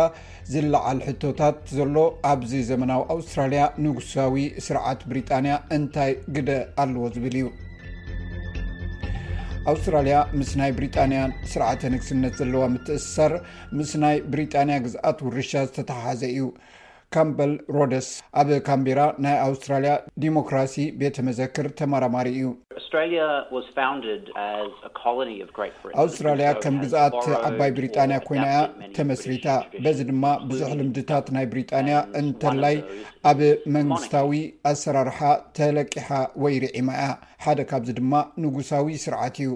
ዝለዓል 0.52 1.00
ሕቶታት 1.08 1.56
ዘሎ 1.78 1.96
ኣብዚ 2.34 2.52
ዘመናዊ 2.72 3.02
ኣውስትራልያ 3.16 3.64
ንጉሳዊ 3.86 4.44
ስርዓት 4.68 5.02
ብሪጣንያ 5.10 5.54
እንታይ 5.78 6.12
ግደ 6.36 6.50
ኣለዎ 6.82 7.04
ዝብል 7.16 7.34
እዩ 7.40 7.46
ኣውስትራልያ 9.70 10.16
ምስ 10.38 10.50
ናይ 10.58 10.70
ብሪጣንያ 10.76 11.20
ስርዓተ 11.52 11.80
ንግስነት 11.94 12.34
ዘለዋ 12.40 12.62
ምትእሰር 12.74 13.32
ምስ 13.78 13.90
ናይ 14.02 14.16
ብሪጣንያ 14.32 14.76
ግዝኣት 14.84 15.18
ውርሻ 15.26 15.50
ዝተተሓሓዘ 15.66 16.20
እዩ 16.34 16.42
ካምበል 17.14 17.52
ሮደስ 17.74 18.08
ኣብ 18.40 18.48
ካምቢራ 18.66 19.00
ናይ 19.24 19.36
ኣውስትራልያ 19.46 19.92
ዲሞክራሲ 20.22 20.74
ቤተ 21.00 21.16
መዘክር 21.28 21.66
ተማራማሪ 21.80 22.26
እዩ 22.34 22.50
ኣውስትራልያ 26.02 26.46
ከም 26.64 26.76
ግዛአት 26.82 27.16
ዓባይ 27.48 27.70
ብሪጣንያ 27.78 28.18
ኮይና 28.28 28.46
እያ 28.52 28.90
ተመስሪታ 28.98 29.46
በዚ 29.86 29.98
ድማ 30.10 30.24
ብዙሕ 30.50 30.70
ልምድታት 30.82 31.26
ናይ 31.38 31.48
ብሪጣንያ 31.54 31.96
እንተላይ 32.20 32.76
ኣብ 33.32 33.40
መንግስታዊ 33.78 34.30
ኣሰራርሓ 34.72 35.18
ተለቂሓ 35.60 36.08
ወይ 36.44 36.56
ርዒማ 36.66 36.88
ያ 37.02 37.08
ሓደ 37.46 37.60
ካብዚ 37.72 37.90
ድማ 38.00 38.14
ንጉሳዊ 38.46 38.94
ስርዓት 39.06 39.36
እዩ 39.46 39.50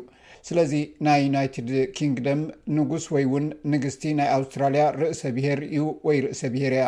ስለዚ 0.48 0.74
ናይ 1.05 1.18
ዩናይትድ 1.28 1.70
ኪንግደም 1.98 2.40
ንጉስ 2.78 3.05
ወይውን 3.14 3.48
ንግስቲ 3.74 4.02
ናይ 4.20 4.28
ኣውስትራሊያ 4.40 4.84
ርእሰ 5.00 5.22
ብሄር 5.38 5.61
እዩ 5.72 5.84
ወይ 6.09 6.18
ርእሰ 6.24 6.42
ብሄር 6.57 6.74
እያ 6.78 6.86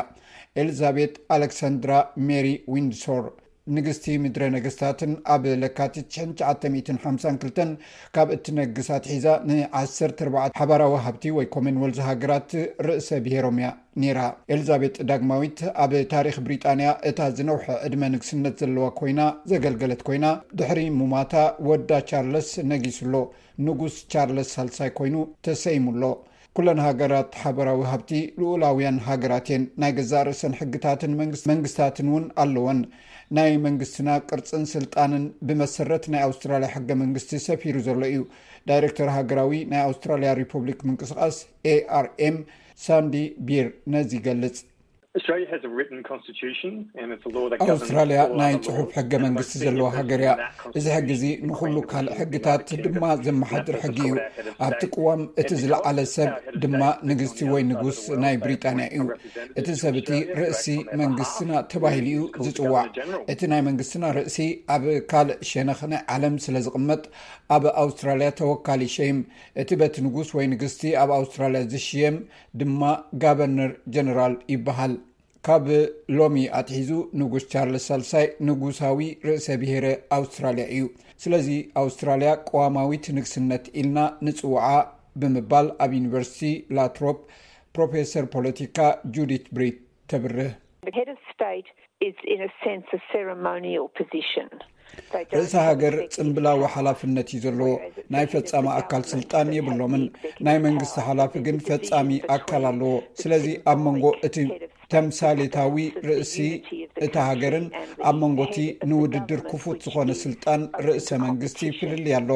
ኤሊዛቤት 0.60 1.14
ኣሌክሳንድራ 1.34 1.94
ሜሪ 2.28 2.46
ዊንድሶር 2.72 3.24
ንግስቲ 3.76 4.06
ምድረ 4.24 4.42
ነገስታትን 4.54 5.12
ኣብ 5.34 5.44
ለካቲት 5.62 6.06
ሽ952ተ 6.16 7.56
ካብ 8.14 8.28
እቲ 8.36 8.44
ነግሳት 8.58 9.04
ሒዛ 9.12 9.26
ን14 9.48 10.30
ሓባራዊ 10.60 10.92
ሃብቲ 11.06 11.24
ወይ 11.38 11.46
ኮመንወል 11.54 11.92
ሃገራት 12.08 12.52
ርእሰ 12.86 13.08
ብሄሮም 13.24 13.56
እያ 13.62 13.70
ነይራ 14.02 14.20
ኤሊዛቤጥ 14.54 14.96
ዳግማዊት 15.10 15.60
ኣብ 15.84 15.94
ታሪክ 16.14 16.38
ብሪጣንያ 16.46 16.90
እታ 17.10 17.18
ዝነውሒ 17.40 17.66
ዕድመ 17.88 18.02
ንግስነት 18.14 18.60
ዘለዋ 18.64 18.86
ኮይና 19.00 19.20
ዘገልገለት 19.52 20.04
ኮይና 20.10 20.28
ድሕሪ 20.60 20.82
ሙማታ 21.00 21.34
ወዳ 21.70 21.90
ቻርለስ 22.12 22.50
ነጊስሎ 22.72 23.14
ንጉስ 23.68 23.96
ቻርለስ 24.14 24.50
ሳልሳይ 24.58 24.92
ኮይኑ 25.00 25.16
ተሰይሙኣሎ 25.48 26.04
ኩለን 26.56 26.78
ሃገራት 26.84 27.32
ሓበራዊ 27.40 27.80
ሃብቲ 27.92 28.10
ልኡላውያን 28.40 28.98
ሃገራት 29.06 29.46
የን 29.52 29.64
ናይ 29.82 29.90
ገዛ 29.98 30.12
ርእሰን 30.28 30.54
ሕግታትን 30.60 31.12
መንግስታትን 31.52 32.06
እውን 32.12 32.24
ኣለወን 32.42 32.80
ናይ 33.36 33.50
መንግስትና 33.66 34.08
ቅርፅን 34.30 34.64
ስልጣንን 34.72 35.24
ብመሰረት 35.48 36.04
ናይ 36.14 36.22
ኣውስትራልያ 36.28 36.68
ሕገመንግስቲ 36.76 37.32
ሰፊሩ 37.48 37.76
ዘሎ 37.88 38.00
እዩ 38.12 38.22
ዳይረክተር 38.70 39.10
ሃገራዊ 39.16 39.54
ናይ 39.72 39.82
ኣውስትራልያ 39.88 40.30
ሪፐብሊክ 40.40 40.80
ምንቅስቃስ 40.88 41.38
ኤአርኤም 41.74 42.38
ሳንዲ 42.86 43.16
ቢር 43.50 43.68
ነዝ 43.96 44.10
ይገልፅ 44.18 44.56
ኣውስትራልያ 47.68 48.20
ናይ 48.40 48.54
ፅሑፍ 48.66 48.88
ሕገ 48.98 49.12
መንግስቲ 49.24 49.52
ዘለዋ 49.62 49.86
ሃገር 49.98 50.20
ያ 50.26 50.30
እዚ 50.78 50.86
ሕጊ 50.96 51.08
ዚ 51.22 51.24
ንኩሉ 51.48 51.76
ካልእ 51.90 52.14
ሕግታት 52.18 52.66
ድማ 52.84 53.02
ዘመሓድር 53.26 53.76
ሕጊ 53.84 53.96
እዩ 54.08 54.14
ኣብቲ 54.66 54.82
ቀዋም 54.94 55.22
እቲ 55.42 55.50
ዝለዓለ 55.62 55.98
ሰብ 56.14 56.30
ድማ 56.64 56.80
ንግስቲ 57.10 57.38
ወይ 57.52 57.62
ንጉስ 57.70 57.98
ናይ 58.24 58.34
ብሪጣንያ 58.44 58.86
እዩ 58.98 59.06
እቲ 59.62 59.68
ሰብእቲ 59.82 60.10
ርእሲ 60.40 60.64
መንግስትና 61.02 61.52
ተባሂሉ 61.74 62.06
ዩ 62.18 62.20
ዝፅዋዕ 62.46 62.84
እቲ 63.34 63.40
ናይ 63.54 63.62
መንግስትና 63.70 64.04
ርእሲ 64.18 64.38
ኣብ 64.76 64.84
ካልእ 65.12 65.38
ሸነክ 65.52 65.80
ናይ 65.94 66.02
ዓለም 66.16 66.36
ስለዝቕመጥ 66.48 67.02
ኣብ 67.56 67.64
ኣውስትራልያ 67.84 68.28
ተወካሊ 68.42 68.82
ሸም 68.98 69.16
እቲ 69.64 69.68
ቤት 69.80 69.94
ንጉስ 70.08 70.28
ወይ 70.36 70.44
ንግስቲ 70.52 70.80
ኣብ 71.04 71.10
ኣውስትራልያ 71.20 71.62
ዝሽየም 71.72 72.16
ድማ 72.60 72.82
ጋበርነር 73.22 73.70
ጀነራል 73.94 74.34
ይበሃል 74.52 74.92
ካብ 75.46 75.66
ሎሚ 76.18 76.36
ኣትሒዙ 76.60 76.90
ንጉስ 77.20 77.44
ቻርልስ 77.52 77.84
ሳልሳይ 77.90 78.26
ንጉሳዊ 78.48 78.98
ርእሰ 79.26 79.46
ብሄረ 79.62 79.86
ኣውስትራልያ 80.18 80.64
እዩ 80.74 80.84
ስለዚ 81.24 81.48
ኣውስትራልያ 81.82 82.30
ቀዋማዊት 82.50 83.06
ንግስነት 83.16 83.66
ኢልና 83.80 83.98
ንፅዋዓ 84.26 84.70
ብምባል 85.22 85.68
ኣብ 85.84 85.92
ዩኒቨርሲቲ 85.98 86.52
ላትሮፕ 86.78 87.18
ፕሮፌሰር 87.78 88.26
ፖለቲካ 88.36 88.76
ጁዲት 89.16 89.46
ብሪት 89.56 89.78
ተብርህ 90.12 90.52
ርእሰ 95.38 95.52
ሃገር 95.66 95.94
ፅምብላዊ 96.14 96.60
ሓላፍነት 96.74 97.28
እዩ 97.30 97.38
ዘለዎ 97.44 97.68
ናይ 98.12 98.26
ፈፃሚ 98.32 98.66
ኣካል 98.80 99.02
ስልጣን 99.12 99.48
የብሎምን 99.56 100.04
ናይ 100.46 100.56
መንግስቲ 100.66 100.96
ሓላፊ 101.06 101.32
ግን 101.46 101.56
ፈፃሚ 101.68 102.08
ኣካል 102.36 102.64
ኣለዎ 102.70 102.92
ስለዚ 103.22 103.46
ኣብ 103.72 103.78
መንጎ 103.86 104.04
እቲ 104.28 104.36
ተምሳሌታዊ 104.94 105.78
ርእሲ 106.08 106.34
እታ 107.06 107.14
ሃገርን 107.30 107.66
ኣብ 108.10 108.16
መንጎቲ 108.22 108.56
ንውድድር 108.90 109.42
ክፉት 109.50 109.80
ዝኾነ 109.86 110.10
ስልጣን 110.24 110.60
ርእሰ 110.88 111.08
መንግስቲ 111.26 111.58
ፍልልያ 111.80 112.18
ሎ 112.28 112.32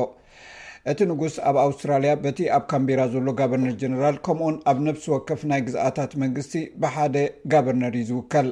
እቲ 0.90 0.98
ንጉስ 1.08 1.34
ኣብ 1.48 1.56
ኣውስትራልያ 1.64 2.12
በቲ 2.24 2.38
ኣብ 2.56 2.62
ካምቢራ 2.72 3.00
ዘሎ 3.12 3.26
ጋበርነር 3.38 3.74
ጀነራል 3.80 4.16
ከምኡን 4.26 4.54
ኣብ 4.70 4.78
ነብሲ 4.86 5.02
ወከፍ 5.14 5.40
ናይ 5.50 5.60
ግዝአታት 5.66 6.12
መንግስቲ 6.22 6.54
ብሓደ 6.82 7.16
ጋበርነር 7.52 7.94
እዩ 8.00 8.06
ዝውከል 8.10 8.48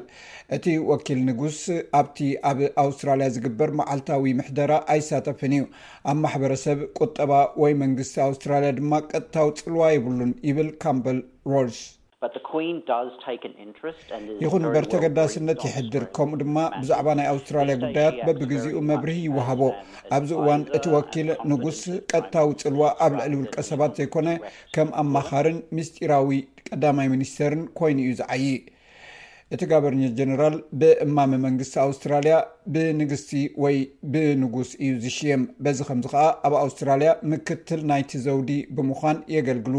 እቲ 0.57 0.67
ወኪል 0.91 1.21
ንጉስ 1.29 1.61
ኣብቲ 2.01 2.19
ኣብ 2.51 2.59
ኣውስትራልያ 2.85 3.29
ዝግበር 3.37 3.73
ማዓልታዊ 3.81 4.35
ምሕደራ 4.41 4.73
ኣይሳተፈን 4.95 5.55
እዩ 5.59 5.67
ኣብ 6.13 6.19
ማሕበረሰብ 6.25 6.81
ቁጠባ 7.03 7.33
ወይ 7.65 7.75
መንግስቲ 7.85 8.17
ኣውስትራልያ 8.31 8.73
ድማ 8.81 8.93
ቀጥታዊ 9.13 9.49
ፅልዋ 9.65 9.87
የብሉን 9.95 10.35
ይብል 10.51 10.71
ካምበል 10.85 11.21
ሮልስ 11.53 11.81
ይኹን 14.45 14.63
በርተገዳስነት 14.75 15.61
ይሕድር 15.67 16.05
ከምኡ 16.17 16.39
ድማ 16.41 16.57
ብዛዕባ 16.79 17.07
ናይ 17.19 17.29
ኣውስትራልያ 17.33 17.75
ጉዳያት 17.83 18.17
በብግዜኡ 18.27 18.81
መብርህ 18.89 19.19
ይወሃቦ 19.27 19.63
ኣብዚ 20.17 20.31
እዋን 20.41 20.65
እቲ 20.79 20.85
ወኪል 20.97 21.29
ንጉስ 21.51 21.81
ቀጥታዊ 22.13 22.49
ፅልዋ 22.65 22.83
ኣብ 23.07 23.13
ልዕሊ 23.19 23.35
ውልቀ 23.43 23.57
ሰባት 23.71 23.93
ዘይኮነ 24.01 24.29
ከም 24.77 24.91
ኣመኻርን 25.03 25.61
ምስጢራዊ 25.79 26.33
ቀዳማይ 26.71 27.11
ሚኒስተርን 27.15 27.63
ኮይኑ 27.81 27.99
እዩ 28.07 28.13
ዝዓይ 28.23 28.45
እቲ 29.55 29.63
ጋቨርኒር 29.71 30.11
ጀነራል 30.17 30.57
ብእማም 30.81 31.31
መንግስቲ 31.45 31.75
ኣውስትራልያ 31.85 32.35
ብንግስቲ 32.73 33.31
ወይ 33.65 33.77
ብንጉስ 34.15 34.71
እዩ 34.87 34.91
ዝሽየም 35.05 35.43
በዚ 35.67 35.79
ከምዚ 35.91 36.07
ከኣ 36.13 36.25
ኣብ 36.49 36.55
ኣውስትራልያ 36.65 37.13
ምክትል 37.33 37.81
ናይቲ 37.93 38.13
ዘውዲ 38.27 38.51
ብምኳን 38.79 39.21
የገልግሉ 39.37 39.77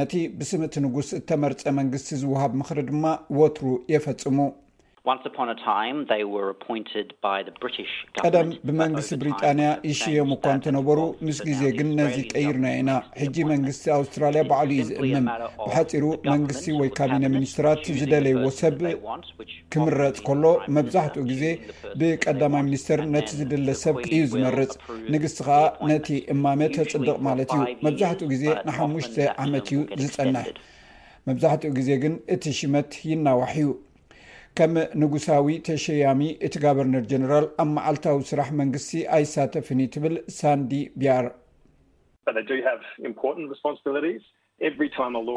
ነቲ 0.00 0.14
ብስምእቲ 0.40 0.76
ንጉስ 0.86 1.10
እተመርፀ 1.20 1.62
መንግስቲ 1.80 2.10
ዝውሃብ 2.24 2.54
ምክሪ 2.62 2.80
ድማ 2.90 3.06
ወትሩ 3.40 3.68
የፈፅሙ 3.94 4.38
ቀደም 8.24 8.48
ብመንግስቲ 8.66 9.10
ብሪጣንያ 9.20 9.66
ይሽየም 9.88 10.30
እኳ 10.36 10.44
እንተነበሩ 10.56 11.00
ምስ 11.26 11.38
ግዜ 11.48 11.62
ግን 11.78 11.88
ነዚ 11.98 12.16
ቀይርና 12.34 12.68
ኢና 12.78 12.92
ሕጂ 13.22 13.36
መንግስቲ 13.50 13.84
ኣውስትራልያ 13.96 14.42
በዕሉዩ 14.50 14.78
ዝእምም 14.90 15.26
ብሓፂሩ 15.66 16.04
መንግስቲ 16.30 16.66
ወይ 16.80 16.90
ካቢነ 17.00 17.24
ሚኒስትራት 17.36 17.82
ዝደለይዎ 17.98 18.46
ሰብ 18.62 18.80
ክምረፅ 19.74 20.16
ከሎ 20.28 20.44
መብዛሕትኡ 20.78 21.24
ግዜ 21.32 21.44
ብቀዳማይ 22.02 22.64
ሚኒስተር 22.70 23.00
ነቲ 23.16 23.28
ዝድለ 23.42 23.68
ሰብ 23.84 23.96
እዩ 24.06 24.22
ዝመርፅ 24.34 24.72
ንግስቲ 25.14 25.38
ከዓ 25.48 25.60
ነቲ 25.92 26.08
እማመ 26.36 26.60
ተፅድቕ 26.76 27.16
ማለት 27.30 27.52
እዩ 27.58 27.62
መብዛሕትኡ 27.88 28.28
ግዜ 28.34 28.46
ንሓሙሽተ 28.68 29.16
ዓመት 29.44 29.66
እዩ 29.74 29.80
ዝፀንሕ 30.06 30.48
መብዛሕትኡ 31.30 31.72
ግዜ 31.80 31.90
ግን 32.04 32.16
እቲ 32.36 32.44
ሽመት 32.60 32.90
ይናዋሕእዩ 33.10 33.68
ከም 34.58 34.74
ንጉሳዊ 35.02 35.46
ተሸያሚ 35.68 36.22
እቲ 36.46 36.52
ጋቨርነር 36.64 37.04
ጀነራል 37.12 37.46
ኣብ 37.62 37.68
መዓልታዊ 37.76 38.18
ስራሕ 38.30 38.48
መንግስቲ 38.60 38.90
ኣይሳተፍኒ 39.16 39.80
ትብል 39.94 40.14
ሳንዲ 40.40 40.72
ቢያር 41.02 41.26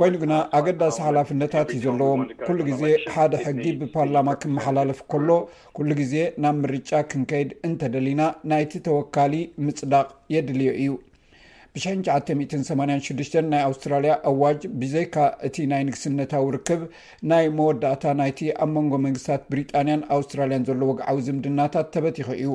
ኮይኑ 0.02 0.14
ግና 0.24 0.34
ኣገዳሲ 0.60 0.94
ሓላፍነታት 1.06 1.70
እዩ 1.78 1.82
ዘለዎምኩሉ 1.94 2.60
ግዜ 2.70 2.84
ሓደ 3.16 3.34
ሕጊ 3.46 3.64
ብፓርላማ 3.82 4.36
ክመሓላለፍ 4.44 5.00
ከሎ 5.14 5.30
ኩሉ 5.78 5.90
ግዜ 6.02 6.16
ናብ 6.46 6.58
ምርጫ 6.66 6.92
ክንከይድ 7.14 7.50
እንተደሊና 7.70 8.22
ናይቲ 8.52 8.84
ተወካሊ 8.88 9.34
ምፅዳቅ 9.66 10.08
የድልዮ 10.36 10.72
እዩ 10.84 10.92
ብ986 11.78 13.36
ናይ 13.52 13.62
ኣውስትራልያ 13.68 14.14
ኣዋጅ 14.30 14.62
ብዘይካ 14.82 15.16
እቲ 15.48 15.58
ናይ 15.72 15.82
ንግስነታዊ 15.88 16.46
ርክብ 16.56 16.82
ናይ 17.32 17.46
መወዳእታ 17.58 18.04
ናይቲ 18.20 18.40
ኣብ 18.64 18.70
መንጎ 18.78 18.94
መንግስትታት 19.06 19.44
ብሪጣንያን 19.52 20.02
ኣውስትራልያን 20.16 20.66
ዘሎ 20.70 20.82
ግዓዊ 21.00 21.18
ዝምድናታት 21.28 21.88
ተበቲ 21.96 22.18
ይኽ 22.24 22.30
እዩ 22.40 22.50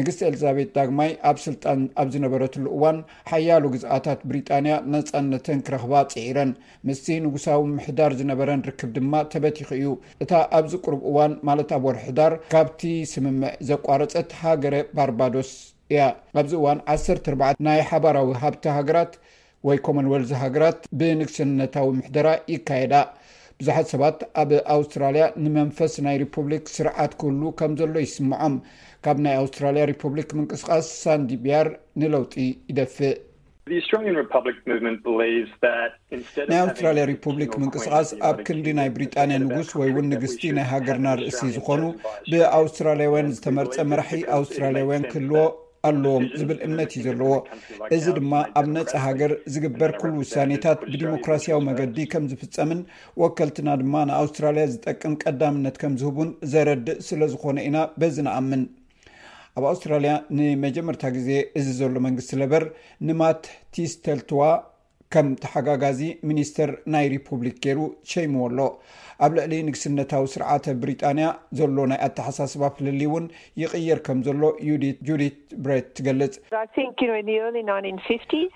ንግስቲ 0.00 0.20
ኤልዛቤት 0.28 0.70
ዳግማይ 0.76 1.10
ኣብ 1.30 1.38
ስልጣን 1.46 1.80
ኣብ 2.02 2.08
ዝነበረትሉ 2.14 2.64
እዋን 2.76 2.98
ሓያሉ 3.32 3.64
ግዝኣታት 3.74 4.20
ብሪጣንያ 4.28 4.76
ነፃነተን 4.94 5.62
ክረኽባ 5.66 5.94
ፅዒረን 6.14 6.52
ምስቲ 6.90 7.08
ንጉሳዊ 7.26 7.58
ምሕዳር 7.74 8.14
ዝነበረን 8.22 8.64
ርክብ 8.70 8.92
ድማ 8.98 9.12
ተበቲ 9.34 9.58
ይኽ 9.64 9.70
እዩ 9.80 9.92
እታ 10.24 10.32
ኣብዚ 10.60 10.72
ቅርብ 10.86 11.02
እዋን 11.12 11.34
ማለት 11.50 11.72
ኣብ 11.78 11.84
ወርሕዳር 11.90 12.34
ካብቲ 12.54 12.82
ስምምዕ 13.14 13.52
ዘቋረፀት 13.70 14.32
ሃገረ 14.42 14.74
ባርባዶስ 14.98 15.52
እያ 15.92 16.02
ኣብዚ 16.40 16.52
እዋን 16.60 16.78
ዓሰ 16.92 17.04
ርዓ 17.34 17.48
ናይ 17.66 17.80
ሓባራዊ 17.90 18.28
ሃብቲ 18.42 18.64
ሃገራት 18.78 19.12
ወይ 19.68 19.78
ኮመንወል 19.86 20.22
ሃገራት 20.42 20.78
ብንግስነታዊ 20.98 21.88
ምሕደራ 21.98 22.28
ይካየዳ 22.54 22.94
ብዙሓት 23.58 23.86
ሰባት 23.92 24.18
ኣብ 24.42 24.50
ኣውስትራልያ 24.76 25.24
ንመንፈስ 25.42 25.92
ናይ 26.06 26.16
ሪፑብሊክ 26.22 26.64
ስርዓት 26.76 27.12
ክህሉ 27.20 27.42
ከም 27.58 27.72
ዘሎ 27.80 27.94
ይስምዖም 28.04 28.54
ካብ 29.04 29.18
ናይ 29.26 29.34
ኣውስትራልያ 29.42 29.82
ሪፑብሊክ 29.92 30.30
ምንቅስቃስ 30.38 30.86
ሳንዲ 31.04 31.30
ቢያር 31.44 31.68
ንለውጢ 32.02 32.34
ይደፍእ 32.70 33.14
ናይ 36.50 36.56
ኣውስትራልያ 36.64 37.02
ሪፑብሊክ 37.14 37.52
ምንቅስቃስ 37.62 38.08
ኣብ 38.28 38.36
ክንዲ 38.46 38.66
ናይ 38.78 38.88
ብሪጣንያ 38.96 39.36
ንጉስ 39.44 39.68
ወይ 39.80 39.92
ውን 39.96 40.08
ንግስቲ 40.12 40.42
ናይ 40.58 40.66
ሃገርና 40.72 41.06
ርእሲ 41.20 41.40
ዝኾኑ 41.56 41.82
ብኣውስትራልያውያን 42.32 43.32
ዝተመርፀ 43.36 43.76
መራሒ 43.92 44.22
ኣውስትራልያውያን 44.38 45.06
ክህልዎ 45.12 45.46
ኣለዎም 45.88 46.24
ዝብል 46.38 46.58
እምነት 46.66 46.90
እዩ 46.96 47.00
ዘለዎ 47.06 47.30
እዚ 47.94 48.04
ድማ 48.18 48.32
ኣብ 48.58 48.66
ነፃ 48.74 48.90
ሃገር 49.04 49.32
ዝግበር 49.52 49.90
ኩሉ 50.00 50.12
ውሳኔታት 50.24 50.80
ብዲሞክራሲያዊ 50.92 51.58
መገዲ 51.68 51.96
ከም 52.12 52.24
ዝፍፀምን 52.32 52.80
ወከልትና 53.22 53.68
ድማ 53.80 53.94
ንኣውስትራልያ 54.10 54.64
ዝጠቅም 54.74 55.14
ቀዳምነት 55.24 55.78
ከም 55.82 55.94
ዝህቡን 56.02 56.30
ዘረድእ 56.52 57.00
ስለዝኮነ 57.08 57.56
ኢና 57.70 57.80
በዚ 58.02 58.16
ንኣምን 58.26 58.62
ኣብ 59.58 59.64
ኣውስትራልያ 59.72 60.12
ንመጀመርታ 60.36 61.02
ግዜ 61.16 61.30
እዚ 61.60 61.66
ዘሎ 61.80 61.94
መንግስቲ 62.06 62.32
ለበር 62.42 62.66
ንማትቲስ 63.08 63.94
ተልትዋ 64.04 64.42
ከም 65.14 65.26
ተሓጋጋዚ 65.42 66.00
ሚኒስትር 66.28 66.68
ናይ 66.92 67.06
ሪፑብሊክ 67.14 67.56
ገይሩ 67.64 67.78
ሸይሙዎኣሎ 68.12 68.60
ኣብ 69.24 69.32
ልዕሊ 69.36 69.54
ንግስነታዊ 69.68 70.24
ስርዓተ 70.34 70.64
ብሪጣንያ 70.82 71.26
ዘሎ 71.58 71.76
ናይ 71.90 71.98
ኣተሓሳስባ 72.06 72.62
ፍልሊ 72.76 73.00
እውን 73.10 73.24
ይቕየር 73.62 73.98
ከም 74.06 74.18
ዘሎ 74.26 74.42
ዩጁዲት 74.68 75.38
ብሬት 75.64 75.88
ትገልጽ 75.98 76.34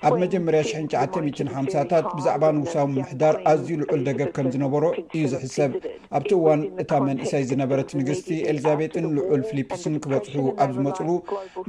ኣብ 0.07 0.15
መጀመርያ 0.25 0.61
ሽ09ሓ0ታት 0.71 2.07
ብዛዕባ 2.19 2.45
ንጉሳዊ 2.59 2.87
ምሕዳር 2.97 3.37
ኣዝዩ 3.51 3.71
ልዑል 3.83 4.03
ደገብ 4.09 4.31
ከም 4.39 4.49
ዝነበሮ 4.57 4.85
እዩ 5.17 5.25
ዝሕሰብ 5.35 5.73
ኣብቲ 6.19 6.31
እዋን 6.39 6.61
እታ 6.85 6.91
መንእሰይ 7.09 7.45
ዝነበረት 7.51 7.91
ንግስቲ 8.01 8.29
ኤልዛቤጥን 8.53 9.07
ልዑል 9.19 9.43
ፊሊፕስን 9.51 9.95
ክበፅሑ 10.05 10.39
ኣብ 10.65 10.71
ዝመፅሉ 10.77 11.09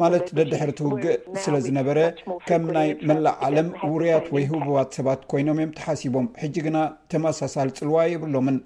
ማለት 0.04 0.28
ደድሕሪ 0.40 0.72
ትውግእ 0.82 1.18
ስለ 1.44 1.56
ዝነበረ 1.68 2.00
ከም 2.50 2.66
ናይ 2.78 2.90
መላእ 3.12 3.36
ዓለም 3.48 3.68
ውሩያት 3.94 4.28
ወይ 4.36 4.44
ህብባት 4.54 4.92
ሰባት 5.00 5.22
ኮይኖም 5.34 5.60
እዮም 5.62 5.72
ተሓሲቦም 5.78 6.28
ሕጂ 6.42 6.56
ግና 6.66 6.78
ተመሳሳሊ 7.12 7.70
ፅልዋ 7.80 7.98
የብሎምን 8.14 8.58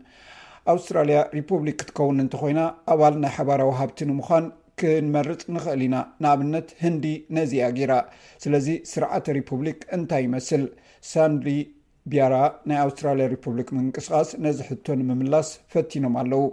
ኣውስትራልያ 0.73 1.19
ሪፑብሊክ 1.37 1.77
ክትከውን 1.81 2.21
እንተኮይና 2.23 2.61
ኣባል 2.93 3.15
ናይ 3.23 3.31
ሓባራዊ 3.37 3.69
ሃብቲ 3.81 3.99
ንምዃን 4.09 4.45
ክንመርፅ 4.79 5.41
ንክእል 5.55 5.81
ኢና 5.87 5.95
ንኣብነት 6.23 6.67
ህንዲ 6.83 7.05
ነዚኣ 7.37 7.65
ጌይራ 7.77 7.93
ስለዚ 8.43 8.67
ስርዓተ 8.91 9.25
ሪፑብሊክ 9.39 9.79
እንታይ 9.97 10.23
ይመስል 10.27 10.63
ሳንሪ 11.11 11.47
ቢያራ 12.11 12.35
ናይ 12.69 12.77
ኣውስትራያ 12.85 13.25
ሪፑብሊክ 13.33 13.67
ምንቅስቃስ 13.77 14.29
ነዚ 14.43 14.59
ሕቶ 14.69 14.85
ንምምላስ 14.99 15.49
ፈቲኖም 15.73 16.13
ኣለው 16.21 16.43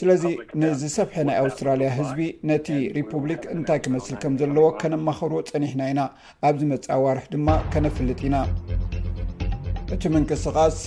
ስለዚ 0.00 0.24
ንዝሰፍሐ 0.62 1.18
ናይ 1.28 1.38
ኣውስትራልያ 1.44 1.88
ህዝቢ 1.98 2.22
ነቲ 2.50 2.68
ሪፑብሊክ 2.98 3.42
እንታይ 3.56 3.80
ክመስል 3.84 4.16
ከም 4.24 4.36
ዘለዎ 4.42 4.66
ከነማኸርዎ 4.82 5.40
ፀኒሕና 5.52 5.86
ኢና 5.94 6.02
ኣብዚ 6.50 6.62
መፅ 6.72 6.86
ኣዋርሒ 6.98 7.24
ድማ 7.34 7.48
ከነፍልጥ 7.74 8.20
ኢና 8.28 8.36
እቲ 9.94 10.04
ምንቅስቃስ 10.14 10.78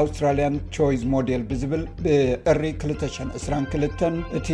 ኣውስትራሊያን 0.00 0.56
ቾይዝ 0.76 1.02
ሞል 1.14 1.44
ብዝብል 1.50 1.84
ብእሪ 2.06 2.64
222 2.88 4.08
እቲ 4.40 4.50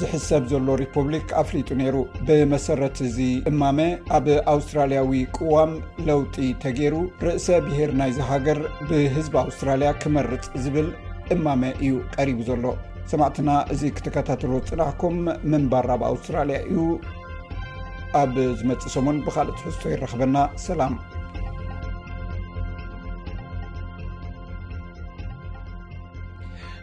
ዝሕሰብ 0.00 0.42
ዘሎ 0.50 0.68
ሪፑብሊክ 0.82 1.28
ኣፍሊጡ 1.42 1.68
ነይሩ 1.80 1.96
ብመሰረት 2.26 2.96
እዚ 3.06 3.18
እማመ 3.50 3.78
ኣብ 4.16 4.26
ኣውስትራልያዊ 4.52 5.10
ቅዋም 5.36 5.72
ለውጢ 6.08 6.36
ተገይሩ 6.64 6.94
ርእሰ 7.26 7.46
ብሄር 7.66 7.90
ናይዚ 8.00 8.18
ሃገር 8.30 8.60
ብህዝቢ 8.90 9.34
ኣውስትራልያ 9.44 9.90
ክመርፅ 10.02 10.44
ዝብል 10.64 10.88
እማመ 11.36 11.62
እዩ 11.82 11.94
ቀሪቡ 12.16 12.38
ዘሎ 12.50 12.64
ሰማዕትና 13.12 13.50
እዚ 13.74 13.82
ክትከታተሉ 13.96 14.52
ፅናሕኩም 14.70 15.16
ምንባር 15.52 15.86
ኣብ 15.96 16.02
ኣውስትራልያ 16.10 16.58
እዩ 16.72 16.80
ኣብ 18.22 18.34
ዝመፅእ 18.60 18.92
ሰሙን 18.96 19.18
ብካልእ 19.26 19.56
ትሕዝቶ 19.60 19.82
ይረክበና 19.92 20.36
ሰላም 20.66 20.94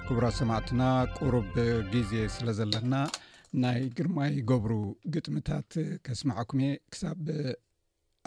ክቡራ 0.10 0.26
ሰማዕትና 0.39 0.82
ቁርብ 1.18 1.47
ጊዜ 1.93 2.12
ስለ 2.34 2.47
ዘለና 2.58 2.93
ናይ 3.64 3.80
ግርማይ 3.97 4.34
ገብሩ 4.49 4.74
ግጥምታት 5.14 5.72
ኸስማዕኩም 6.08 6.60
እየ 6.66 6.70
ክሳብ 6.91 7.22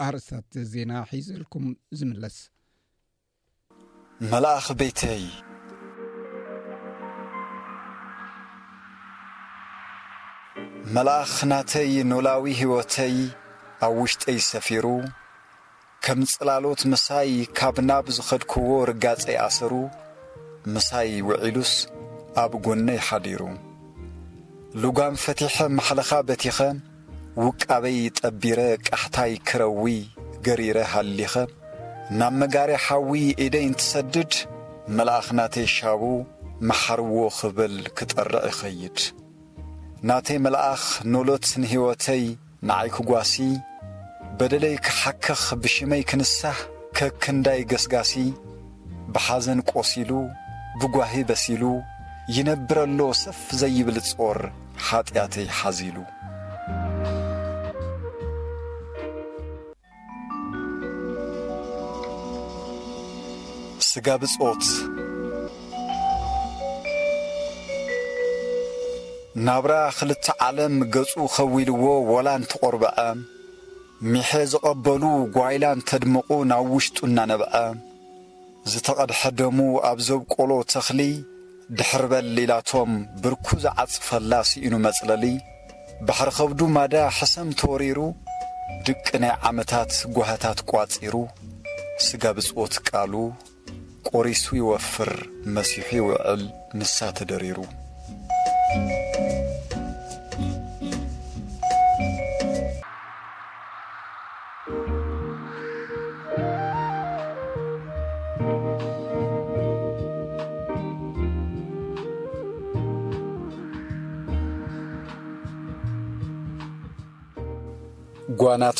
ኣርእስታት 0.07 0.49
ዜና 0.73 0.91
ሒዘልኩም 1.11 1.65
ዝምለስ 2.01 2.37
መልኣኽ 4.33 4.67
ቤተይ 4.81 5.23
መልኣኽ 10.97 11.33
ናተይ 11.51 11.93
ኖላዊ 12.11 12.53
ህይወተይ 12.61 13.17
ኣብ 13.89 13.95
ውሽጠይ 14.01 14.39
ሰፊሩ 14.51 14.85
ከም 16.05 16.21
ጽላሎት 16.35 16.83
ምሳይ 16.93 17.31
ካብ 17.59 17.75
ናብ 17.89 18.05
ዝኸድክዎ 18.19 18.67
ርጋጸይ 18.91 19.37
ኣሰሩ 19.49 19.73
ምሳይ 20.73 21.11
ውዒሉስ 21.27 21.71
ኣብ 22.43 22.51
ጐነ 22.65 22.87
ይኃዲሩ 22.97 23.41
ልጓን 24.81 25.13
ፈቲሐ 25.23 25.55
ማሕለኻ 25.77 26.09
በቲኸ 26.27 26.59
ውቃበይ 27.43 27.97
ጠቢረ 28.19 28.59
ቃሕታይ 28.87 29.31
ክረዊ 29.47 29.83
ገሪረ 30.45 30.77
ሃሊኸ 30.91 31.33
ናብ 32.17 32.33
መጋሪ 32.41 32.71
ሓዊ 32.85 33.11
ኢደይ 33.45 33.65
እንትሰድድ 33.69 34.31
መልኣኽ 34.97 35.27
ናተይ 35.39 35.67
ሻቡ 35.75 36.01
መሓርዎ 36.71 37.15
ኽብል 37.37 37.75
ክጠርዕ 37.97 38.43
ይኸይድ 38.51 38.97
ናተይ 40.11 40.37
መልኣኽ 40.47 40.83
ኖሎት 41.15 41.47
ንሕይወተይ 41.63 42.23
ንኣይ 42.67 42.89
ክጓሲ 42.97 43.35
በደለይ 44.41 44.75
ክሓክኽ 44.85 45.41
ብሽመይ 45.63 46.01
ክንሳሕ 46.11 46.57
ከክንዳይ 46.99 47.59
ገስጋሲ 47.73 48.11
ብሓዘን 49.15 49.59
ቈሲሉ 49.71 50.11
ብጓሂ 50.79 51.13
በሲሉ 51.29 51.63
ይነብረሎ 52.35 52.99
ሰፍ 53.21 53.39
ዘይብል 53.61 53.97
ጾር 54.17 54.37
ኃጢኣተ 54.87 55.33
ይሓዚሉ 55.45 55.97
ሥጋብጾት 63.89 64.63
ናብራ 69.47 69.73
ኽልተ 69.99 70.25
ዓለም 70.49 70.73
ገጹ 70.95 71.13
ኸው 71.35 71.51
ኢልዎ 71.61 71.83
ወላ 72.13 72.27
እንተቖርብዐ 72.39 72.95
ምሔ 74.11 74.29
ዝቐበሉ 74.55 75.03
ጓይላ 75.37 75.63
እንተድምቑ 75.77 76.29
ናብ 76.51 76.67
ውሽጡ 76.75 76.97
እናነብአ 77.09 77.53
ዝተቐድሐ 78.71 79.19
ደሙ 79.39 79.57
ኣብ 79.89 79.99
ዘብቈሎ 80.07 80.51
ተኽሊ 80.71 81.01
ድኅርበል 81.77 82.25
ሊላቶም 82.37 82.91
ብርኩዝዓጽፈላ 83.21 84.33
ስኢኑ 84.49 84.73
መጽለሊ 84.85 85.25
ባሕሪ 86.07 86.29
ኸብዱ 86.37 86.61
ማዳ 86.75 86.95
ሕሰም 87.17 87.49
ተወሪሩ 87.61 87.99
ድቂ 88.87 89.05
ናይ 89.25 89.33
ዓመታት 89.49 89.89
ጐህታት 90.15 90.59
ቈጺሩ 90.71 91.15
ሥጋ 92.07 92.23
ብጽኦት 92.37 92.73
ቃሉ 92.87 93.13
ቈሪሱ 94.07 94.45
ይወፍር 94.61 95.11
መሲሑ 95.57 95.87
ይውዕል 95.99 96.43
ንሳ 96.79 96.97
ተደሪሩ 97.19 97.57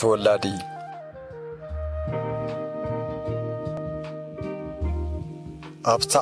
ወኣብቲ 0.09 0.45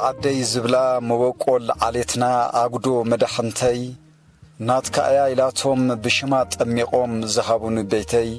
ዓደይ 0.10 0.38
ዝብላ 0.52 0.76
መበቆል 1.08 1.66
ዓሌትና 1.88 2.24
ኣግዶ 2.62 2.86
መዳኅንተይ 3.14 3.82
ናት 4.68 4.86
ካእያ 4.96 5.24
ኢላቶም 5.34 5.82
ብሽማ 6.06 6.34
ጠሚቖም 6.56 7.12
ዝሃቡኑ 7.34 7.76
ቤተይ 7.94 8.30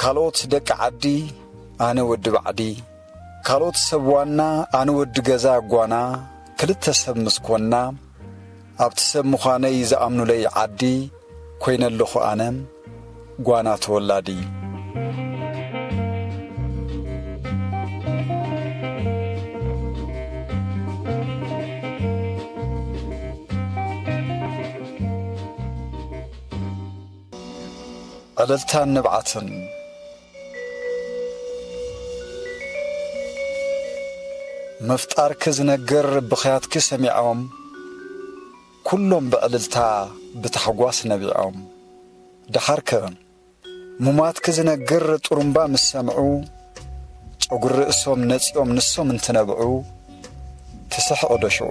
ካልኦት 0.00 0.38
ደቂ 0.54 0.68
ዓዲ 0.88 1.04
ኣነ 1.90 1.98
ወዲ 2.10 2.26
ባዕዲ 2.38 2.60
ካልኦት 3.46 3.78
ሰብ 3.88 4.04
ዋና 4.14 4.40
ኣነ 4.80 4.88
ወዲ 4.98 5.16
ገዛ 5.30 5.46
ጓና 5.74 5.94
ክልተ 6.58 6.84
ሰብ 7.02 7.16
ምስኮንና 7.26 7.74
ኣብቲ 8.88 8.98
ሰብ 9.12 9.24
ምዃነይ 9.32 9.76
ዝኣምኑለይ 9.92 10.42
ዓዲ 10.64 10.80
ኮይነ 11.62 11.82
ኣለኹ 11.92 12.12
ኣነ 12.32 12.40
ጓና 13.46 13.68
ተወላዲ 13.84 14.28
ዕልልታን 28.40 28.88
ንብዓትን 28.96 29.48
ምፍጣርኪ 34.88 35.42
ዝነግር 35.58 36.08
ብኽያትኪ 36.30 36.74
ሰሚዖም 36.90 37.40
ኲሎም 38.90 39.24
ብዕልልታ 39.32 39.76
ብታሕጓስ 40.42 40.98
ነቢዖም 41.14 41.56
ደሓርከቕን 42.54 43.16
ምሟትኪዝነግር 44.04 45.04
ጡሩምባ 45.26 45.56
ምስ 45.72 45.82
ሰምዑ 45.92 46.18
ፀጕሪ 47.46 47.72
ርእሶም 47.78 48.20
ነጺኦም 48.30 48.70
ንሶም 48.76 49.08
እንትነብዑ 49.14 49.60
ትስሕ 50.92 51.20
ቕደሽዑ 51.30 51.68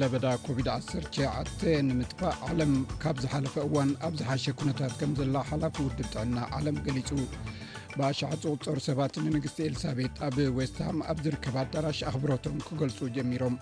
ለበዳ 0.00 0.26
ኮቪ-19 0.44 1.42
ንምጥባእ 1.88 2.36
ዓለም 2.48 2.72
ካብ 3.02 3.16
ዝሓለፈ 3.24 3.54
እዋን 3.66 3.90
ኣብ 4.06 4.14
ዝሓሸ 4.20 4.44
ኩነታት 4.60 4.92
ከም 5.00 5.10
ዘላ 5.18 5.36
ሓላፊ 5.50 5.76
ውድብ 5.86 6.08
ጥዕና 6.12 6.36
ዓለም 6.58 6.76
ገሊጹ 6.86 7.08
ብኣሸ0 7.98 8.32
ጽቕጦር 8.44 8.78
ሰባት 8.88 9.14
ንንግስቲ 9.26 9.58
ኤልዛቤት 9.66 10.16
ኣብ 10.28 10.36
ዌስትሃም 10.58 10.98
ኣብ 11.12 11.18
ዝርከብ 11.26 11.56
ኣዳራሽ 11.64 12.00
ኣኽብሮቶም 12.10 12.56
ክገልፁ 12.68 12.98
ጀሚሮም 13.18 13.56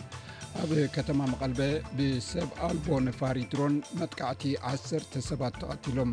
ኣብ 0.62 0.70
ከተማ 0.98 1.18
መቐልበ 1.32 1.60
ብሰብ 1.98 2.48
ኣልቦ 2.68 2.86
ነፋሪ 3.08 3.36
ድሮን 3.54 3.76
መጥቃዕቲ 4.00 4.42
10 4.76 5.20
ሰባት 5.30 5.54
ተቐቲሎም 5.62 6.10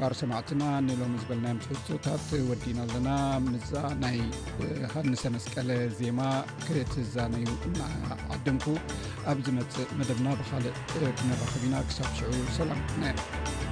ባሮ 0.00 0.12
ሰማዕትና 0.20 0.62
ንሎም 0.84 1.14
ዝበልናዮ 1.22 1.56
ትህፅታት 1.64 2.26
ወዲና 2.50 2.78
ኣለና 2.84 3.08
ምዛ 3.48 3.70
ናይ 4.02 4.16
ሃንሰ 4.92 5.22
መስቀለ 5.34 5.70
ዜማ 5.98 6.20
ክትዛነዩ 6.66 7.48
እናዓድምኩ 7.70 8.66
ኣብ 9.32 9.38
ዝመፅእ 9.48 9.94
መደብና 10.00 10.26
ብሓልእ 10.40 10.78
ክነባኸቢና 11.22 11.74
ክሳብ 11.88 12.10
ሽዑ 12.20 12.32
ሰላምትና 12.60 13.66